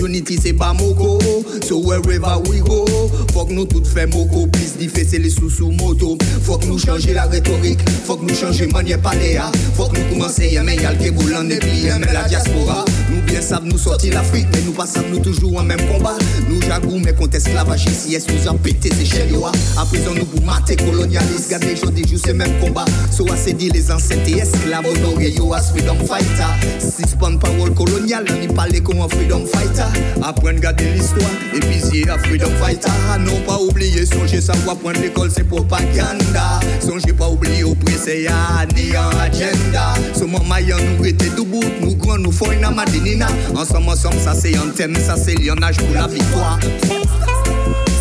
Unity 0.02 0.38
c'est 0.42 0.54
pas 0.54 0.74
moko 0.74 1.20
So 1.62 1.80
wherever 1.80 2.40
we 2.50 2.60
go. 2.62 2.86
Faut 3.34 3.46
que 3.46 3.54
nous 3.54 3.66
tout 3.66 3.84
fait 3.86 4.08
moko 4.08 4.48
Plus 4.48 4.78
difficile 4.78 5.22
les 5.22 5.30
sous 5.30 5.50
sous 5.50 5.72
moto. 5.72 6.18
Faut 6.42 6.58
que 6.58 6.66
nous 6.66 6.80
changer 6.80 7.14
la 7.14 7.24
rhétorique 7.24 7.80
Faut 8.06 8.18
que 8.18 8.26
nous 8.26 8.36
changer 8.36 8.68
manière 8.68 9.00
paléa. 9.00 9.52
Faut 9.76 9.88
que 9.88 9.98
nous 9.98 10.06
commencer 10.10 10.58
à 10.58 10.64
mais 10.64 10.76
y'a 10.76 10.94
le 10.94 11.12
boulant 11.12 11.48
et 11.50 11.58
puis 11.58 11.88
mais 12.00 12.14
la 12.14 12.24
diaspora. 12.28 12.86
Nous 13.10 13.22
bien 13.22 13.42
savons 13.42 13.68
nous 13.68 13.78
sortir 13.78 14.14
l'Afrique 14.14 14.48
Mais 14.54 14.62
nous 14.66 14.74
pas 14.74 14.86
nous 15.10 15.20
toujours 15.20 15.58
en 15.60 15.64
même 15.64 15.82
combat. 15.88 16.18
Nous 16.50 16.62
jagou 16.62 17.00
mais 17.00 17.14
contre 17.14 17.36
esclavage 17.36 17.86
ici 17.86 18.16
Est-ce 18.16 18.32
nous 18.32 18.48
en 18.48 18.56
pété 18.56 18.90
ces 18.94 19.06
chélois 19.06 19.52
À 19.78 19.86
présent 19.86 20.14
nous 20.16 20.26
pour 20.26 20.44
mater 20.44 20.76
colonialiste 20.76 21.50
Garde 21.50 21.64
les 21.64 21.76
gens 21.76 21.92
des 21.92 22.08
jours 22.08 22.20
c'est 22.24 22.34
même 22.34 22.60
combat. 22.60 22.86
So 23.12 23.26
assez 23.34 23.54
dit 23.54 23.70
les 23.70 23.92
ancêtres 23.92 24.28
et 24.28 24.40
esclaves 24.40 24.86
Honoré 24.86 25.32
yo 25.32 25.54
as 25.54 25.72
freedom 25.72 25.98
fighter. 26.06 26.48
Si 26.80 27.08
spawn 27.08 27.40
parole 27.40 27.74
coloniale 27.74 28.26
On 28.30 28.42
y 28.42 28.48
parle 28.48 28.82
comme 28.82 29.02
un 29.02 29.10
freedom 29.10 29.46
fighter. 29.46 29.86
Apprendre 30.22 30.60
garder 30.60 30.86
l'histoire 30.94 31.32
Et 31.54 31.60
puis 31.60 32.10
un 32.10 32.18
freedom 32.20 32.52
fighter. 32.62 32.90
Non 33.20 33.40
pas 33.46 33.58
oublier 33.60 34.06
Songez 34.06 34.42
savoir 34.42 34.78
prendre 34.78 35.00
l'école 35.02 35.32
c'est 35.32 35.44
propaganda. 35.44 36.60
Songez 36.80 37.14
pas 37.14 37.30
oublier 37.30 37.64
au 37.64 37.76
pressé 37.76 38.28
ni 38.76 38.96
en 38.96 39.10
agenda. 39.20 39.94
Sommes 40.14 40.38
maillons 40.48 40.78
nous 40.98 41.06
étions 41.06 41.34
debout 41.36 41.64
Nous 41.82 41.96
grands 41.96 42.18
nous 42.18 42.32
font 42.32 42.52
une 42.52 42.64
amadinina 42.64 43.28
Ensemble 43.56 43.90
ensemble 43.90 44.20
ça 44.24 44.34
c'est 44.34 44.56
un 44.56 44.68
thème 44.76 44.96
Ça 44.96 45.16
c'est 45.18 45.36
lionnage 45.36 45.78
pour 45.78 45.94
la 45.96 46.08
victoire. 46.08 46.60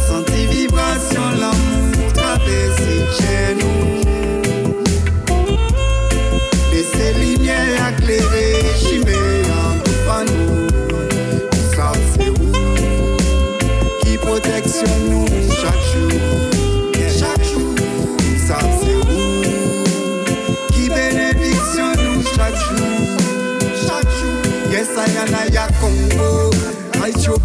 Senti 0.06 0.46
vibration 0.46 1.22
l'amour 1.40 2.12
traverser 2.12 3.06
chez 3.18 3.54
nous 3.54 3.91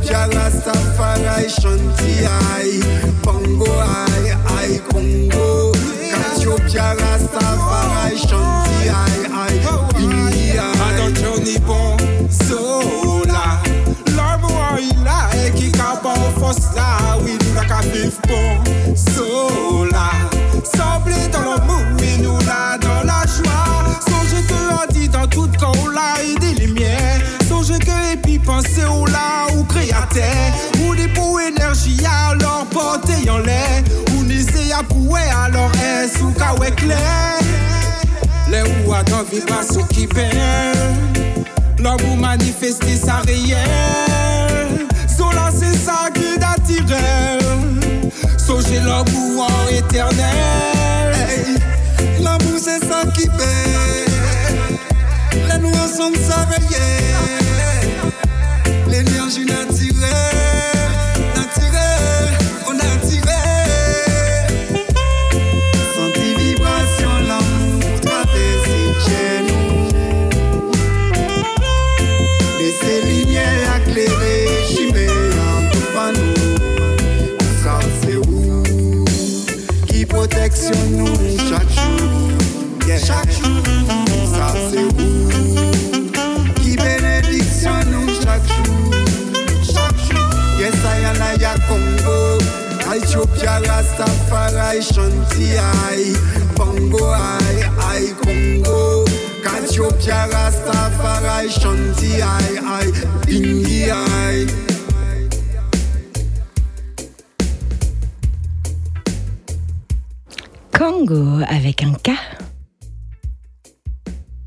Ethiopia 0.01 0.27
Rastafari 0.27 1.49
Shanti 1.49 2.23
I 2.23 2.81
Bongo 3.23 3.65
I 3.65 4.35
I 4.47 4.79
Congo. 4.89 5.73
Shanti 8.15 8.89
I 8.89 9.27
bon 11.67 11.97
dans 21.31 21.41
l'amour 21.41 21.81
et 22.03 22.21
nous 22.21 22.37
dans 22.77 23.03
la 23.03 23.25
joie 23.25 23.99
Songez 24.07 24.43
que 24.47 24.93
dit 24.93 25.09
dans 25.09 25.27
tout 25.27 25.49
quand 25.59 25.71
on 25.83 25.89
les 26.53 26.67
miens 26.67 27.19
Songez 27.47 27.79
que 27.79 27.97
pensez 28.39 28.85
au 28.85 29.06
là 30.15 30.23
ou 30.79 30.87
créateur 30.87 30.87
Ou 30.87 30.95
des 30.95 31.07
pour 31.09 31.39
énergie 31.39 31.97
alors 32.05 32.65
porter 32.71 33.29
en 33.29 33.39
l'air. 33.39 33.83
Ou 34.15 34.23
n'essayez 34.23 34.73
à 34.73 34.83
pouer 34.83 35.21
alors 35.45 35.71
est 35.75 36.07
sous 36.17 36.31
kawe 36.31 36.71
clair. 36.75 37.39
Les 38.49 38.63
ou 38.85 38.93
à 38.93 39.03
dans 39.03 39.23
vibration 39.23 39.83
qui 39.87 40.07
perd. 40.07 40.35
L'homme 41.79 41.97
ou 42.11 42.17
sa 42.95 43.17
réelle. 43.25 44.87
Sola 45.07 45.51
c'est 45.51 45.77
ça 45.77 46.09
qui 46.13 46.39
t'attire 46.39 46.85
Songez 48.37 48.79
l'homme 48.79 49.07
ou 49.15 49.41
en 49.41 49.67
éternel. 49.69 51.57
L'amour 52.21 52.57
c'est 52.57 52.79
ça 52.79 53.03
qui 53.13 53.23
fait 53.23 54.05
Les 55.47 55.59
nous 55.59 55.75
ensemble 55.77 56.17
ça 56.17 56.45
veille 56.49 56.77
L'énergie 58.89 59.45
naturelle 59.45 60.01
Naturelle 61.35 62.37
On 62.67 62.73
tiré. 63.07 63.43
Senti 65.95 66.29
vibration 66.35 67.13
l'amour 67.27 67.83
chez 69.05 69.31
nous. 69.47 70.71
Laissez 72.59 72.99
lumière 73.05 73.81
éclairer 73.81 74.39
Chimée 74.67 75.07
en 75.37 75.61
tout 75.71 75.87
où? 78.17 79.05
Qui 79.87 80.05
protection 80.05 80.79
nous 80.91 81.15
chaque 81.49 81.69
jour? 81.69 82.31
Chaque 83.05 83.31
jour 83.31 83.46
Ethiopia 93.17 93.59
Rastafari 93.65 94.79
Shanti 94.79 95.57
I 95.57 96.13
Bongo 96.55 97.09
I 97.09 97.65
I 97.79 98.13
Congo 98.21 99.05
Ethiopia 99.57 100.29
Rastafari 100.29 101.49
Shanti 101.49 102.21
I 102.21 102.59
I 102.61 102.85
India 103.27 103.95
I 103.95 104.45
Congo 110.71 111.43
avec 111.49 111.81
un 111.81 111.93
K. 112.03 112.11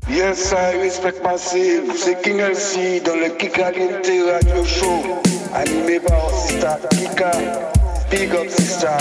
Yes, 0.09 0.53
I 0.53 0.77
respect 0.81 1.21
massive. 1.21 1.91
C'est 1.97 2.21
King 2.21 2.39
LC 2.39 3.03
dans 3.03 3.15
le 3.15 3.35
Kikaliente 3.37 4.07
Radio 4.31 4.63
Show. 4.63 5.21
Animé 5.53 5.99
par 5.99 6.29
Sista 6.29 6.79
Kika. 6.89 7.80
Big 8.11 8.35
up 8.35 8.47
Sista. 8.47 8.97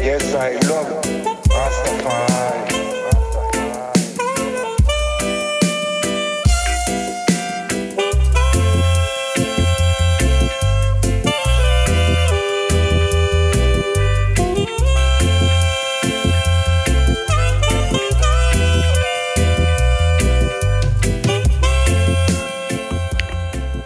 Yes, 0.00 0.34
I 0.34 0.58
love. 0.68 0.88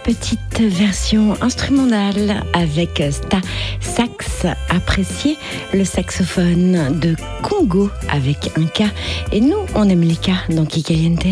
Petite 0.03 0.61
version 0.61 1.35
instrumentale 1.41 2.43
avec 2.53 3.01
sta 3.11 3.41
sax 4.43 4.57
apprécié, 4.69 5.37
le 5.73 5.85
saxophone 5.85 6.99
de 6.99 7.15
Congo 7.41 7.89
avec 8.09 8.51
un 8.57 8.65
K. 8.65 8.83
Et 9.31 9.39
nous, 9.39 9.65
on 9.75 9.87
aime 9.87 10.01
les 10.01 10.15
K 10.15 10.31
dans 10.49 10.65
Kikaliente. 10.65 11.27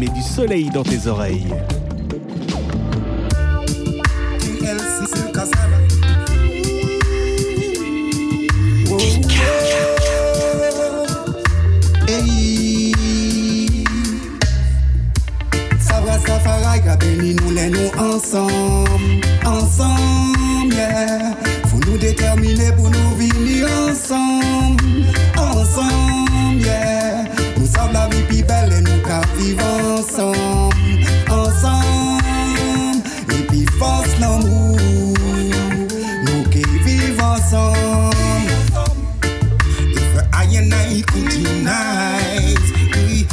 Met 0.00 0.08
du 0.08 0.22
soleil 0.22 0.70
dans 0.70 0.82
tes 0.82 1.06
oreilles. 1.06 1.46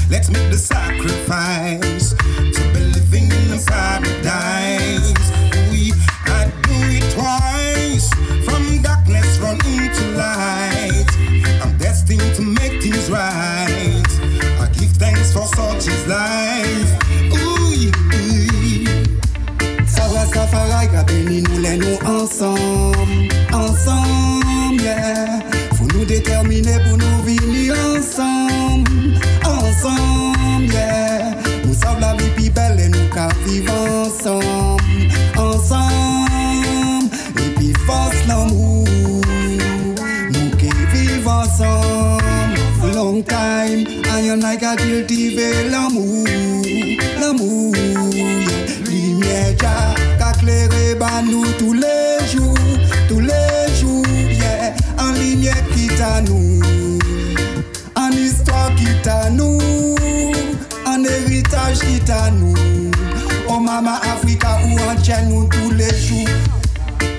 Let's 0.10 0.30
make 0.30 0.50
the 0.50 0.58
sacrifice 0.58 2.14
to 2.56 2.62
be 2.74 2.80
living 2.96 3.24
in 3.24 3.46
the 3.52 3.64
paradise. 3.68 5.32
We 5.72 5.94
I 6.26 6.46
do 6.68 6.78
it 6.98 7.06
twice, 7.14 8.10
from 8.46 8.82
darkness 8.82 9.40
run 9.40 9.58
into 9.66 10.06
light. 10.18 11.08
I'm 11.64 11.78
destined 11.78 12.36
to 12.36 12.42
make 12.42 12.82
things 12.82 13.10
right. 13.10 14.10
I 14.62 14.70
give 14.74 14.92
thanks 14.98 15.34
for 15.34 15.46
such 15.48 15.88
is 15.88 16.08
life. 16.08 16.92
Ooh, 17.34 17.92
ooh. 18.16 18.68
Safra 19.88 20.26
Safari 20.34 20.88
ka 20.88 21.04
béni 21.04 21.42
nous 21.42 21.60
les 21.60 21.80
ensemble, 22.06 23.30
ensemble, 23.54 24.82
yeah. 24.82 25.40
Faut 25.76 25.88
nous 25.94 26.06
déterminer 26.06 26.78
pour 26.86 26.98
nous 26.98 27.22
venir 27.24 27.74
ensemble, 27.96 29.20
ensemble, 29.88 30.74
yeah. 30.74 31.34
Nous 31.66 31.74
sommes 31.74 32.00
la 32.00 32.14
vie 32.16 32.30
plus 32.36 32.50
belle 32.50 32.80
et 32.80 32.90
nous 32.90 33.10
vivre 33.46 33.74
ensemble, 34.06 34.82
ensemble. 35.38 37.10
Et 37.38 37.50
puis 37.56 37.74
force 37.86 38.26
l'amour, 38.28 38.86
nous 40.32 40.50
qui 40.58 40.70
vivons 40.94 41.32
ensemble. 41.32 42.18
Long 42.94 43.22
time, 43.22 43.86
and 44.10 44.44
I 44.44 44.56
got 44.58 44.78
cultiver 44.78 45.70
l'amour, 45.70 46.26
l'amour, 47.20 47.76
yeah. 48.14 48.26
Lumière 48.90 49.54
ja, 49.62 49.94
qu'a 50.18 50.32
éclairé 50.32 50.96
bah 51.00 51.22
nous 51.24 51.46
tous 51.60 51.74
les 51.74 52.28
jours, 52.32 52.58
tous 53.08 53.20
les 53.20 53.76
jours, 53.80 54.06
yeah. 54.32 54.74
En 55.00 55.12
lumière 55.12 55.64
qui 55.76 55.88
t'a 55.88 56.22
nous, 56.22 56.60
en 57.96 58.10
histoire 58.12 58.74
qui 58.76 58.88
t'a 59.04 59.30
nous, 59.30 59.60
héritage 61.78 61.80
qui 61.80 62.00
t'a 62.00 62.32
nous. 62.32 62.54
Oh 63.50 63.60
mama 63.60 64.00
Africa 64.04 64.60
ou 64.66 64.74
en 64.80 64.96
tient 65.02 65.22
nous 65.24 65.48
tous 65.48 65.72
les 65.72 65.90
jours? 66.00 66.28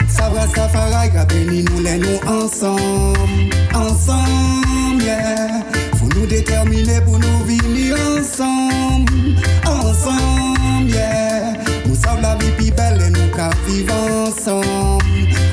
Sabra 0.09 0.47
Safari 0.55 1.11
ka 1.11 1.25
béni 1.25 1.63
nous 1.65 1.83
les 1.83 1.99
nous 1.99 2.21
ensemble, 2.27 3.55
ensemble, 3.75 5.03
yeah. 5.03 5.63
Faut 5.97 6.09
nous 6.19 6.27
déterminer 6.27 7.01
pour 7.03 7.19
nous 7.19 7.45
venir 7.45 7.97
ensemble, 8.19 9.37
ensemble, 9.67 10.91
yeah. 10.91 11.55
Nous 11.87 11.95
sommes 11.95 12.23
la 12.23 12.37
plus 12.37 12.71
belle 12.71 13.03
et 13.07 13.11
nous 13.11 13.31
qu'à 13.35 13.51
vivre 13.67 13.95
ensemble, 14.27 15.05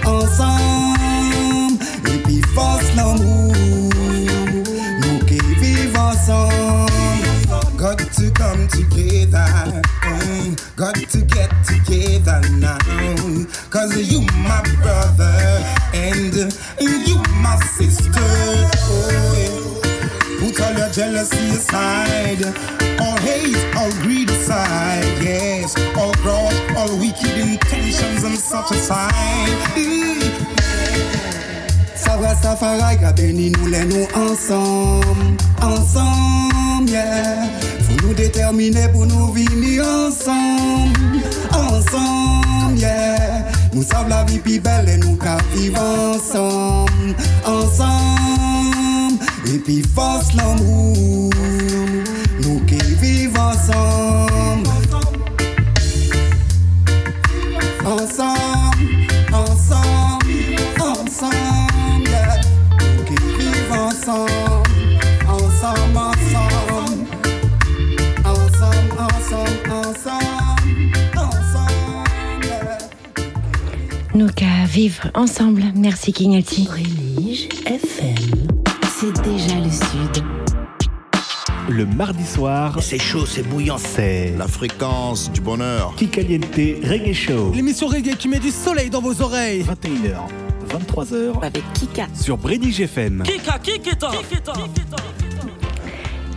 ensemble. 0.06 1.80
Et 2.08 2.18
puis 2.24 2.42
force 2.54 2.96
l'amour, 2.96 3.54
nous 3.54 3.85
to 8.26 8.32
come 8.32 8.68
together, 8.70 9.46
mm, 10.02 10.76
got 10.76 10.96
to 10.96 11.22
get 11.22 11.50
together 11.64 12.42
now. 12.58 12.78
Cause 13.70 13.96
you 14.12 14.22
my 14.42 14.62
brother 14.82 15.36
and 15.94 16.34
you 17.08 17.18
my 17.42 17.56
sister. 17.78 18.10
Oh, 18.16 19.12
yeah. 19.38 20.40
Put 20.40 20.62
all 20.62 20.74
your 20.78 20.90
jealousy 20.90 21.50
aside, 21.50 22.44
all 23.00 23.18
hate, 23.18 23.76
all 23.76 23.92
greed 24.02 24.30
aside, 24.30 25.06
yes. 25.22 25.76
All 25.98 26.14
grudge, 26.24 26.56
all 26.78 26.98
wicked 26.98 27.38
intentions 27.38 28.24
and 28.24 28.38
such 28.38 28.72
aside. 28.72 29.12
Mm. 29.76 30.16
Sabra 31.96 32.36
Safari 32.36 32.98
ka 32.98 33.12
béni 33.14 33.52
nous 33.52 34.08
ensemble, 34.16 35.38
ensemble, 35.62 36.90
yeah. 36.90 37.66
Nous 38.06 38.14
déterminer 38.14 38.88
pour 38.90 39.08
nous 39.08 39.34
venir 39.34 39.84
ensemble, 39.84 41.24
ensemble, 41.52 42.78
yeah. 42.78 43.46
Nous 43.74 43.82
sommes 43.82 44.10
la 44.10 44.24
vie 44.26 44.38
plus 44.38 44.60
belle 44.60 44.88
et 44.90 44.98
nous 44.98 45.18
vivre 45.56 45.82
ensemble, 45.82 47.16
ensemble. 47.46 49.26
Et 49.48 49.58
puis 49.58 49.82
force 49.82 50.34
l'amour, 50.36 51.32
nous 52.44 52.60
qui 52.66 52.78
vivons 53.02 53.42
ensemble, 53.42 54.70
ensemble, 57.86 59.08
ensemble, 59.34 60.36
ensemble, 60.80 62.08
yeah. 62.08 62.40
Nous 62.98 63.04
qui 63.04 63.16
vivons 63.40 63.88
ensemble, 63.88 64.45
Vivre 74.66 75.10
ensemble. 75.14 75.64
Merci 75.76 76.12
King 76.12 76.36
Alti. 76.36 76.68
FM. 77.66 78.16
C'est 79.00 79.22
déjà 79.24 79.56
le 79.60 79.70
sud. 79.70 80.24
Le 81.70 81.86
mardi 81.86 82.26
soir, 82.26 82.78
C'est 82.82 83.00
chaud, 83.00 83.26
c'est 83.26 83.44
bouillant. 83.44 83.78
c'est 83.78 84.34
La 84.38 84.48
fréquence 84.48 85.32
du 85.32 85.42
bonheur. 85.42 85.94
Kikaliente 85.96 86.56
Reggae 86.84 87.14
Show. 87.14 87.52
L'émission 87.54 87.88
reggae 87.88 88.16
qui 88.18 88.28
met 88.28 88.40
du 88.40 88.52
soleil 88.52 88.90
dans 88.90 89.02
vos 89.02 89.22
oreilles. 89.22 89.64
21h, 89.64 90.20
23h 90.70 91.44
Avec 91.44 91.64
Kika. 91.74 92.08
sur 92.14 92.38
Brady 92.38 92.84
FM. 92.84 93.24
Kika, 93.24 93.60
Kikita. 93.60 94.12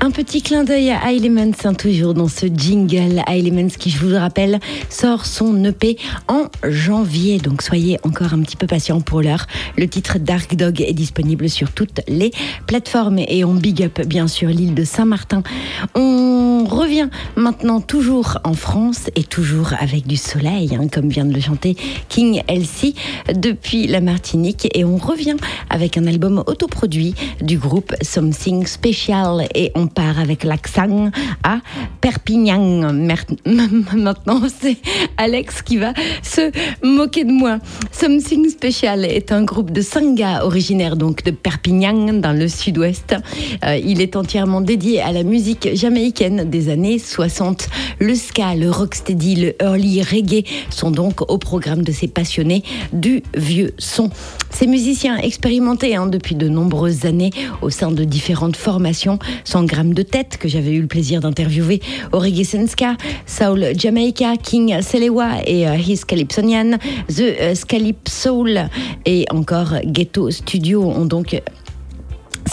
Un 0.00 0.12
petit 0.12 0.42
clin 0.42 0.62
d'œil 0.62 0.90
à 0.90 1.12
Elements, 1.12 1.50
hein, 1.64 1.74
toujours 1.74 2.14
dans 2.14 2.28
ce 2.28 2.46
jingle. 2.46 3.20
Elements 3.26 3.66
qui, 3.66 3.90
je 3.90 3.98
vous 3.98 4.10
le 4.10 4.16
rappelle, 4.16 4.60
sort 4.90 5.26
son 5.26 5.64
EP 5.64 5.98
en 6.28 6.44
janvier. 6.62 7.38
Donc 7.38 7.62
soyez 7.62 7.98
encore 8.04 8.32
un 8.32 8.40
petit 8.42 8.56
peu 8.56 8.68
patients 8.68 9.00
pour 9.00 9.22
l'heure. 9.22 9.46
Le 9.76 9.88
titre 9.88 10.18
Dark 10.20 10.54
Dog 10.54 10.80
est 10.80 10.92
disponible 10.92 11.48
sur 11.48 11.72
toutes 11.72 12.00
les 12.06 12.30
plateformes 12.68 13.18
et 13.18 13.44
on 13.44 13.54
big 13.54 13.82
up 13.82 14.00
bien 14.06 14.28
sûr 14.28 14.50
l'île 14.50 14.74
de 14.74 14.84
Saint-Martin. 14.84 15.42
On 15.96 16.27
revient 16.68 17.08
maintenant 17.36 17.80
toujours 17.80 18.38
en 18.44 18.54
France 18.54 19.10
et 19.16 19.24
toujours 19.24 19.72
avec 19.78 20.06
du 20.06 20.16
soleil, 20.16 20.74
hein, 20.74 20.88
comme 20.92 21.08
vient 21.08 21.24
de 21.24 21.34
le 21.34 21.40
chanter 21.40 21.76
King 22.08 22.42
Elsie 22.48 22.94
depuis 23.34 23.86
la 23.86 24.00
Martinique. 24.00 24.68
Et 24.74 24.84
on 24.84 24.96
revient 24.96 25.36
avec 25.70 25.96
un 25.96 26.06
album 26.06 26.42
autoproduit 26.46 27.14
du 27.40 27.58
groupe 27.58 27.94
Something 28.02 28.66
Special 28.66 29.46
et 29.54 29.72
on 29.74 29.86
part 29.86 30.18
avec 30.18 30.44
l'accent 30.44 31.10
à 31.42 31.58
Perpignan. 32.00 32.92
Maintenant, 33.94 34.42
c'est 34.60 34.76
Alex 35.16 35.62
qui 35.62 35.76
va 35.76 35.92
se 36.22 36.50
moquer 36.84 37.24
de 37.24 37.32
moi. 37.32 37.58
Something 37.92 38.48
Special 38.48 39.04
est 39.04 39.32
un 39.32 39.44
groupe 39.44 39.70
de 39.70 39.80
cinq 39.80 40.14
gars 40.14 40.44
originaires 40.44 40.96
donc 40.96 41.24
de 41.24 41.30
Perpignan 41.30 42.14
dans 42.14 42.32
le 42.32 42.48
sud-ouest. 42.48 43.14
Euh, 43.64 43.76
il 43.76 44.00
est 44.00 44.16
entièrement 44.16 44.60
dédié 44.60 45.00
à 45.00 45.12
la 45.12 45.22
musique 45.22 45.68
jamaïcaine 45.74 46.48
années 46.66 46.98
60. 46.98 47.68
Le 47.98 48.14
ska, 48.14 48.54
le 48.54 48.70
rocksteady, 48.70 49.36
le 49.36 49.62
early 49.62 50.02
reggae 50.02 50.44
sont 50.70 50.90
donc 50.90 51.30
au 51.30 51.38
programme 51.38 51.82
de 51.82 51.92
ces 51.92 52.08
passionnés 52.08 52.62
du 52.92 53.22
vieux 53.36 53.72
son. 53.78 54.10
Ces 54.50 54.66
musiciens 54.66 55.16
expérimentés 55.18 55.94
hein, 55.94 56.06
depuis 56.06 56.34
de 56.34 56.48
nombreuses 56.48 57.06
années 57.06 57.30
au 57.62 57.70
sein 57.70 57.90
de 57.90 58.04
différentes 58.04 58.56
formations, 58.56 59.18
sans 59.44 59.64
gramme 59.64 59.94
de 59.94 60.02
tête 60.02 60.36
que 60.38 60.48
j'avais 60.48 60.72
eu 60.72 60.80
le 60.80 60.88
plaisir 60.88 61.20
d'interviewer 61.20 61.80
Reggae 62.12 62.44
Senska, 62.44 62.96
Soul 63.26 63.66
Jamaica, 63.76 64.36
King 64.36 64.80
Selewa 64.82 65.28
et 65.46 65.68
euh, 65.68 65.76
His 65.76 66.00
Calypsonian, 66.06 66.78
The 67.08 67.66
Calypso 67.66 68.08
Soul 68.08 68.68
et 69.04 69.26
encore 69.30 69.74
Ghetto 69.84 70.30
Studio 70.30 70.82
ont 70.82 71.04
donc 71.04 71.40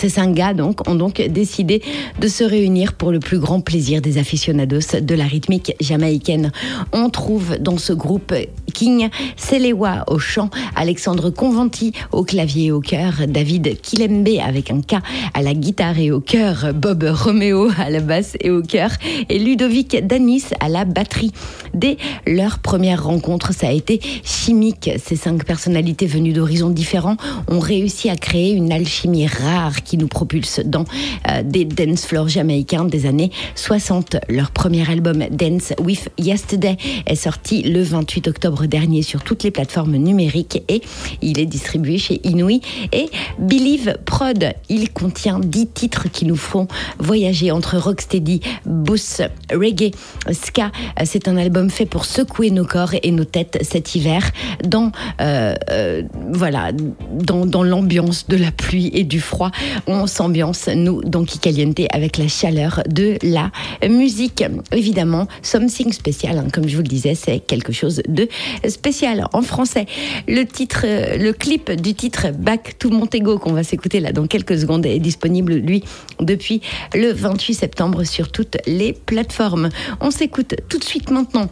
ces 0.05 0.09
cinq 0.09 0.35
gars 0.35 0.53
ont 0.85 0.93
donc 0.93 1.19
décidé 1.19 1.81
de 2.21 2.27
se 2.27 2.43
réunir 2.43 2.93
pour 2.93 3.11
le 3.11 3.19
plus 3.19 3.39
grand 3.39 3.59
plaisir 3.59 4.01
des 4.01 4.19
aficionados 4.19 4.99
de 5.01 5.15
la 5.15 5.23
rythmique 5.23 5.73
jamaïcaine. 5.81 6.51
On 6.93 7.09
trouve 7.09 7.57
dans 7.57 7.79
ce 7.79 7.91
groupe 7.91 8.31
King 8.75 9.09
Selewa 9.35 10.03
au 10.07 10.19
chant, 10.19 10.51
Alexandre 10.75 11.31
Convanti 11.31 11.91
au 12.11 12.23
clavier 12.23 12.65
et 12.65 12.71
au 12.71 12.81
chœur, 12.81 13.13
David 13.27 13.81
Kilembe 13.81 14.27
avec 14.45 14.69
un 14.69 14.81
K 14.81 14.97
à 15.33 15.41
la 15.41 15.55
guitare 15.55 15.97
et 15.97 16.11
au 16.11 16.19
chœur, 16.19 16.71
Bob 16.75 17.03
Romeo 17.09 17.71
à 17.75 17.89
la 17.89 18.01
basse 18.01 18.37
et 18.41 18.51
au 18.51 18.61
chœur 18.61 18.91
et 19.29 19.39
Ludovic 19.39 20.05
Danis 20.05 20.43
à 20.59 20.69
la 20.69 20.85
batterie. 20.85 21.31
Dès 21.73 21.97
leur 22.27 22.59
première 22.59 23.05
rencontre, 23.05 23.53
ça 23.55 23.69
a 23.69 23.71
été 23.71 23.99
chimique. 24.23 24.91
Ces 25.03 25.15
cinq 25.15 25.45
personnalités 25.45 26.05
venues 26.05 26.33
d'horizons 26.33 26.69
différents 26.69 27.17
ont 27.47 27.59
réussi 27.59 28.11
à 28.11 28.15
créer 28.15 28.51
une 28.51 28.71
alchimie 28.71 29.25
rare 29.25 29.81
qui 29.83 29.94
nous 29.97 30.07
propulse 30.07 30.61
dans 30.65 30.85
euh, 31.29 31.43
des 31.43 31.65
dance 31.65 32.05
floors 32.05 32.27
jamaïcains 32.27 32.85
des 32.85 33.05
années 33.05 33.31
60. 33.55 34.17
Leur 34.29 34.51
premier 34.51 34.89
album 34.89 35.25
Dance 35.31 35.73
with 35.81 36.09
Yesterday 36.17 36.77
est 37.05 37.15
sorti 37.15 37.63
le 37.63 37.81
28 37.83 38.27
octobre 38.27 38.65
dernier 38.65 39.01
sur 39.01 39.23
toutes 39.23 39.43
les 39.43 39.51
plateformes 39.51 39.95
numériques 39.95 40.63
et 40.67 40.81
il 41.21 41.39
est 41.39 41.45
distribué 41.45 41.97
chez 41.97 42.21
Inouï 42.27 42.61
et 42.91 43.09
Believe 43.39 43.97
Prod. 44.05 44.53
Il 44.69 44.91
contient 44.91 45.39
10 45.39 45.67
titres 45.67 46.09
qui 46.11 46.25
nous 46.25 46.35
feront 46.35 46.67
voyager 46.99 47.51
entre 47.51 47.77
rocksteady, 47.77 48.41
boost, 48.65 49.23
reggae, 49.51 49.91
ska. 50.31 50.71
C'est 51.03 51.27
un 51.27 51.37
album 51.37 51.69
fait 51.69 51.85
pour 51.85 52.05
secouer 52.05 52.51
nos 52.51 52.65
corps 52.65 52.93
et 53.01 53.11
nos 53.11 53.25
têtes 53.25 53.59
cet 53.61 53.95
hiver 53.95 54.31
dans 54.63 54.91
euh, 55.21 55.55
euh, 55.69 56.03
voilà 56.31 56.71
dans, 57.11 57.45
dans 57.45 57.63
l'ambiance 57.63 58.27
de 58.27 58.37
la 58.37 58.51
pluie 58.51 58.89
et 58.93 59.03
du 59.03 59.19
froid 59.19 59.51
on 59.87 60.07
s'ambiance, 60.07 60.67
nous, 60.67 61.01
dans 61.03 61.23
Kikaliente, 61.23 61.81
avec 61.91 62.17
la 62.17 62.27
chaleur 62.27 62.81
de 62.87 63.17
la 63.21 63.51
musique. 63.87 64.43
Évidemment, 64.71 65.27
something 65.41 65.91
spécial, 65.91 66.37
hein, 66.37 66.47
comme 66.51 66.67
je 66.67 66.75
vous 66.75 66.83
le 66.83 66.87
disais, 66.87 67.15
c'est 67.15 67.39
quelque 67.39 67.73
chose 67.73 68.01
de 68.07 68.27
spécial 68.67 69.27
en 69.33 69.41
français. 69.41 69.85
Le 70.27 70.43
titre, 70.43 70.85
le 70.85 71.31
clip 71.31 71.71
du 71.71 71.93
titre 71.93 72.27
Back 72.37 72.77
to 72.79 72.89
Montego, 72.89 73.39
qu'on 73.39 73.53
va 73.53 73.63
s'écouter 73.63 73.99
là 73.99 74.11
dans 74.11 74.27
quelques 74.27 74.59
secondes, 74.59 74.85
est 74.85 74.99
disponible, 74.99 75.55
lui, 75.55 75.83
depuis 76.19 76.61
le 76.93 77.11
28 77.11 77.53
septembre 77.53 78.03
sur 78.03 78.31
toutes 78.31 78.57
les 78.65 78.93
plateformes. 78.93 79.69
On 80.01 80.11
s'écoute 80.11 80.55
tout 80.69 80.77
de 80.77 80.83
suite 80.83 81.09
maintenant 81.09 81.49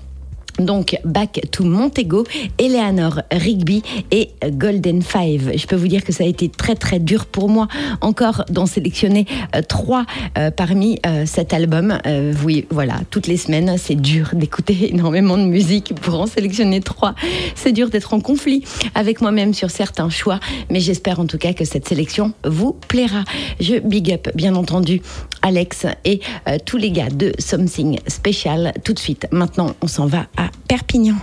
donc, 0.59 0.97
Back 1.03 1.41
to 1.51 1.63
Montego, 1.63 2.25
Eleanor 2.59 3.21
Rigby 3.31 3.81
et 4.11 4.29
Golden 4.51 5.01
Five. 5.01 5.51
Je 5.55 5.65
peux 5.65 5.75
vous 5.75 5.87
dire 5.87 6.03
que 6.03 6.11
ça 6.11 6.23
a 6.23 6.27
été 6.27 6.49
très 6.49 6.75
très 6.75 6.99
dur 6.99 7.25
pour 7.25 7.49
moi 7.49 7.67
encore 8.01 8.45
d'en 8.49 8.65
sélectionner 8.65 9.25
euh, 9.55 9.61
trois 9.61 10.05
euh, 10.37 10.51
parmi 10.51 10.99
euh, 11.05 11.25
cet 11.25 11.53
album. 11.53 11.97
oui, 12.43 12.65
voilà, 12.69 12.99
toutes 13.09 13.27
les 13.27 13.37
semaines, 13.37 13.75
c'est 13.77 13.95
dur 13.95 14.31
d'écouter 14.33 14.89
énormément 14.91 15.37
de 15.37 15.43
musique 15.43 15.93
pour 15.95 16.19
en 16.19 16.27
sélectionner 16.27 16.81
trois. 16.81 17.15
C'est 17.55 17.71
dur 17.71 17.89
d'être 17.89 18.13
en 18.13 18.19
conflit 18.19 18.63
avec 18.95 19.21
moi-même 19.21 19.53
sur 19.53 19.71
certains 19.71 20.09
choix, 20.09 20.39
mais 20.69 20.79
j'espère 20.79 21.19
en 21.19 21.25
tout 21.25 21.37
cas 21.37 21.53
que 21.53 21.65
cette 21.65 21.87
sélection 21.87 22.33
vous 22.45 22.73
plaira. 22.87 23.23
Je 23.59 23.79
big 23.79 24.11
up, 24.11 24.29
bien 24.35 24.55
entendu, 24.55 25.01
Alex 25.41 25.85
et 26.05 26.21
tous 26.65 26.77
les 26.77 26.91
gars 26.91 27.09
de 27.09 27.33
Something 27.39 27.99
Special. 28.07 28.73
Tout 28.83 28.93
de 28.93 28.99
suite, 28.99 29.27
maintenant, 29.31 29.71
on 29.81 29.87
s'en 29.87 30.05
va 30.05 30.27
à 30.37 30.42
Perpignan. 30.67 31.21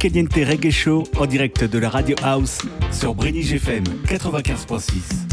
Caliente 0.00 0.44
Reggae 0.46 0.70
Show 0.70 1.06
en 1.18 1.26
direct 1.26 1.64
de 1.64 1.78
la 1.78 1.90
Radio 1.90 2.16
House 2.22 2.60
sur 2.90 3.14
Brenny 3.14 3.42
GFM 3.42 3.84
95.6. 4.06 5.29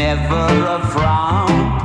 never 0.00 0.46
a 0.76 0.80
frown 0.92 1.79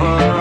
over. 0.00 0.37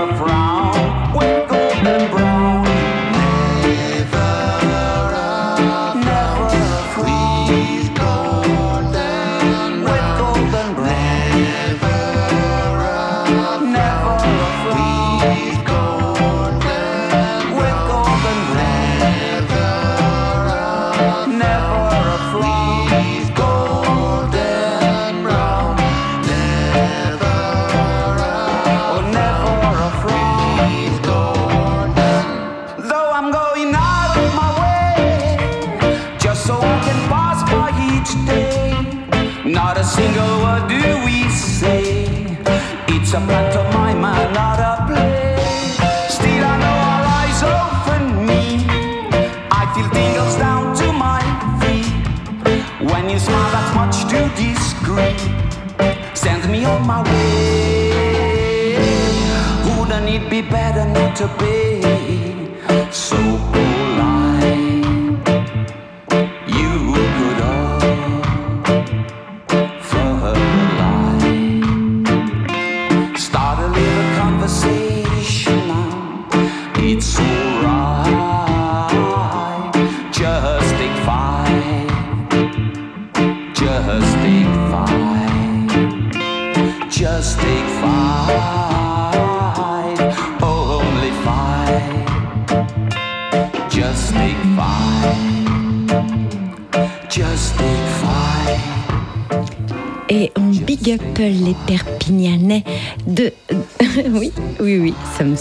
Be 60.41 60.41
better 60.41 60.85
not 60.85 61.15
to 61.15 61.27
be 61.39 61.76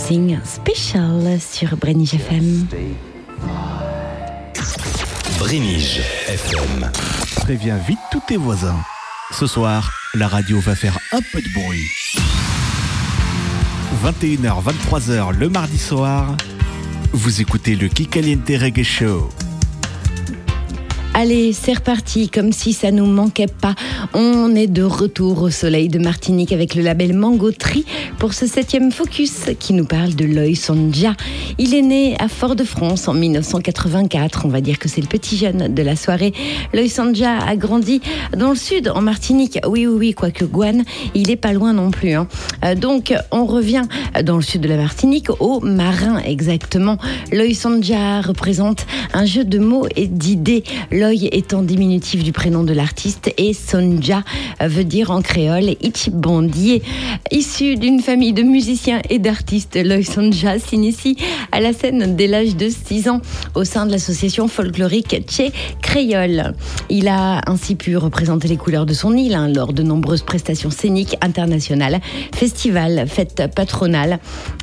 something 0.07 0.39
special 0.45 1.41
sur 1.41 1.77
Brenny 1.77 2.05
FM. 2.05 2.67
Brénige 5.41 6.01
FM. 6.29 6.91
Préviens 7.37 7.77
vite 7.79 7.99
tous 8.13 8.23
tes 8.29 8.37
voisins. 8.37 8.79
Ce 9.33 9.49
soir, 9.49 9.91
la 10.15 10.29
radio 10.29 10.61
va 10.61 10.77
faire 10.77 10.97
un 11.13 11.19
peu 11.33 11.41
de 11.41 11.49
bruit. 11.55 11.87
21h, 14.05 14.63
23h 14.63 15.33
le 15.33 15.49
mardi 15.49 15.79
soir, 15.79 16.37
vous 17.13 17.41
écoutez 17.41 17.75
le 17.75 17.89
Kikaliente 17.89 18.49
Reggae 18.49 18.85
Show. 18.85 19.29
Allez, 21.19 21.55
c'est 21.55 21.73
reparti, 21.73 22.29
comme 22.29 22.53
si 22.53 22.75
ça 22.75 22.91
nous 22.91 23.07
manquait 23.07 23.47
pas. 23.47 23.75
On 24.13 24.55
est 24.55 24.67
de 24.67 24.83
retour 24.83 25.41
au 25.41 25.49
soleil 25.49 25.89
de 25.89 25.99
Martinique 25.99 26.53
avec 26.53 26.75
le 26.75 26.83
label 26.83 27.15
Mango 27.15 27.53
Tree 27.53 27.87
pour 28.19 28.35
ce 28.35 28.47
septième 28.47 28.93
focus 28.93 29.47
qui 29.59 29.73
nous 29.73 29.87
parle 29.87 30.15
de 30.15 30.27
Loïs 30.27 30.63
Sonja. 30.63 31.15
Il 31.59 31.75
est 31.75 31.81
né 31.83 32.17
à 32.19 32.29
Fort-de-France 32.29 33.09
en 33.09 33.15
1984. 33.15 34.43
On 34.45 34.49
va 34.49 34.61
dire 34.61 34.79
que 34.79 34.91
c'est 34.91 35.01
le 35.01 35.07
petit 35.07 35.39
jeune 35.39 35.73
de 35.73 35.83
la 35.83 35.97
soirée. 35.97 36.35
Loïs 36.75 36.95
Sonja 36.95 37.39
a 37.39 37.57
grandi 37.57 38.03
dans 38.37 38.51
le 38.51 38.57
sud, 38.57 38.93
en 38.95 39.01
Martinique. 39.01 39.59
Oui, 39.67 39.87
oui, 39.87 39.97
oui, 39.99 40.13
quoique 40.13 40.45
Guane, 40.45 40.85
il 41.15 41.31
est 41.31 41.37
pas 41.37 41.55
loin 41.55 41.73
non 41.73 41.91
plus. 41.91 42.13
hein. 42.13 42.29
Euh, 42.63 42.75
donc, 42.75 43.15
on 43.31 43.47
revient 43.47 43.85
dans 44.23 44.37
le 44.37 44.43
sud 44.43 44.61
de 44.61 44.69
la 44.69 44.77
Martinique, 44.77 45.29
au 45.41 45.61
marin 45.61 46.19
exactement. 46.19 46.99
Loïs 47.33 47.59
Sonja 47.59 48.21
représente 48.21 48.87
un 49.15 49.25
jeu 49.25 49.45
de 49.45 49.59
mots 49.59 49.87
et 49.97 50.09
d'idées. 50.09 50.63
Loï 50.93 51.29
étant 51.33 51.63
diminutif 51.63 52.23
du 52.23 52.33
prénom 52.33 52.65
de 52.65 52.75
l'artiste 52.75 53.33
et 53.39 53.55
Sonja 53.55 54.25
veut 54.61 54.85
dire 54.85 55.11
en 55.11 55.23
créole 55.23 55.75
Ichibandier. 55.81 56.83
Issu 57.31 57.77
d'une 57.77 58.01
famille 58.01 58.35
de 58.35 58.43
musiciens 58.43 59.01
et 59.09 59.19
d'artistes, 59.19 59.79
Loï 59.83 60.05
Sonja 60.05 60.59
s'initie 60.59 61.17
à 61.53 61.61
la 61.61 61.73
scène 61.73 62.17
dès 62.17 62.27
l'âge 62.27 62.57
de 62.57 62.69
6 62.69 63.09
ans 63.09 63.21
au 63.55 63.65
sein 63.65 63.87
de 63.87 63.93
l'association 63.93 64.49
folklorique 64.49 65.25
Tché 65.27 65.53
Créole. 65.83 66.55
Il 66.89 67.09
a 67.09 67.43
ainsi 67.47 67.75
pu 67.75 67.97
représenter 67.97 68.49
les 68.49 68.57
couleurs 68.57 68.87
de 68.87 68.95
son 68.95 69.17
île 69.17 69.35
hein, 69.35 69.49
lors 69.49 69.73
de 69.73 69.83
nombreuses 69.83 70.23
prestations 70.23 70.71
scéniques 70.71 71.17
internationales, 71.21 72.01
festivals, 72.35 73.07
fêtes 73.09 73.43
patronales 73.55 74.19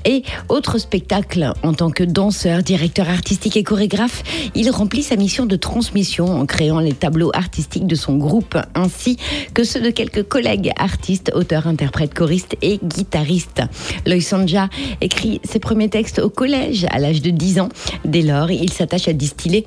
et 0.06 0.24
autres 0.50 0.78
spectacles. 0.78 1.54
En 1.64 1.74
tant 1.74 1.90
que 1.90 2.04
danseur, 2.04 2.64
directeur 2.64 3.10
artistique 3.10 3.58
et 3.58 3.64
chorégraphe, 3.64 4.24
il 4.56 4.70
remplit 4.70 5.04
sa 5.04 5.16
mission 5.16 5.46
de 5.46 5.56
transmission 5.56 6.26
en 6.28 6.46
créant 6.46 6.80
les 6.80 6.94
tableaux 6.94 7.32
artistiques 7.34 7.88
de 7.88 7.96
son 7.96 8.18
groupe 8.18 8.58
ainsi 8.76 9.18
que 9.54 9.64
ceux 9.64 9.82
de 9.82 9.90
quelques 9.90 10.24
collègues 10.24 10.72
artistes, 10.78 11.32
auteurs, 11.36 11.68
interprètes, 11.68 12.14
choristes 12.14 12.56
et 12.62 12.80
guitaristes. 12.84 13.62
Loïs 14.06 14.28
Sanja 14.28 14.70
écrit 15.02 15.40
ses 15.44 15.60
premiers 15.60 15.90
textes 15.90 16.20
au 16.20 16.30
collège 16.30 16.73
à 16.90 17.00
l'âge 17.00 17.22
de 17.22 17.30
10 17.30 17.60
ans. 17.60 17.70
Dès 18.06 18.22
lors, 18.22 18.52
il 18.52 18.72
s'attache 18.72 19.08
à 19.08 19.14
distiller 19.14 19.66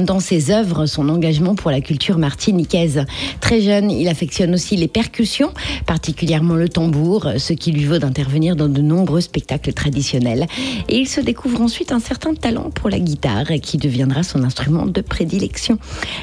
dans 0.00 0.20
ses 0.20 0.50
œuvres 0.50 0.86
son 0.86 1.08
engagement 1.08 1.54
pour 1.54 1.70
la 1.70 1.80
culture 1.80 2.18
martiniquaise. 2.18 3.04
Très 3.40 3.60
jeune, 3.60 3.90
il 3.90 4.08
affectionne 4.08 4.54
aussi 4.54 4.76
les 4.76 4.88
percussions, 4.88 5.52
particulièrement 5.86 6.54
le 6.54 6.68
tambour, 6.68 7.28
ce 7.38 7.52
qui 7.52 7.72
lui 7.72 7.84
vaut 7.84 7.98
d'intervenir 7.98 8.56
dans 8.56 8.68
de 8.68 8.82
nombreux 8.82 9.20
spectacles 9.20 9.72
traditionnels. 9.72 10.46
Et 10.88 10.98
il 10.98 11.08
se 11.08 11.20
découvre 11.20 11.60
ensuite 11.60 11.92
un 11.92 12.00
certain 12.00 12.34
talent 12.34 12.70
pour 12.70 12.90
la 12.90 12.98
guitare, 12.98 13.46
qui 13.62 13.78
deviendra 13.78 14.22
son 14.22 14.44
instrument 14.44 14.86
de 14.86 15.00
prédilection. 15.00 15.78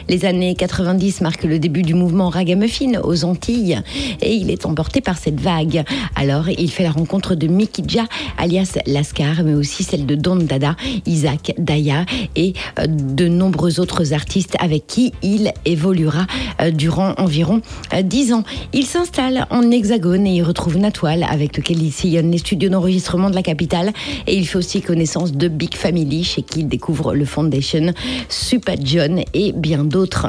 Les 0.09 0.25
années 0.25 0.55
90 0.55 1.21
marquent 1.21 1.45
le 1.45 1.59
début 1.59 1.81
du 1.81 1.93
mouvement 1.93 2.29
ragamuffin 2.29 2.99
aux 3.03 3.25
Antilles, 3.25 3.81
et 4.21 4.35
il 4.35 4.51
est 4.51 4.65
emporté 4.65 5.01
par 5.01 5.17
cette 5.17 5.39
vague. 5.39 5.83
Alors, 6.15 6.49
il 6.49 6.69
fait 6.69 6.83
la 6.83 6.91
rencontre 6.91 7.35
de 7.35 7.47
Mickey 7.47 7.83
Ja, 7.87 8.05
alias 8.37 8.77
Lascar, 8.85 9.43
mais 9.43 9.53
aussi 9.53 9.83
celle 9.83 10.05
de 10.05 10.15
Don 10.15 10.35
Dada, 10.35 10.75
Isaac 11.05 11.53
Daya 11.57 12.05
et 12.35 12.53
euh, 12.79 12.87
de 12.87 13.27
nombreux 13.27 13.62
autres 13.79 14.13
artistes 14.13 14.55
avec 14.59 14.87
qui 14.87 15.13
il 15.21 15.51
évoluera 15.65 16.25
euh, 16.61 16.71
durant 16.71 17.13
environ 17.17 17.61
euh, 17.93 18.01
10 18.01 18.33
ans. 18.33 18.43
Il 18.73 18.85
s'installe 18.85 19.47
en 19.49 19.69
hexagone 19.71 20.27
et 20.27 20.35
y 20.35 20.41
retrouve 20.41 20.77
Natoile 20.77 21.25
avec 21.29 21.57
lequel 21.57 21.81
il 21.81 21.91
sillonne 21.91 22.31
les 22.31 22.37
studios 22.37 22.69
d'enregistrement 22.69 23.29
de 23.29 23.35
la 23.35 23.43
capitale 23.43 23.91
et 24.27 24.35
il 24.35 24.47
fait 24.47 24.57
aussi 24.57 24.81
connaissance 24.81 25.33
de 25.33 25.47
Big 25.47 25.75
Family 25.75 26.23
chez 26.23 26.41
qui 26.41 26.61
il 26.61 26.67
découvre 26.67 27.13
le 27.13 27.25
Foundation, 27.25 27.93
Super 28.29 28.75
John 28.83 29.21
et 29.33 29.51
bien 29.51 29.83
d'autres. 29.83 30.27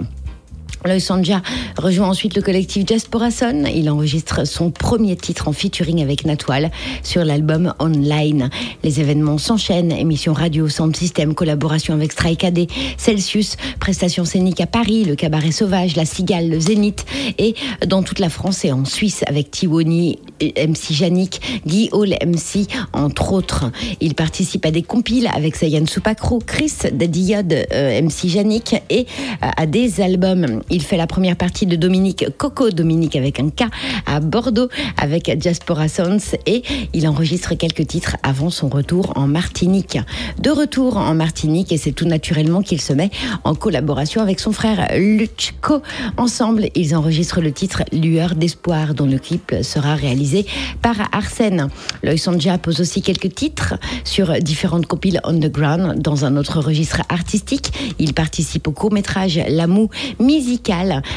Loïs 0.86 1.01
Sanja 1.01 1.40
rejoint 1.78 2.09
ensuite 2.09 2.36
le 2.36 2.43
collectif 2.43 2.86
Jasporason. 2.86 3.65
Il 3.74 3.89
enregistre 3.89 4.47
son 4.47 4.70
premier 4.70 5.16
titre 5.16 5.48
en 5.48 5.52
featuring 5.55 6.02
avec 6.02 6.27
Natwal 6.27 6.70
sur 7.02 7.24
l'album 7.24 7.73
Online. 7.78 8.51
Les 8.82 9.01
événements 9.01 9.39
s'enchaînent. 9.39 9.93
Émission 9.93 10.35
radio, 10.35 10.69
sound 10.69 10.94
system, 10.94 11.35
collaboration 11.35 11.94
avec 11.94 12.12
Strike 12.12 12.44
AD, 12.44 12.66
Celsius, 12.98 13.56
prestations 13.81 14.27
scéniques 14.27 14.61
à 14.61 14.66
Paris, 14.66 15.06
le 15.06 15.15
cabaret 15.15 15.52
sauvage, 15.52 15.97
la 15.97 16.05
cigale, 16.05 16.51
le 16.51 16.61
zénith 16.61 17.06
et 17.39 17.55
dans 17.86 18.02
toute 18.02 18.19
la 18.19 18.28
France 18.28 18.62
et 18.66 18.73
en 18.73 18.85
Suisse 18.85 19.24
avec 19.27 19.51
Tiwoni, 19.51 20.19
MC 20.40 20.93
Janik, 20.93 21.62
Guy 21.66 21.89
Hall 21.93 22.15
MC, 22.24 22.66
entre 22.93 23.32
autres. 23.32 23.70
Il 24.01 24.15
participe 24.15 24.66
à 24.66 24.70
des 24.70 24.82
compiles 24.82 25.28
avec 25.35 25.56
Sayan 25.56 25.86
Supakro, 25.86 26.40
Chris 26.44 26.73
Dadiyod, 26.93 27.52
euh, 27.73 28.02
MC 28.02 28.28
Janik 28.28 28.74
et 28.90 29.06
euh, 29.43 29.48
à 29.56 29.66
des 29.66 30.01
albums. 30.01 30.62
Il 30.70 30.82
fait 30.82 30.97
la 30.97 31.06
première 31.06 31.36
partie 31.36 31.66
de 31.66 31.77
Dominique 31.77 32.27
Coco, 32.36 32.70
Dominique 32.70 33.16
avec 33.16 33.40
un 33.40 33.51
K, 33.51 33.65
à 34.06 34.20
Bordeaux 34.20 34.69
avec 34.97 35.31
Diaspora 35.39 35.89
Sounds 35.89 36.36
et 36.47 36.62
il 36.93 37.06
enregistre 37.09 37.55
quelques 37.55 37.86
titres 37.86 38.16
avant 38.23 38.51
son 38.51 38.69
retour 38.69 39.12
en 39.16 39.27
Martinique. 39.27 39.98
De 40.40 40.51
retour 40.51 40.97
en 40.97 41.15
Martinique 41.15 41.73
et 41.73 41.77
c'est 41.77 41.93
tout 41.93 42.06
naturellement 42.06 42.62
qu'il 42.62 42.81
se 42.81 42.93
met 42.93 43.11
en 43.44 43.55
collaboration 43.55 44.20
avec 44.20 44.40
son 44.40 44.52
frère 44.52 44.89
Luchko. 44.97 45.82
Ensemble, 46.16 46.69
ils 46.74 46.94
enregistrent 46.97 47.40
le 47.40 47.52
titre 47.52 47.82
Lueur 47.93 48.35
d'espoir 48.35 48.94
dont 48.94 49.06
le 49.06 49.19
clip 49.19 49.55
sera 49.62 49.94
réalisé 49.94 50.34
par 50.82 50.97
Arsène. 51.12 51.69
Sanja 52.16 52.59
pose 52.59 52.81
aussi 52.81 53.02
quelques 53.02 53.35
titres 53.35 53.74
sur 54.05 54.32
différentes 54.40 54.86
compiles 54.86 55.20
underground 55.24 56.01
dans 56.01 56.24
un 56.24 56.36
autre 56.36 56.61
registre 56.61 57.02
artistique. 57.09 57.73
Il 57.98 58.15
participe 58.15 58.69
au 58.69 58.73
court-métrage 58.73 59.40
L'amour 59.48 59.90
musique 60.19 60.70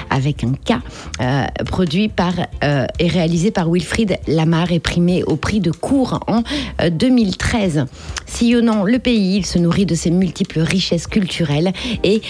avec 0.10 0.44
un 0.44 0.53
K, 0.53 0.80
euh, 1.22 1.45
produit 1.65 2.10
par 2.10 2.34
euh, 2.64 2.85
et 2.99 3.07
réalisé 3.07 3.52
par 3.52 3.69
Wilfried 3.69 4.18
Lamar 4.27 4.72
et 4.72 4.80
primé 4.80 5.23
au 5.23 5.35
prix 5.35 5.60
de 5.60 5.72
cours 5.72 6.19
en 6.27 6.44
2013. 6.89 7.77
Euh, 7.77 7.85
Sillonnant 8.26 8.84
le 8.84 8.99
pays, 8.99 9.38
il 9.38 9.45
se 9.45 9.57
nourrit 9.57 9.85
de 9.85 9.95
ses 9.95 10.11
multiples 10.11 10.60
richesses 10.60 11.07
culturelles 11.07 11.72
et 12.03 12.22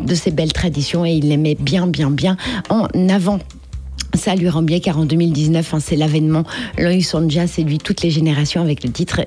de 0.00 0.14
ses 0.14 0.30
belles 0.30 0.52
traditions 0.52 1.04
et 1.04 1.10
il 1.10 1.28
les 1.28 1.36
met 1.36 1.56
bien, 1.56 1.88
bien, 1.88 2.10
bien 2.10 2.36
en 2.68 2.86
avant. 3.08 3.40
Ça 4.14 4.34
lui 4.34 4.48
rend 4.48 4.62
bien 4.62 4.80
car 4.80 4.98
en 4.98 5.04
2019, 5.04 5.74
hein, 5.74 5.80
c'est 5.80 5.96
l'avènement. 5.96 6.44
Sonja 7.02 7.46
séduit 7.46 7.78
toutes 7.78 8.02
les 8.02 8.10
générations 8.10 8.60
avec 8.60 8.84
le 8.84 8.90
titre 8.90 9.20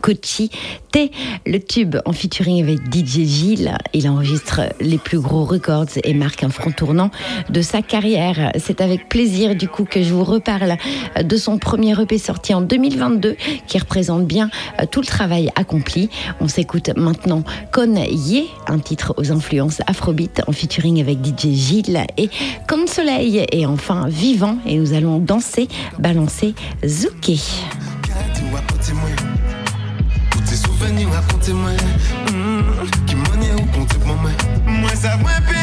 Kochi 0.00 0.50
T. 0.90 1.10
Le 1.46 1.58
tube 1.58 1.96
en 2.04 2.12
featuring 2.12 2.62
avec 2.62 2.78
DJ 2.92 3.24
Gilles. 3.24 3.78
Il 3.92 4.08
enregistre 4.08 4.62
les 4.80 4.98
plus 4.98 5.20
gros 5.20 5.44
records 5.44 5.98
et 6.02 6.14
marque 6.14 6.44
un 6.44 6.48
front 6.48 6.70
tournant 6.70 7.10
de 7.48 7.62
sa 7.62 7.82
carrière. 7.82 8.52
C'est 8.58 8.80
avec 8.80 9.08
plaisir 9.08 9.54
du 9.54 9.68
coup 9.68 9.84
que 9.84 10.02
je 10.02 10.12
vous 10.12 10.24
reparle 10.24 10.76
de 11.22 11.36
son 11.36 11.58
premier 11.58 12.00
EP 12.00 12.18
sorti 12.18 12.54
en 12.54 12.60
2022 12.60 13.36
qui 13.66 13.78
représente 13.78 14.26
bien 14.26 14.50
euh, 14.80 14.86
tout 14.90 15.00
le 15.00 15.06
travail 15.06 15.50
accompli. 15.54 16.10
On 16.40 16.48
s'écoute 16.48 16.90
maintenant 16.96 17.44
Con 17.72 17.94
Ye, 17.96 18.48
un 18.66 18.78
titre 18.78 19.14
aux 19.16 19.32
influences 19.32 19.80
afrobeat 19.86 20.42
en 20.46 20.52
featuring 20.52 21.00
avec 21.00 21.18
DJ 21.24 21.52
Gilles 21.52 22.04
et 22.16 22.28
Con 22.68 22.86
Soleil 22.86 23.46
et 23.50 23.66
enfin 23.66 24.08
Vivant 24.08 24.58
et 24.66 24.76
nous 24.76 24.92
allons 24.92 25.18
danser, 25.18 25.68
balancer 25.98 26.54
Zouké. 30.56 30.72
Veni 30.82 31.04
raconte 31.04 31.54
mwen 31.54 31.78
Ki 33.06 33.16
mwenye 33.16 33.54
ou 33.54 33.66
konte 33.66 33.98
mwen 33.98 34.34
Mwen 34.66 35.61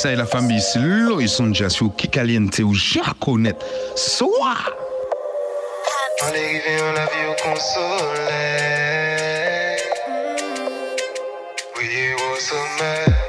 Yes, 0.00 0.02
c'est 0.02 0.16
la 0.16 0.24
famille, 0.24 0.60
c'est 0.60 0.78
Loïs 0.78 1.30
Sonja 1.30 1.68
sur 1.68 1.94
Kikaliente 1.94 2.58
ou 2.60 2.72
Jaconet. 2.72 3.56
Soir. 3.96 4.72
On 6.22 6.28
est 6.28 6.38
arrivé, 6.38 6.82
on 6.82 6.96
a 6.96 7.04
vu 7.04 7.28
au 7.28 7.34
consoleil. 7.42 7.90
Oui, 11.76 12.14
au 12.14 12.36
sommet. 12.40 13.19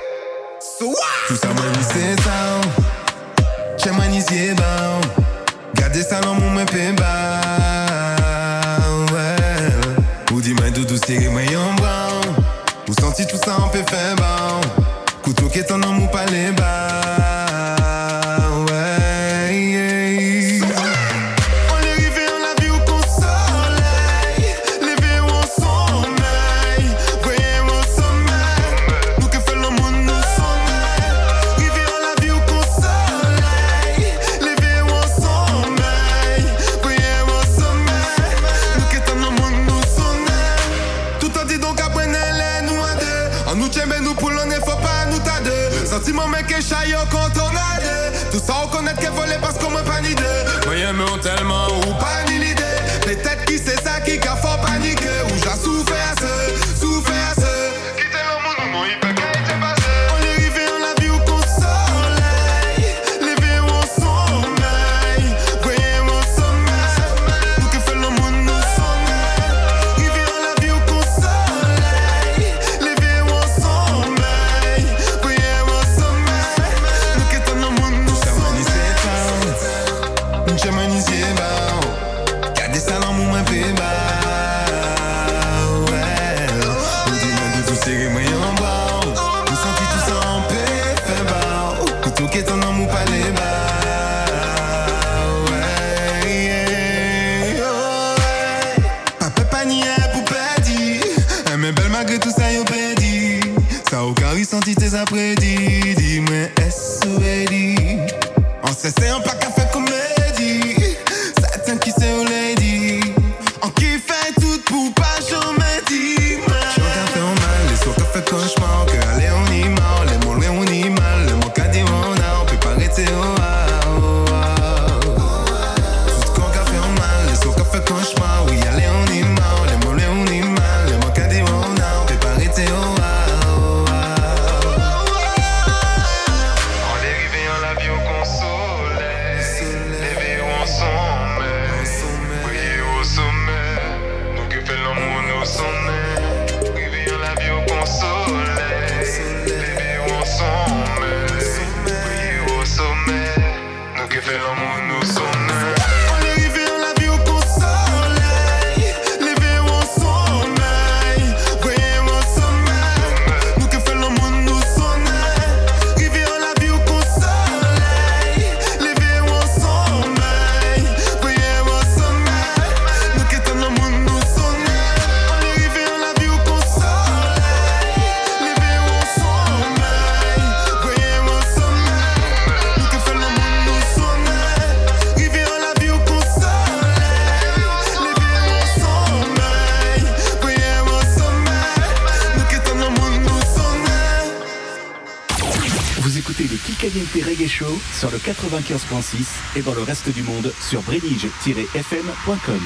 95.6 198.60 199.57
et 199.57 199.61
dans 199.61 199.73
le 199.73 199.82
reste 199.82 200.10
du 200.10 200.23
monde 200.23 200.52
sur 200.60 200.82
brélige-fm.com. 200.82 202.61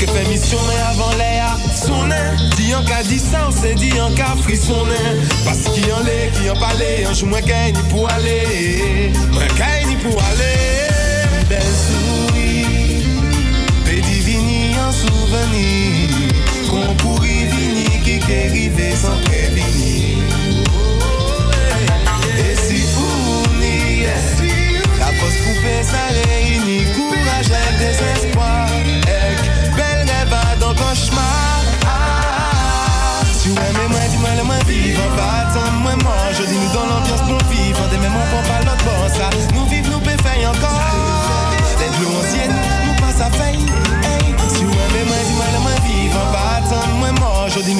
Ok, 0.00 0.08
fait 0.08 0.28
mission, 0.30 0.58
mais 0.66 0.80
avant 0.80 1.10
l'air, 1.18 1.58
sonne, 1.74 2.14
dit 2.56 2.74
en 2.74 2.82
cas 2.84 3.02
dit 3.02 3.18
ça, 3.18 3.48
on 3.48 3.50
s'est 3.50 3.74
dit 3.74 4.00
en 4.00 4.10
cas 4.14 4.34
frissonner. 4.42 4.94
Parce 5.44 5.58
qu'il 5.58 5.86
y 5.86 5.92
en 5.92 6.00
l'est, 6.00 6.30
qui 6.32 6.48
en 6.48 6.54
parlait, 6.54 7.04
un 7.04 7.12
jour 7.12 7.28
moins 7.28 7.42
gagne 7.42 7.74
pour 7.90 8.08
aller, 8.08 9.12
moins 9.30 9.46
gagne 9.58 9.98
pour 9.98 10.18
aller. 10.22 11.48
Belle 11.50 11.60
souris, 11.60 13.04
pédivini 13.84 14.74
en 14.78 14.90
souvenir, 14.90 16.08
qu'on 16.70 16.94
pourrit 16.94 17.44
vini, 17.46 18.00
qui 18.02 18.12
est 18.12 18.46
arrivé 18.46 18.92
sans 18.96 19.16
prévenir. 19.24 20.18
Et 22.38 22.56
si 22.56 22.84
la 24.98 25.06
poste 25.20 25.38
poupée 25.44 25.82
ça 25.82 26.06
réunit 26.08 26.84
courage 26.94 27.50
et 27.50 27.78
désespoir. 27.78 28.19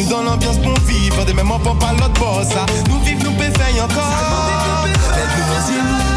Nous 0.01 0.09
dans 0.09 0.23
l'ambiance 0.23 0.59
bon 0.59 0.75
vivant, 0.87 1.25
des 1.25 1.35
mêmes 1.35 1.51
on 1.51 1.59
pas 1.59 1.93
l'autre 1.93 2.19
bon 2.19 2.43
ça. 2.45 2.67
Nous 2.89 3.01
vivons, 3.01 3.25
nous 3.25 3.33
péfait 3.33 3.81
encore. 3.81 4.87
Bleus 4.87 6.10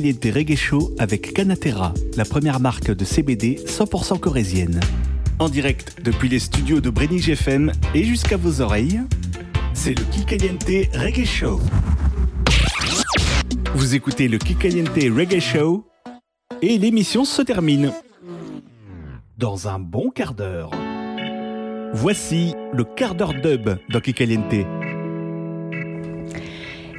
Kikaliente 0.00 0.34
Reggae 0.34 0.56
Show 0.56 0.94
avec 0.98 1.34
Canatera, 1.34 1.92
la 2.16 2.24
première 2.24 2.58
marque 2.58 2.90
de 2.90 3.04
CBD 3.04 3.56
100% 3.66 4.18
corésienne. 4.18 4.80
En 5.38 5.50
direct 5.50 5.98
depuis 6.02 6.30
les 6.30 6.38
studios 6.38 6.80
de 6.80 6.88
Brenny 6.88 7.18
FM 7.20 7.70
et 7.94 8.04
jusqu'à 8.04 8.38
vos 8.38 8.62
oreilles, 8.62 9.02
c'est 9.74 9.90
le 9.90 10.02
Kikaliente 10.04 10.64
Reggae 10.94 11.26
Show. 11.26 11.60
Vous 13.74 13.94
écoutez 13.94 14.28
le 14.28 14.38
Kikaliente 14.38 14.88
Reggae 14.94 15.38
Show 15.38 15.84
et 16.62 16.78
l'émission 16.78 17.26
se 17.26 17.42
termine 17.42 17.92
dans 19.36 19.68
un 19.68 19.78
bon 19.78 20.08
quart 20.08 20.32
d'heure. 20.32 20.70
Voici 21.92 22.54
le 22.72 22.84
quart 22.84 23.14
d'heure 23.14 23.34
dub 23.34 23.68
dans 23.90 24.00
Kikaliente. 24.00 24.79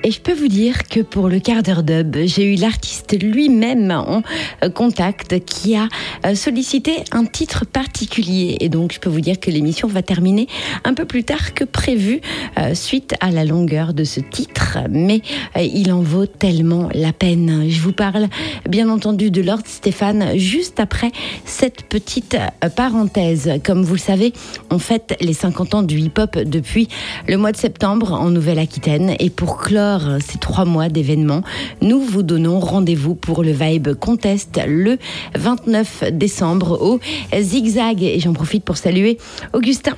Et 0.03 0.09
je 0.09 0.19
peux 0.19 0.33
vous 0.33 0.47
dire 0.47 0.87
que 0.87 1.01
pour 1.01 1.29
le 1.29 1.39
quart 1.39 1.61
d'heure 1.61 1.83
dub, 1.83 2.17
j'ai 2.23 2.51
eu 2.51 2.55
l'artiste 2.55 3.15
lui-même 3.21 3.91
en 3.91 4.23
euh, 4.63 4.69
contact 4.69 5.45
qui 5.45 5.75
a 5.75 5.87
euh, 6.25 6.33
sollicité 6.33 7.03
un 7.11 7.25
titre 7.25 7.65
particulier. 7.67 8.57
Et 8.61 8.69
donc, 8.69 8.93
je 8.93 8.99
peux 8.99 9.11
vous 9.11 9.21
dire 9.21 9.39
que 9.39 9.51
l'émission 9.51 9.87
va 9.87 10.01
terminer 10.01 10.47
un 10.85 10.95
peu 10.95 11.05
plus 11.05 11.23
tard 11.23 11.53
que 11.53 11.63
prévu 11.63 12.19
euh, 12.57 12.73
suite 12.73 13.13
à 13.19 13.29
la 13.29 13.45
longueur 13.45 13.93
de 13.93 14.03
ce 14.03 14.19
titre. 14.19 14.79
Mais 14.89 15.21
il 15.59 15.91
en 15.91 16.01
vaut 16.01 16.25
tellement 16.25 16.89
la 16.95 17.13
peine. 17.13 17.65
Je 17.69 17.79
vous 17.79 17.93
parle 17.93 18.27
bien 18.67 18.89
entendu 18.89 19.29
de 19.29 19.41
Lord 19.41 19.61
Stéphane 19.65 20.37
juste 20.37 20.79
après 20.79 21.11
cette 21.45 21.83
petite 21.83 22.37
parenthèse. 22.75 23.51
Comme 23.63 23.83
vous 23.83 23.95
le 23.95 23.99
savez, 23.99 24.33
on 24.71 24.79
fête 24.79 25.15
les 25.21 25.33
50 25.33 25.75
ans 25.75 25.83
du 25.83 25.99
hip-hop 25.99 26.39
depuis 26.39 26.87
le 27.27 27.37
mois 27.37 27.51
de 27.51 27.57
septembre 27.57 28.13
en 28.13 28.29
Nouvelle-Aquitaine. 28.29 29.15
Et 29.19 29.29
pour 29.29 29.57
clore 29.57 29.90
ces 30.19 30.37
trois 30.37 30.65
mois 30.65 30.89
d'événements, 30.89 31.41
nous 31.81 32.01
vous 32.01 32.23
donnons 32.23 32.59
rendez-vous 32.59 33.15
pour 33.15 33.43
le 33.43 33.51
Vibe 33.51 33.93
Contest 33.93 34.59
le 34.67 34.97
29 35.35 36.05
décembre 36.11 36.81
au 36.81 36.99
Zigzag. 37.37 38.03
Et 38.03 38.19
j'en 38.19 38.33
profite 38.33 38.63
pour 38.63 38.77
saluer 38.77 39.17
Augustin. 39.53 39.95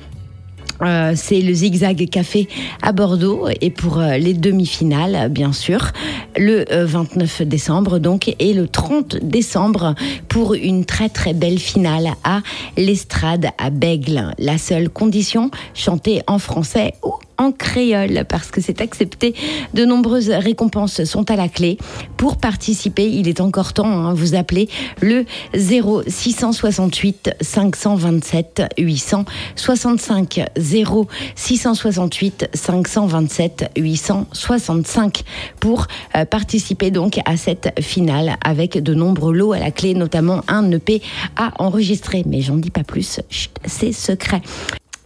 Euh, 0.82 1.12
c'est 1.14 1.40
le 1.40 1.52
Zigzag 1.52 2.08
Café 2.08 2.48
à 2.82 2.92
Bordeaux 2.92 3.48
et 3.60 3.70
pour 3.70 3.98
euh, 3.98 4.16
les 4.16 4.34
demi-finales, 4.34 5.28
bien 5.30 5.52
sûr, 5.52 5.92
le 6.36 6.64
euh, 6.72 6.84
29 6.84 7.42
décembre 7.42 7.98
donc 7.98 8.34
et 8.38 8.52
le 8.52 8.66
30 8.66 9.18
décembre 9.22 9.94
pour 10.28 10.54
une 10.54 10.84
très 10.84 11.08
très 11.08 11.32
belle 11.32 11.58
finale 11.58 12.14
à 12.24 12.40
l'Estrade 12.76 13.48
à 13.56 13.70
Bègle. 13.70 14.34
La 14.38 14.58
seule 14.58 14.88
condition, 14.88 15.50
chanter 15.74 16.22
en 16.26 16.38
français 16.38 16.94
ou 17.04 17.12
en 17.38 17.52
créole 17.52 18.24
parce 18.28 18.50
que 18.50 18.60
c'est 18.60 18.80
accepté. 18.80 19.34
De 19.74 19.84
nombreuses 19.84 20.30
récompenses 20.30 21.04
sont 21.04 21.30
à 21.30 21.36
la 21.36 21.48
clé. 21.48 21.78
Pour 22.16 22.36
participer, 22.36 23.08
il 23.08 23.28
est 23.28 23.40
encore 23.40 23.72
temps, 23.72 23.86
hein, 23.86 24.14
vous 24.14 24.34
appelez 24.34 24.68
le 25.00 25.24
0668 25.54 27.30
527 27.40 28.62
865 28.78 30.40
0668 30.56 32.50
527 32.54 33.70
865 33.76 35.22
pour 35.60 35.86
euh, 36.16 36.24
participer 36.24 36.90
donc 36.90 37.18
à 37.24 37.36
cette 37.36 37.80
finale 37.80 38.36
avec 38.42 38.82
de 38.82 38.94
nombreux 38.94 39.34
lots 39.34 39.52
à 39.52 39.58
la 39.58 39.70
clé, 39.70 39.94
notamment 39.94 40.42
un 40.48 40.70
EP 40.70 41.02
à 41.36 41.52
enregistrer. 41.62 42.22
Mais 42.26 42.40
j'en 42.40 42.56
dis 42.56 42.70
pas 42.70 42.84
plus, 42.84 43.20
c'est 43.66 43.92
secret. 43.92 44.42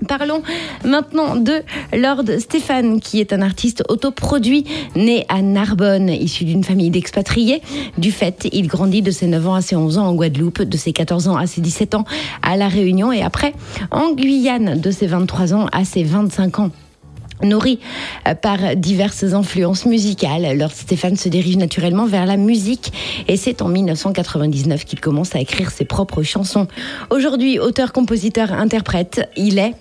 Parlons 0.07 0.43
maintenant 0.85 1.35
de 1.35 1.63
Lord 1.93 2.23
Stéphane, 2.39 3.01
qui 3.01 3.19
est 3.19 3.33
un 3.33 3.43
artiste 3.43 3.83
autoproduit, 3.89 4.65
né 4.95 5.27
à 5.29 5.43
Narbonne, 5.43 6.09
issu 6.09 6.45
d'une 6.45 6.63
famille 6.63 6.91
d'expatriés. 6.91 7.63
Du 7.99 8.13
fait, 8.13 8.49
il 8.53 8.69
grandit 8.69 9.03
de 9.03 9.11
ses 9.11 9.27
9 9.27 9.49
ans 9.49 9.55
à 9.55 9.61
ses 9.61 9.75
11 9.75 9.99
ans 9.99 10.07
en 10.07 10.15
Guadeloupe, 10.15 10.63
de 10.63 10.77
ses 10.77 10.93
14 10.93 11.27
ans 11.27 11.37
à 11.37 11.49
ses 11.49 11.61
17 11.61 11.97
ans 11.97 12.05
à 12.43 12.57
La 12.57 12.69
Réunion 12.69 13.11
et 13.11 13.23
après 13.23 13.55
en 13.91 14.13
Guyane, 14.13 14.81
de 14.81 14.91
ses 14.93 15.09
23 15.09 15.53
ans 15.53 15.67
à 15.73 15.85
ses 15.85 16.05
25 16.05 16.61
ans. 16.61 16.71
Nourri 17.43 17.81
euh, 18.27 18.35
par 18.35 18.77
diverses 18.77 19.25
influences 19.25 19.85
musicales, 19.85 20.57
Lord 20.57 20.73
Stéphane 20.73 21.17
se 21.17 21.29
dirige 21.29 21.57
naturellement 21.57 22.07
vers 22.07 22.27
la 22.27 22.37
musique 22.37 22.93
et 23.27 23.37
c'est 23.37 23.63
en 23.63 23.69
1999 23.69 24.85
qu'il 24.85 25.01
commence 25.01 25.35
à 25.35 25.41
écrire 25.41 25.71
ses 25.71 25.85
propres 25.85 26.23
chansons. 26.23 26.69
Aujourd'hui, 27.11 27.59
auteur, 27.59 27.93
compositeur, 27.93 28.53
interprète, 28.53 29.29
il 29.37 29.59
est 29.59 29.75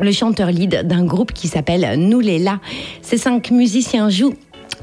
le 0.00 0.12
chanteur 0.12 0.50
lead 0.50 0.86
d'un 0.86 1.04
groupe 1.04 1.32
qui 1.32 1.48
s'appelle 1.48 1.98
Nous 1.98 2.20
les 2.20 2.38
là. 2.38 2.60
Ces 3.02 3.18
cinq 3.18 3.50
musiciens 3.50 4.08
jouent 4.08 4.34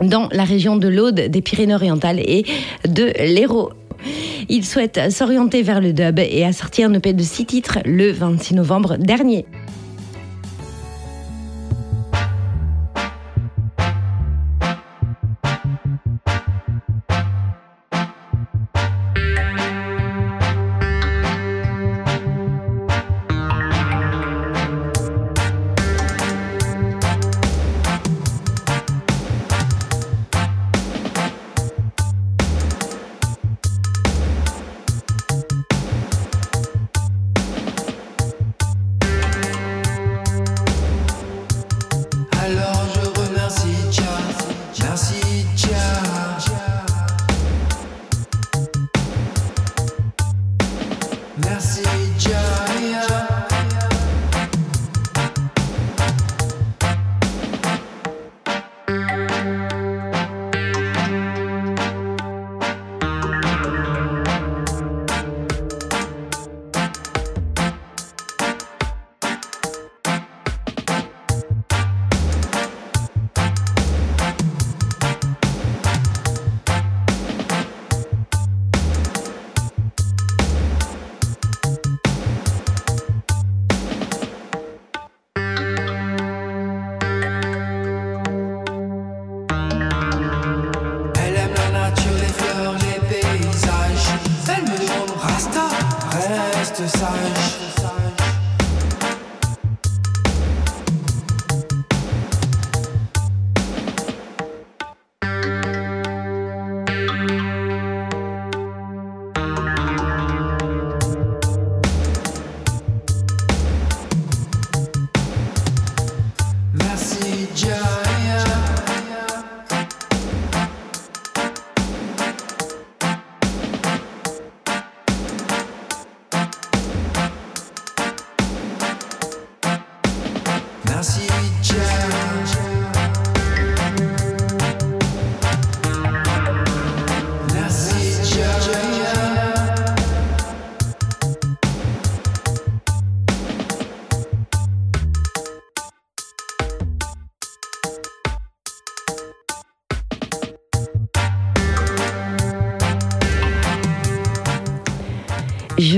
dans 0.02 0.30
la 0.32 0.44
région 0.44 0.78
de 0.78 0.88
l'Aude, 0.88 1.16
des 1.16 1.42
Pyrénées-Orientales 1.42 2.20
et 2.20 2.46
de 2.88 3.12
l'Hérault. 3.20 3.72
Il 4.50 4.66
souhaite 4.66 5.12
s'orienter 5.12 5.62
vers 5.62 5.82
le 5.82 5.94
dub 5.94 6.20
et 6.20 6.44
a 6.44 6.54
sorti 6.54 6.84
un 6.84 6.94
EP 6.94 7.14
de 7.14 7.24
six 7.24 7.46
titres 7.46 7.80
le 7.86 8.12
26 8.12 8.56
novembre 8.56 8.98
dernier. 8.98 9.46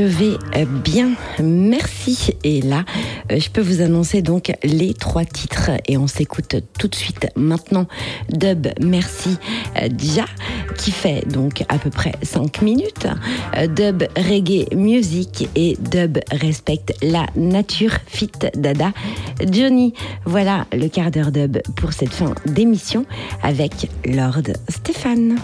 Vais 0.03 0.37
euh, 0.55 0.65
bien, 0.65 1.11
merci. 1.41 2.33
Et 2.43 2.61
là, 2.61 2.85
euh, 3.31 3.39
je 3.39 3.49
peux 3.49 3.61
vous 3.61 3.81
annoncer 3.81 4.21
donc 4.21 4.51
les 4.63 4.93
trois 4.93 5.25
titres 5.25 5.71
et 5.87 5.97
on 5.97 6.07
s'écoute 6.07 6.55
tout 6.77 6.87
de 6.87 6.95
suite 6.95 7.27
maintenant 7.35 7.87
Dub 8.29 8.67
Merci 8.79 9.37
euh, 9.81 9.87
Dia 9.87 10.25
qui 10.77 10.91
fait 10.91 11.27
donc 11.27 11.63
à 11.69 11.77
peu 11.77 11.89
près 11.89 12.13
5 12.21 12.61
minutes, 12.61 13.07
Dub 13.75 14.03
Reggae 14.17 14.73
Music 14.75 15.47
et 15.55 15.77
Dub 15.79 16.17
Respect 16.31 16.85
la 17.01 17.25
Nature 17.35 17.97
Fit 18.07 18.31
Dada 18.55 18.91
Johnny. 19.51 19.93
Voilà 20.25 20.65
le 20.73 20.87
quart 20.87 21.11
d'heure 21.11 21.31
dub 21.31 21.59
pour 21.75 21.93
cette 21.93 22.13
fin 22.13 22.33
d'émission 22.45 23.05
avec 23.43 23.89
Lord 24.05 24.53
Stéphane. 24.69 25.37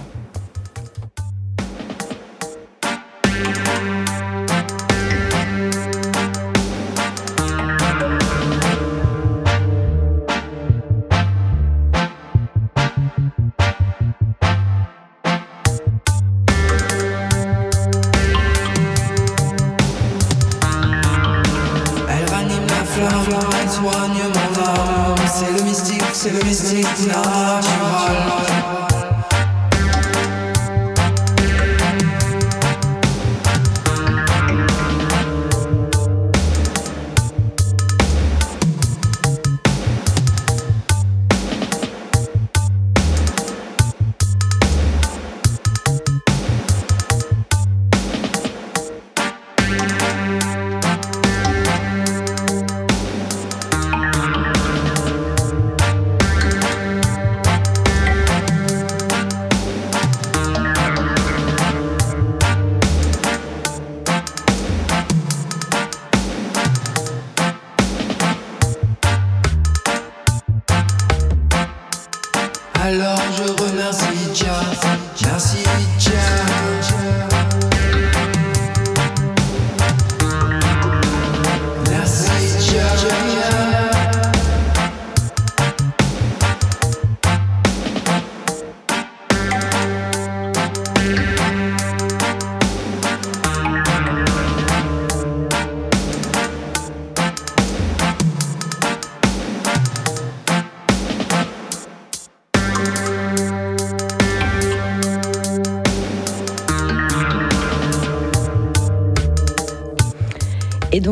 C'est 25.25 26.31
le 26.31 26.43
mystique 26.43 26.89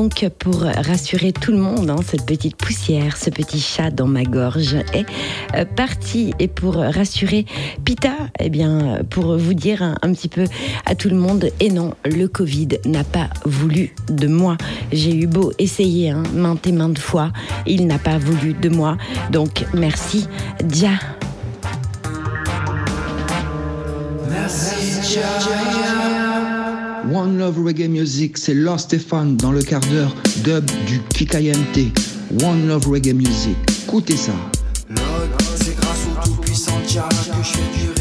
natural. 0.08 0.30
pour 0.30 0.62
rassurer 0.62 1.34
tout 1.34 1.52
le 1.52 1.58
monde, 1.58 1.90
hein, 1.90 1.98
cette 2.06 2.26
petite 2.26 2.56
poussière, 2.56 3.18
ce 3.18 3.30
petit 3.30 3.60
chat 3.60 3.92
dans 3.92 4.08
ma 4.08 4.24
gorge 4.24 4.76
est 4.94 5.06
euh, 5.56 5.66
parti. 5.66 6.34
Et 6.40 6.48
pour 6.48 6.76
rassurer 6.76 7.46
Pita, 7.84 8.14
eh 8.40 8.50
bien, 8.50 9.00
pour 9.10 9.38
vous 9.38 9.54
dire 9.54 9.82
un, 9.82 10.14
petit 10.14 10.30
peu 10.30 10.46
à 10.86 10.96
tout 10.96 11.10
le 11.10 11.16
monde, 11.16 11.50
et 11.60 11.70
non, 11.70 11.94
le 12.06 12.28
Covid 12.28 12.80
n'a 12.86 13.04
pas 13.04 13.30
voulu 13.46 13.94
de 14.10 14.28
moi. 14.28 14.58
J'ai 14.92 15.16
eu 15.16 15.28
beau 15.28 15.52
essayer 15.60 16.12
hein, 16.12 16.24
maintes 16.34 16.68
et 16.68 16.72
maintes 16.72 17.00
fois, 17.00 17.32
il 17.66 17.88
n'a 17.88 18.00
pas 18.00 18.18
voulu 18.18 18.54
de 18.54 18.70
moi. 18.70 18.98
Donc 19.32 19.66
merci, 19.74 20.28
Dia. 20.64 20.92
Merci, 24.30 25.02
Dia. 25.02 25.67
One 27.14 27.38
Love 27.38 27.64
Reggae 27.64 27.88
Music, 27.88 28.38
c'est 28.38 28.54
Lord 28.54 28.82
Stéphane 28.82 29.38
dans 29.38 29.52
le 29.52 29.62
quart 29.62 29.82
d'heure 29.92 30.14
dub 30.44 30.66
du 30.86 31.00
Kikayente. 31.10 31.94
One 32.44 32.68
Love 32.68 32.88
Reggae 32.88 33.14
Music, 33.14 33.56
écoutez 33.86 34.18
ça. 34.18 34.34
c'est 35.56 35.76
grâce 35.78 36.06
au 36.12 36.28
tout-puissant 36.28 36.80
Jah 36.86 37.08
que 37.10 37.44
je 37.44 37.58
fais 37.58 37.80
du 37.80 37.97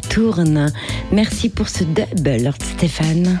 tourne. 0.00 0.72
Merci 1.12 1.48
pour 1.48 1.68
ce 1.68 1.84
dub, 1.84 2.26
Lord 2.26 2.56
Stéphane. 2.62 3.40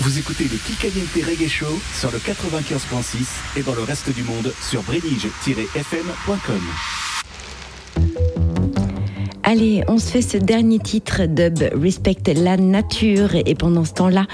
Vous 0.00 0.18
écoutez 0.18 0.44
le 0.44 0.56
Kikaliente 0.56 1.14
Reggae 1.14 1.48
Show 1.48 1.80
sur 1.98 2.10
le 2.10 2.18
95.6 2.18 3.58
et 3.58 3.62
dans 3.62 3.74
le 3.74 3.82
reste 3.82 4.10
du 4.14 4.22
monde 4.22 4.52
sur 4.60 4.82
brélige-fm.com. 4.82 6.60
Allez, 9.50 9.82
on 9.88 9.98
se 9.98 10.12
fait 10.12 10.22
ce 10.22 10.36
dernier 10.36 10.78
titre 10.78 11.22
dub 11.26 11.58
Respect 11.74 12.32
la 12.36 12.56
nature 12.56 13.34
et 13.34 13.56
pendant 13.56 13.84
ce 13.84 13.92
temps-là, 13.94 14.26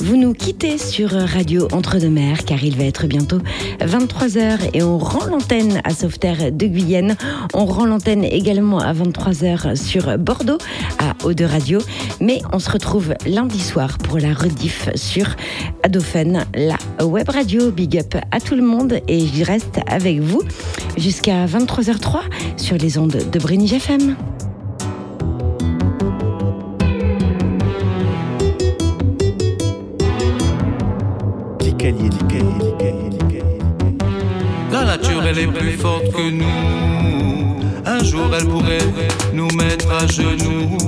vous 0.00 0.16
nous 0.16 0.32
quittez 0.32 0.78
sur 0.78 1.12
Radio 1.12 1.68
Entre-deux-Mers 1.70 2.44
car 2.44 2.64
il 2.64 2.76
va 2.76 2.82
être 2.82 3.06
bientôt 3.06 3.38
23h 3.78 4.70
et 4.72 4.82
on 4.82 4.98
rend 4.98 5.26
l'antenne 5.26 5.80
à 5.84 5.90
Sauveterre 5.90 6.50
de 6.50 6.66
Guyenne. 6.66 7.16
On 7.54 7.66
rend 7.66 7.86
l'antenne 7.86 8.24
également 8.24 8.80
à 8.80 8.92
23h 8.92 9.76
sur 9.76 10.18
Bordeaux 10.18 10.58
à 10.98 11.14
Eau 11.24 11.34
de 11.34 11.44
Radio, 11.44 11.78
mais 12.20 12.42
on 12.52 12.58
se 12.58 12.68
retrouve 12.68 13.14
lundi 13.26 13.60
soir 13.60 13.98
pour 13.98 14.18
la 14.18 14.34
rediff 14.34 14.88
sur 14.96 15.36
Adophone, 15.84 16.46
la 16.56 16.78
web 17.00 17.28
radio. 17.28 17.70
Big 17.70 17.96
up 17.96 18.16
à 18.32 18.40
tout 18.40 18.56
le 18.56 18.62
monde 18.62 18.98
et 19.06 19.24
je 19.24 19.44
reste 19.44 19.78
avec 19.86 20.18
vous 20.18 20.42
jusqu'à 20.96 21.46
23h03 21.46 22.22
sur 22.56 22.76
les 22.76 22.98
ondes 22.98 23.22
de 23.30 23.38
Brénige 23.38 23.74
FM. 23.74 24.16
La 34.72 34.84
nature, 34.86 35.22
elle 35.26 35.38
est 35.38 35.46
plus 35.46 35.72
forte 35.72 36.10
que 36.12 36.30
nous. 36.30 37.58
Un 37.84 38.02
jour, 38.02 38.34
elle 38.34 38.46
pourrait 38.46 38.78
nous 39.34 39.48
mettre 39.48 39.92
à 39.92 40.06
genoux. 40.06 40.78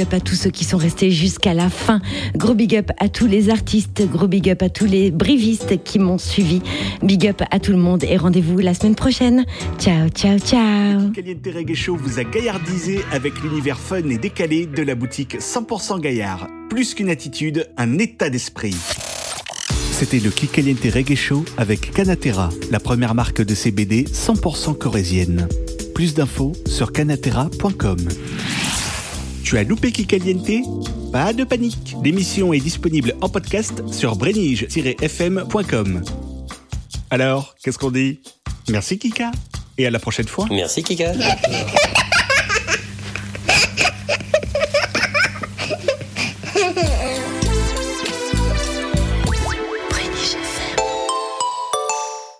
Big 0.00 0.06
up 0.06 0.14
à 0.14 0.20
tous 0.20 0.34
ceux 0.34 0.50
qui 0.50 0.64
sont 0.64 0.78
restés 0.78 1.10
jusqu'à 1.10 1.52
la 1.52 1.68
fin. 1.68 2.00
Gros 2.34 2.54
big 2.54 2.74
up 2.74 2.90
à 2.98 3.10
tous 3.10 3.26
les 3.26 3.50
artistes, 3.50 4.02
gros 4.10 4.28
big 4.28 4.48
up 4.48 4.62
à 4.62 4.70
tous 4.70 4.86
les 4.86 5.10
brivistes 5.10 5.82
qui 5.84 5.98
m'ont 5.98 6.16
suivi. 6.16 6.62
Big 7.02 7.26
up 7.26 7.42
à 7.50 7.60
tout 7.60 7.72
le 7.72 7.76
monde 7.76 8.02
et 8.04 8.16
rendez-vous 8.16 8.58
la 8.60 8.72
semaine 8.72 8.94
prochaine. 8.94 9.44
Ciao, 9.78 10.08
ciao, 10.08 10.38
ciao. 10.38 11.10
Caliente 11.10 11.46
Reggae 11.54 11.74
Show 11.74 11.96
vous 11.96 12.18
a 12.18 12.24
gaillardisé 12.24 13.00
avec 13.12 13.42
l'univers 13.42 13.78
fun 13.78 14.08
et 14.08 14.16
décalé 14.16 14.64
de 14.64 14.82
la 14.82 14.94
boutique 14.94 15.36
100% 15.38 16.00
Gaillard. 16.00 16.48
Plus 16.70 16.94
qu'une 16.94 17.10
attitude, 17.10 17.68
un 17.76 17.98
état 17.98 18.30
d'esprit. 18.30 18.76
C'était 19.92 20.20
le 20.20 20.30
Kikaliente 20.30 20.94
Reggae 20.94 21.14
Show 21.14 21.44
avec 21.58 21.92
Canatera, 21.92 22.48
la 22.70 22.80
première 22.80 23.14
marque 23.14 23.42
de 23.42 23.54
CBD 23.54 24.04
100% 24.04 24.78
corésienne. 24.78 25.46
Plus 25.94 26.14
d'infos 26.14 26.52
sur 26.66 26.90
canatera.com. 26.90 27.98
Tu 29.50 29.58
as 29.58 29.64
loupé 29.64 29.90
Kikaliente 29.90 30.62
Pas 31.10 31.32
de 31.32 31.42
panique. 31.42 31.96
L'émission 32.04 32.52
est 32.52 32.60
disponible 32.60 33.16
en 33.20 33.28
podcast 33.28 33.82
sur 33.92 34.14
brenige-fm.com. 34.14 36.04
Alors, 37.10 37.56
qu'est-ce 37.60 37.76
qu'on 37.76 37.90
dit? 37.90 38.20
Merci 38.68 38.96
Kika 39.00 39.32
et 39.76 39.88
à 39.88 39.90
la 39.90 39.98
prochaine 39.98 40.28
fois. 40.28 40.46
Merci 40.52 40.84
Kika. 40.84 41.14